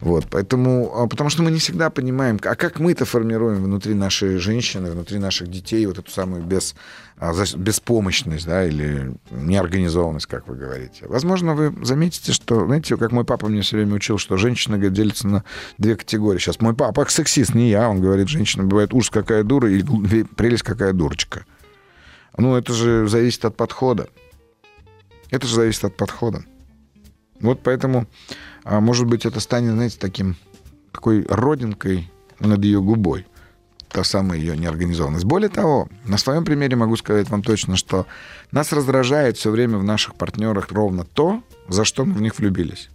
Вот, 0.00 0.26
поэтому, 0.30 0.92
а, 0.94 1.06
потому 1.06 1.30
что 1.30 1.42
мы 1.42 1.50
не 1.50 1.58
всегда 1.58 1.90
понимаем, 1.90 2.38
а 2.42 2.54
как 2.54 2.80
мы 2.80 2.92
это 2.92 3.04
формируем 3.04 3.62
внутри 3.62 3.94
нашей 3.94 4.38
женщины, 4.38 4.90
внутри 4.90 5.18
наших 5.18 5.48
детей, 5.48 5.86
вот 5.86 5.98
эту 5.98 6.10
самую 6.10 6.42
без, 6.42 6.74
а, 7.18 7.32
беспомощность, 7.56 8.46
да, 8.46 8.66
или 8.66 9.12
неорганизованность, 9.30 10.26
как 10.26 10.48
вы 10.48 10.56
говорите. 10.56 11.06
Возможно, 11.06 11.54
вы 11.54 11.84
заметите, 11.84 12.32
что, 12.32 12.66
знаете, 12.66 12.96
как 12.96 13.12
мой 13.12 13.24
папа 13.24 13.48
мне 13.48 13.62
все 13.62 13.76
время 13.76 13.94
учил, 13.94 14.18
что 14.18 14.36
женщина 14.36 14.78
делится 14.78 15.28
на 15.28 15.44
две 15.78 15.96
категории. 15.96 16.38
Сейчас 16.38 16.60
мой 16.60 16.74
папа 16.74 17.06
сексист, 17.08 17.54
не 17.54 17.70
я, 17.70 17.88
он 17.88 18.00
говорит, 18.00 18.28
женщина 18.28 18.64
бывает 18.64 18.92
ужас 18.92 19.10
какая 19.10 19.44
дура 19.44 19.70
и 19.70 19.82
прелесть 20.24 20.62
какая 20.62 20.92
дурочка. 20.92 21.44
Ну, 22.36 22.56
это 22.56 22.72
же 22.72 23.06
зависит 23.08 23.44
от 23.44 23.56
подхода. 23.56 24.08
Это 25.30 25.46
же 25.46 25.54
зависит 25.54 25.84
от 25.84 25.96
подхода. 25.96 26.44
Вот 27.42 27.60
поэтому, 27.62 28.06
а, 28.64 28.80
может 28.80 29.06
быть, 29.06 29.26
это 29.26 29.40
станет, 29.40 29.72
знаете, 29.72 29.96
таким, 29.98 30.36
такой 30.92 31.26
родинкой 31.28 32.10
над 32.38 32.64
ее 32.64 32.80
губой. 32.80 33.26
Та 33.88 34.04
самая 34.04 34.38
ее 34.38 34.56
неорганизованность. 34.56 35.26
Более 35.26 35.50
того, 35.50 35.88
на 36.06 36.16
своем 36.16 36.46
примере 36.46 36.76
могу 36.76 36.96
сказать 36.96 37.28
вам 37.28 37.42
точно, 37.42 37.76
что 37.76 38.06
нас 38.50 38.72
раздражает 38.72 39.36
все 39.36 39.50
время 39.50 39.76
в 39.76 39.84
наших 39.84 40.14
партнерах 40.14 40.72
ровно 40.72 41.04
то, 41.04 41.42
за 41.68 41.84
что 41.84 42.06
мы 42.06 42.14
в 42.14 42.22
них 42.22 42.38
влюбились. 42.38 42.88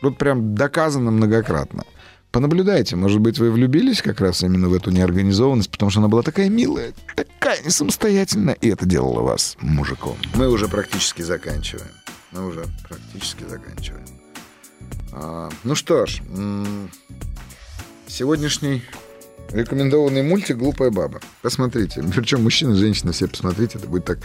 Тут 0.00 0.16
прям 0.16 0.54
доказано 0.54 1.10
многократно. 1.10 1.84
Понаблюдайте, 2.30 2.96
может 2.96 3.20
быть, 3.20 3.38
вы 3.38 3.50
влюбились 3.50 4.02
как 4.02 4.20
раз 4.20 4.42
именно 4.42 4.68
в 4.68 4.74
эту 4.74 4.90
неорганизованность, 4.90 5.70
потому 5.70 5.90
что 5.90 6.00
она 6.00 6.08
была 6.08 6.22
такая 6.22 6.48
милая, 6.48 6.92
такая 7.14 7.62
несамостоятельная, 7.62 8.54
и 8.54 8.68
это 8.70 8.86
делало 8.86 9.20
вас 9.20 9.56
мужиком. 9.60 10.16
Мы 10.34 10.48
уже 10.48 10.66
практически 10.68 11.22
заканчиваем. 11.22 11.92
Мы 12.34 12.46
уже 12.46 12.66
практически 12.88 13.44
заканчиваем. 13.44 14.04
А, 15.12 15.48
ну 15.62 15.76
что 15.76 16.04
ж, 16.04 16.20
сегодняшний 18.08 18.82
Рекомендованный 19.54 20.24
мультик 20.24 20.56
«Глупая 20.56 20.90
баба». 20.90 21.20
Посмотрите. 21.40 22.02
Причем 22.02 22.42
мужчины, 22.42 22.74
женщины, 22.74 23.12
все 23.12 23.28
посмотрите. 23.28 23.78
Это 23.78 23.86
будет 23.86 24.04
так 24.04 24.18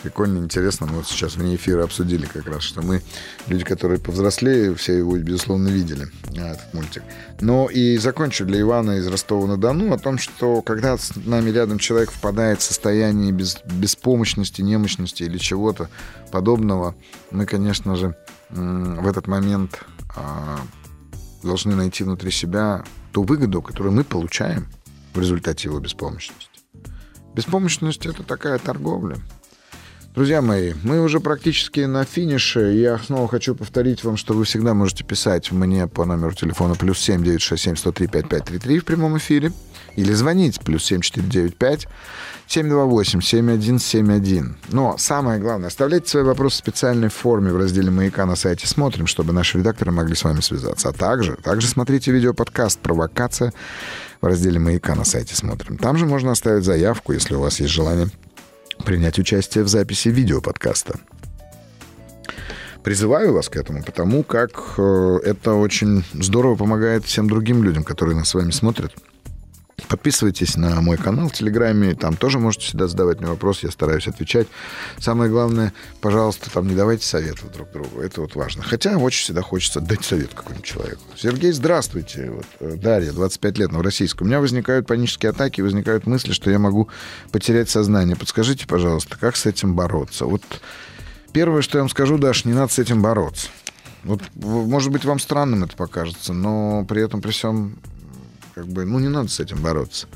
прикольно, 0.00 0.38
интересно. 0.38 0.86
Мы 0.86 0.98
вот 0.98 1.08
сейчас 1.08 1.34
вне 1.34 1.56
эфира 1.56 1.82
обсудили 1.82 2.24
как 2.24 2.46
раз, 2.46 2.62
что 2.62 2.82
мы, 2.82 3.02
люди, 3.48 3.64
которые 3.64 3.98
повзрослее, 3.98 4.76
все 4.76 4.98
его, 4.98 5.18
безусловно, 5.18 5.66
видели, 5.66 6.06
а, 6.38 6.52
этот 6.52 6.72
мультик. 6.72 7.02
Но 7.40 7.68
и 7.68 7.96
закончу 7.96 8.44
для 8.44 8.60
Ивана 8.60 8.92
из 8.92 9.08
Ростова-на-Дону 9.08 9.92
о 9.92 9.98
том, 9.98 10.18
что 10.18 10.62
когда 10.62 10.96
с 10.96 11.16
нами 11.16 11.50
рядом 11.50 11.80
человек 11.80 12.12
впадает 12.12 12.60
в 12.60 12.62
состояние 12.62 13.32
без, 13.32 13.58
беспомощности, 13.64 14.62
немощности 14.62 15.24
или 15.24 15.38
чего-то 15.38 15.90
подобного, 16.30 16.94
мы, 17.32 17.44
конечно 17.44 17.96
же, 17.96 18.16
в 18.50 19.08
этот 19.08 19.26
момент 19.26 19.80
а, 20.14 20.60
должны 21.42 21.74
найти 21.74 22.04
внутри 22.04 22.30
себя 22.30 22.84
ту 23.10 23.24
выгоду, 23.24 23.62
которую 23.62 23.92
мы 23.92 24.04
получаем 24.04 24.68
в 25.16 25.20
результате 25.20 25.68
его 25.68 25.80
беспомощности. 25.80 26.48
Беспомощность— 27.34 28.06
это 28.06 28.22
такая 28.22 28.58
торговля. 28.58 29.16
Друзья 30.16 30.40
мои, 30.40 30.72
мы 30.82 31.02
уже 31.02 31.20
практически 31.20 31.80
на 31.80 32.06
финише. 32.06 32.72
Я 32.72 32.96
снова 32.98 33.28
хочу 33.28 33.54
повторить 33.54 34.02
вам, 34.02 34.16
что 34.16 34.32
вы 34.32 34.44
всегда 34.44 34.72
можете 34.72 35.04
писать 35.04 35.52
мне 35.52 35.86
по 35.88 36.06
номеру 36.06 36.32
телефона 36.32 36.74
плюс 36.74 36.98
7 37.00 37.22
967 37.22 37.76
103 37.76 38.06
5533 38.06 38.78
в 38.78 38.84
прямом 38.86 39.18
эфире 39.18 39.52
или 39.94 40.14
звонить 40.14 40.60
плюс 40.60 40.84
7495 40.84 41.86
728 42.46 43.20
7171. 43.20 44.56
Но 44.70 44.96
самое 44.96 45.38
главное, 45.38 45.68
оставляйте 45.68 46.08
свои 46.08 46.22
вопросы 46.22 46.56
в 46.56 46.58
специальной 46.60 47.10
форме 47.10 47.52
в 47.52 47.58
разделе 47.58 47.90
«Маяка» 47.90 48.24
на 48.24 48.36
сайте 48.36 48.66
«Смотрим», 48.66 49.06
чтобы 49.06 49.34
наши 49.34 49.58
редакторы 49.58 49.92
могли 49.92 50.14
с 50.14 50.24
вами 50.24 50.40
связаться. 50.40 50.88
А 50.88 50.92
также, 50.92 51.36
также 51.36 51.66
смотрите 51.66 52.10
видеоподкаст 52.10 52.80
«Провокация» 52.80 53.52
в 54.26 54.28
разделе 54.28 54.58
«Маяка» 54.58 54.96
на 54.96 55.04
сайте 55.04 55.36
«Смотрим». 55.36 55.78
Там 55.78 55.96
же 55.96 56.04
можно 56.04 56.32
оставить 56.32 56.64
заявку, 56.64 57.12
если 57.12 57.34
у 57.34 57.40
вас 57.40 57.60
есть 57.60 57.72
желание 57.72 58.08
принять 58.84 59.20
участие 59.20 59.62
в 59.62 59.68
записи 59.68 60.08
видеоподкаста. 60.08 60.98
Призываю 62.82 63.32
вас 63.32 63.48
к 63.48 63.56
этому, 63.56 63.84
потому 63.84 64.24
как 64.24 64.74
э, 64.78 65.18
это 65.24 65.54
очень 65.54 66.04
здорово 66.12 66.56
помогает 66.56 67.04
всем 67.04 67.28
другим 67.28 67.62
людям, 67.62 67.84
которые 67.84 68.16
нас 68.16 68.28
с 68.28 68.34
вами 68.34 68.50
смотрят. 68.50 68.92
Подписывайтесь 69.88 70.56
на 70.56 70.80
мой 70.80 70.96
канал 70.96 71.28
в 71.28 71.32
Телеграме, 71.32 71.94
там 71.94 72.16
тоже 72.16 72.38
можете 72.38 72.64
всегда 72.64 72.88
задавать 72.88 73.20
мне 73.20 73.28
вопросы, 73.28 73.66
я 73.66 73.70
стараюсь 73.70 74.08
отвечать. 74.08 74.48
Самое 74.98 75.30
главное, 75.30 75.74
пожалуйста, 76.00 76.50
там 76.50 76.66
не 76.66 76.74
давайте 76.74 77.06
советов 77.06 77.52
друг 77.52 77.70
другу, 77.72 78.00
это 78.00 78.22
вот 78.22 78.34
важно. 78.34 78.62
Хотя 78.62 78.96
очень 78.96 79.22
всегда 79.22 79.42
хочется 79.42 79.82
дать 79.82 80.02
совет 80.02 80.32
какому-нибудь 80.32 80.64
человеку. 80.64 81.02
Сергей, 81.14 81.52
здравствуйте. 81.52 82.30
Вот, 82.30 82.46
э, 82.60 82.76
Дарья, 82.76 83.12
25 83.12 83.58
лет, 83.58 83.70
новороссийск. 83.70 84.22
У 84.22 84.24
меня 84.24 84.40
возникают 84.40 84.86
панические 84.86 85.30
атаки, 85.30 85.60
возникают 85.60 86.06
мысли, 86.06 86.32
что 86.32 86.50
я 86.50 86.58
могу 86.58 86.88
потерять 87.30 87.68
сознание. 87.68 88.16
Подскажите, 88.16 88.66
пожалуйста, 88.66 89.18
как 89.20 89.36
с 89.36 89.44
этим 89.44 89.74
бороться? 89.74 90.24
Вот 90.24 90.42
первое, 91.32 91.60
что 91.60 91.76
я 91.76 91.82
вам 91.82 91.90
скажу, 91.90 92.16
Даш, 92.16 92.46
не 92.46 92.54
надо 92.54 92.72
с 92.72 92.78
этим 92.78 93.02
бороться. 93.02 93.48
Вот, 94.04 94.22
может 94.36 94.90
быть, 94.90 95.04
вам 95.04 95.18
странным 95.18 95.64
это 95.64 95.76
покажется, 95.76 96.32
но 96.32 96.86
при 96.88 97.02
этом, 97.02 97.20
при 97.20 97.32
всем 97.32 97.76
как 98.56 98.66
бы, 98.68 98.86
ну, 98.86 98.98
не 98.98 99.08
надо 99.08 99.28
с 99.28 99.38
этим 99.38 99.60
бороться. 99.60 100.06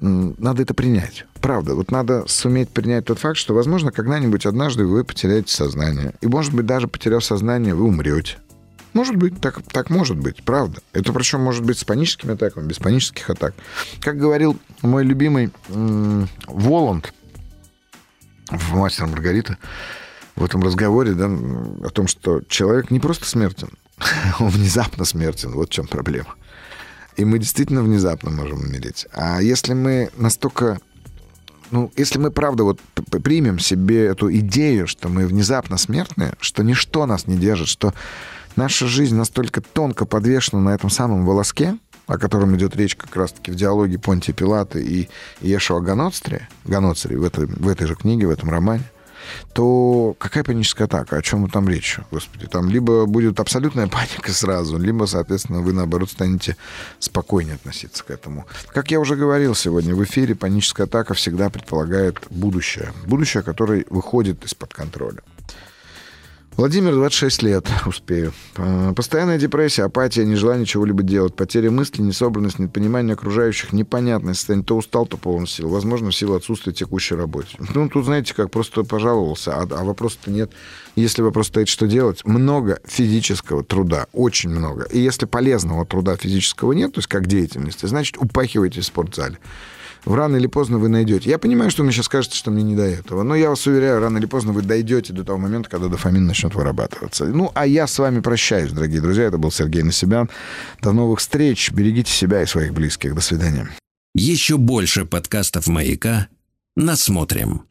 надо 0.00 0.62
это 0.62 0.72
принять. 0.72 1.26
Правда, 1.40 1.74
вот 1.74 1.90
надо 1.90 2.22
суметь 2.28 2.68
принять 2.70 3.06
тот 3.06 3.18
факт, 3.18 3.36
что, 3.36 3.54
возможно, 3.54 3.90
когда-нибудь 3.90 4.46
однажды 4.46 4.86
вы 4.86 5.02
потеряете 5.02 5.52
сознание. 5.52 6.14
И, 6.20 6.28
может 6.28 6.54
быть, 6.54 6.66
даже 6.66 6.86
потеряв 6.86 7.24
сознание, 7.24 7.74
вы 7.74 7.86
умрете. 7.86 8.36
Может 8.92 9.16
быть, 9.16 9.40
так, 9.40 9.62
так 9.64 9.90
может 9.90 10.16
быть, 10.16 10.44
правда. 10.44 10.80
Это 10.92 11.12
причем 11.12 11.40
может 11.40 11.64
быть 11.64 11.76
с 11.78 11.82
паническими 11.82 12.34
атаками, 12.34 12.68
без 12.68 12.78
панических 12.78 13.28
атак. 13.28 13.54
Как 14.00 14.16
говорил 14.16 14.56
мой 14.82 15.02
любимый 15.02 15.50
м- 15.70 16.28
Воланд 16.46 17.12
в 18.48 18.76
«Мастер 18.76 19.06
Маргарита», 19.06 19.58
в 20.36 20.44
этом 20.44 20.62
разговоре, 20.62 21.14
да, 21.14 21.26
о 21.26 21.90
том, 21.90 22.06
что 22.06 22.42
человек 22.48 22.92
не 22.92 23.00
просто 23.00 23.26
смертен, 23.26 23.70
он 24.38 24.50
внезапно 24.50 25.04
смертен. 25.04 25.50
Вот 25.50 25.68
в 25.68 25.72
чем 25.72 25.88
проблема. 25.88 26.36
И 27.20 27.24
мы 27.26 27.38
действительно 27.38 27.82
внезапно 27.82 28.30
можем 28.30 28.60
умереть. 28.60 29.06
А 29.12 29.42
если 29.42 29.74
мы 29.74 30.08
настолько... 30.16 30.78
Ну, 31.70 31.92
если 31.94 32.18
мы, 32.18 32.30
правда, 32.30 32.64
вот 32.64 32.80
примем 33.22 33.58
себе 33.58 34.06
эту 34.06 34.32
идею, 34.38 34.86
что 34.86 35.10
мы 35.10 35.26
внезапно 35.26 35.76
смертны, 35.76 36.32
что 36.40 36.62
ничто 36.62 37.04
нас 37.04 37.26
не 37.26 37.36
держит, 37.36 37.68
что 37.68 37.92
наша 38.56 38.86
жизнь 38.86 39.14
настолько 39.14 39.60
тонко 39.60 40.06
подвешена 40.06 40.62
на 40.62 40.70
этом 40.70 40.88
самом 40.88 41.26
волоске, 41.26 41.76
о 42.06 42.16
котором 42.16 42.56
идет 42.56 42.74
речь 42.74 42.96
как 42.96 43.14
раз-таки 43.14 43.50
в 43.50 43.54
диалоге 43.54 43.98
Понтия 43.98 44.34
Пилата 44.34 44.78
и 44.78 45.08
Ешуа 45.42 45.80
Ганоцри, 45.80 46.48
Ганоцри 46.64 47.16
в 47.16 47.24
этой, 47.24 47.44
в 47.44 47.68
этой 47.68 47.86
же 47.86 47.96
книге, 47.96 48.28
в 48.28 48.30
этом 48.30 48.48
романе, 48.48 48.84
то 49.52 50.14
какая 50.18 50.44
паническая 50.44 50.86
атака? 50.86 51.16
О 51.16 51.22
чем 51.22 51.48
там 51.48 51.68
речь? 51.68 51.98
Господи, 52.10 52.46
там 52.46 52.68
либо 52.68 53.06
будет 53.06 53.40
абсолютная 53.40 53.86
паника 53.88 54.32
сразу, 54.32 54.78
либо, 54.78 55.06
соответственно, 55.06 55.60
вы, 55.60 55.72
наоборот, 55.72 56.10
станете 56.10 56.56
спокойнее 56.98 57.54
относиться 57.54 58.04
к 58.04 58.10
этому. 58.10 58.46
Как 58.72 58.90
я 58.90 59.00
уже 59.00 59.16
говорил 59.16 59.54
сегодня 59.54 59.94
в 59.94 60.02
эфире, 60.04 60.34
паническая 60.34 60.86
атака 60.86 61.14
всегда 61.14 61.50
предполагает 61.50 62.18
будущее. 62.30 62.92
Будущее, 63.06 63.42
которое 63.42 63.84
выходит 63.90 64.44
из-под 64.44 64.74
контроля. 64.74 65.20
Владимир, 66.60 66.92
26 66.92 67.42
лет, 67.42 67.66
успею. 67.86 68.34
Постоянная 68.94 69.38
депрессия, 69.38 69.84
апатия, 69.84 70.26
нежелание 70.26 70.66
чего-либо 70.66 71.02
делать, 71.02 71.34
потеря 71.34 71.70
мысли, 71.70 72.02
несобранность, 72.02 72.58
непонимание 72.58 73.14
окружающих, 73.14 73.72
непонятное 73.72 74.34
состояние. 74.34 74.66
То 74.66 74.76
устал, 74.76 75.06
то 75.06 75.16
полон 75.16 75.46
сил. 75.46 75.70
Возможно, 75.70 76.10
в 76.10 76.14
силу 76.14 76.34
отсутствия 76.34 76.74
текущей 76.74 77.14
работы. 77.14 77.48
Ну, 77.74 77.88
тут, 77.88 78.04
знаете, 78.04 78.34
как 78.34 78.50
просто 78.50 78.84
пожаловался, 78.84 79.54
а, 79.54 79.62
а 79.70 79.84
вопроса-то 79.84 80.30
нет. 80.30 80.52
Если 80.96 81.22
вопрос 81.22 81.46
стоит, 81.46 81.68
что 81.68 81.86
делать, 81.86 82.26
много 82.26 82.78
физического 82.84 83.64
труда, 83.64 84.06
очень 84.12 84.50
много. 84.50 84.84
И 84.84 85.00
если 85.00 85.24
полезного 85.24 85.86
труда 85.86 86.14
физического 86.16 86.74
нет, 86.74 86.92
то 86.92 86.98
есть 86.98 87.08
как 87.08 87.26
деятельности, 87.26 87.86
значит, 87.86 88.18
упахивайте 88.18 88.82
в 88.82 88.84
спортзале 88.84 89.38
рано 90.04 90.36
или 90.36 90.46
поздно 90.46 90.78
вы 90.78 90.88
найдете. 90.88 91.30
Я 91.30 91.38
понимаю, 91.38 91.70
что 91.70 91.82
мне 91.82 91.92
сейчас 91.92 92.08
кажется, 92.08 92.36
что 92.36 92.50
мне 92.50 92.62
не 92.62 92.76
до 92.76 92.82
этого, 92.82 93.22
но 93.22 93.34
я 93.34 93.50
вас 93.50 93.66
уверяю, 93.66 94.00
рано 94.00 94.18
или 94.18 94.26
поздно 94.26 94.52
вы 94.52 94.62
дойдете 94.62 95.12
до 95.12 95.24
того 95.24 95.38
момента, 95.38 95.68
когда 95.70 95.88
дофамин 95.88 96.26
начнет 96.26 96.54
вырабатываться. 96.54 97.26
Ну, 97.26 97.50
а 97.54 97.66
я 97.66 97.86
с 97.86 97.98
вами 97.98 98.20
прощаюсь, 98.20 98.72
дорогие 98.72 99.00
друзья. 99.00 99.24
Это 99.24 99.38
был 99.38 99.50
Сергей 99.50 99.82
Насибян. 99.82 100.30
До 100.80 100.92
новых 100.92 101.20
встреч. 101.20 101.70
Берегите 101.72 102.12
себя 102.12 102.42
и 102.42 102.46
своих 102.46 102.72
близких. 102.72 103.14
До 103.14 103.20
свидания. 103.20 103.68
Еще 104.14 104.56
больше 104.56 105.04
подкастов 105.04 105.68
«Маяка» 105.68 106.28
насмотрим. 106.76 107.62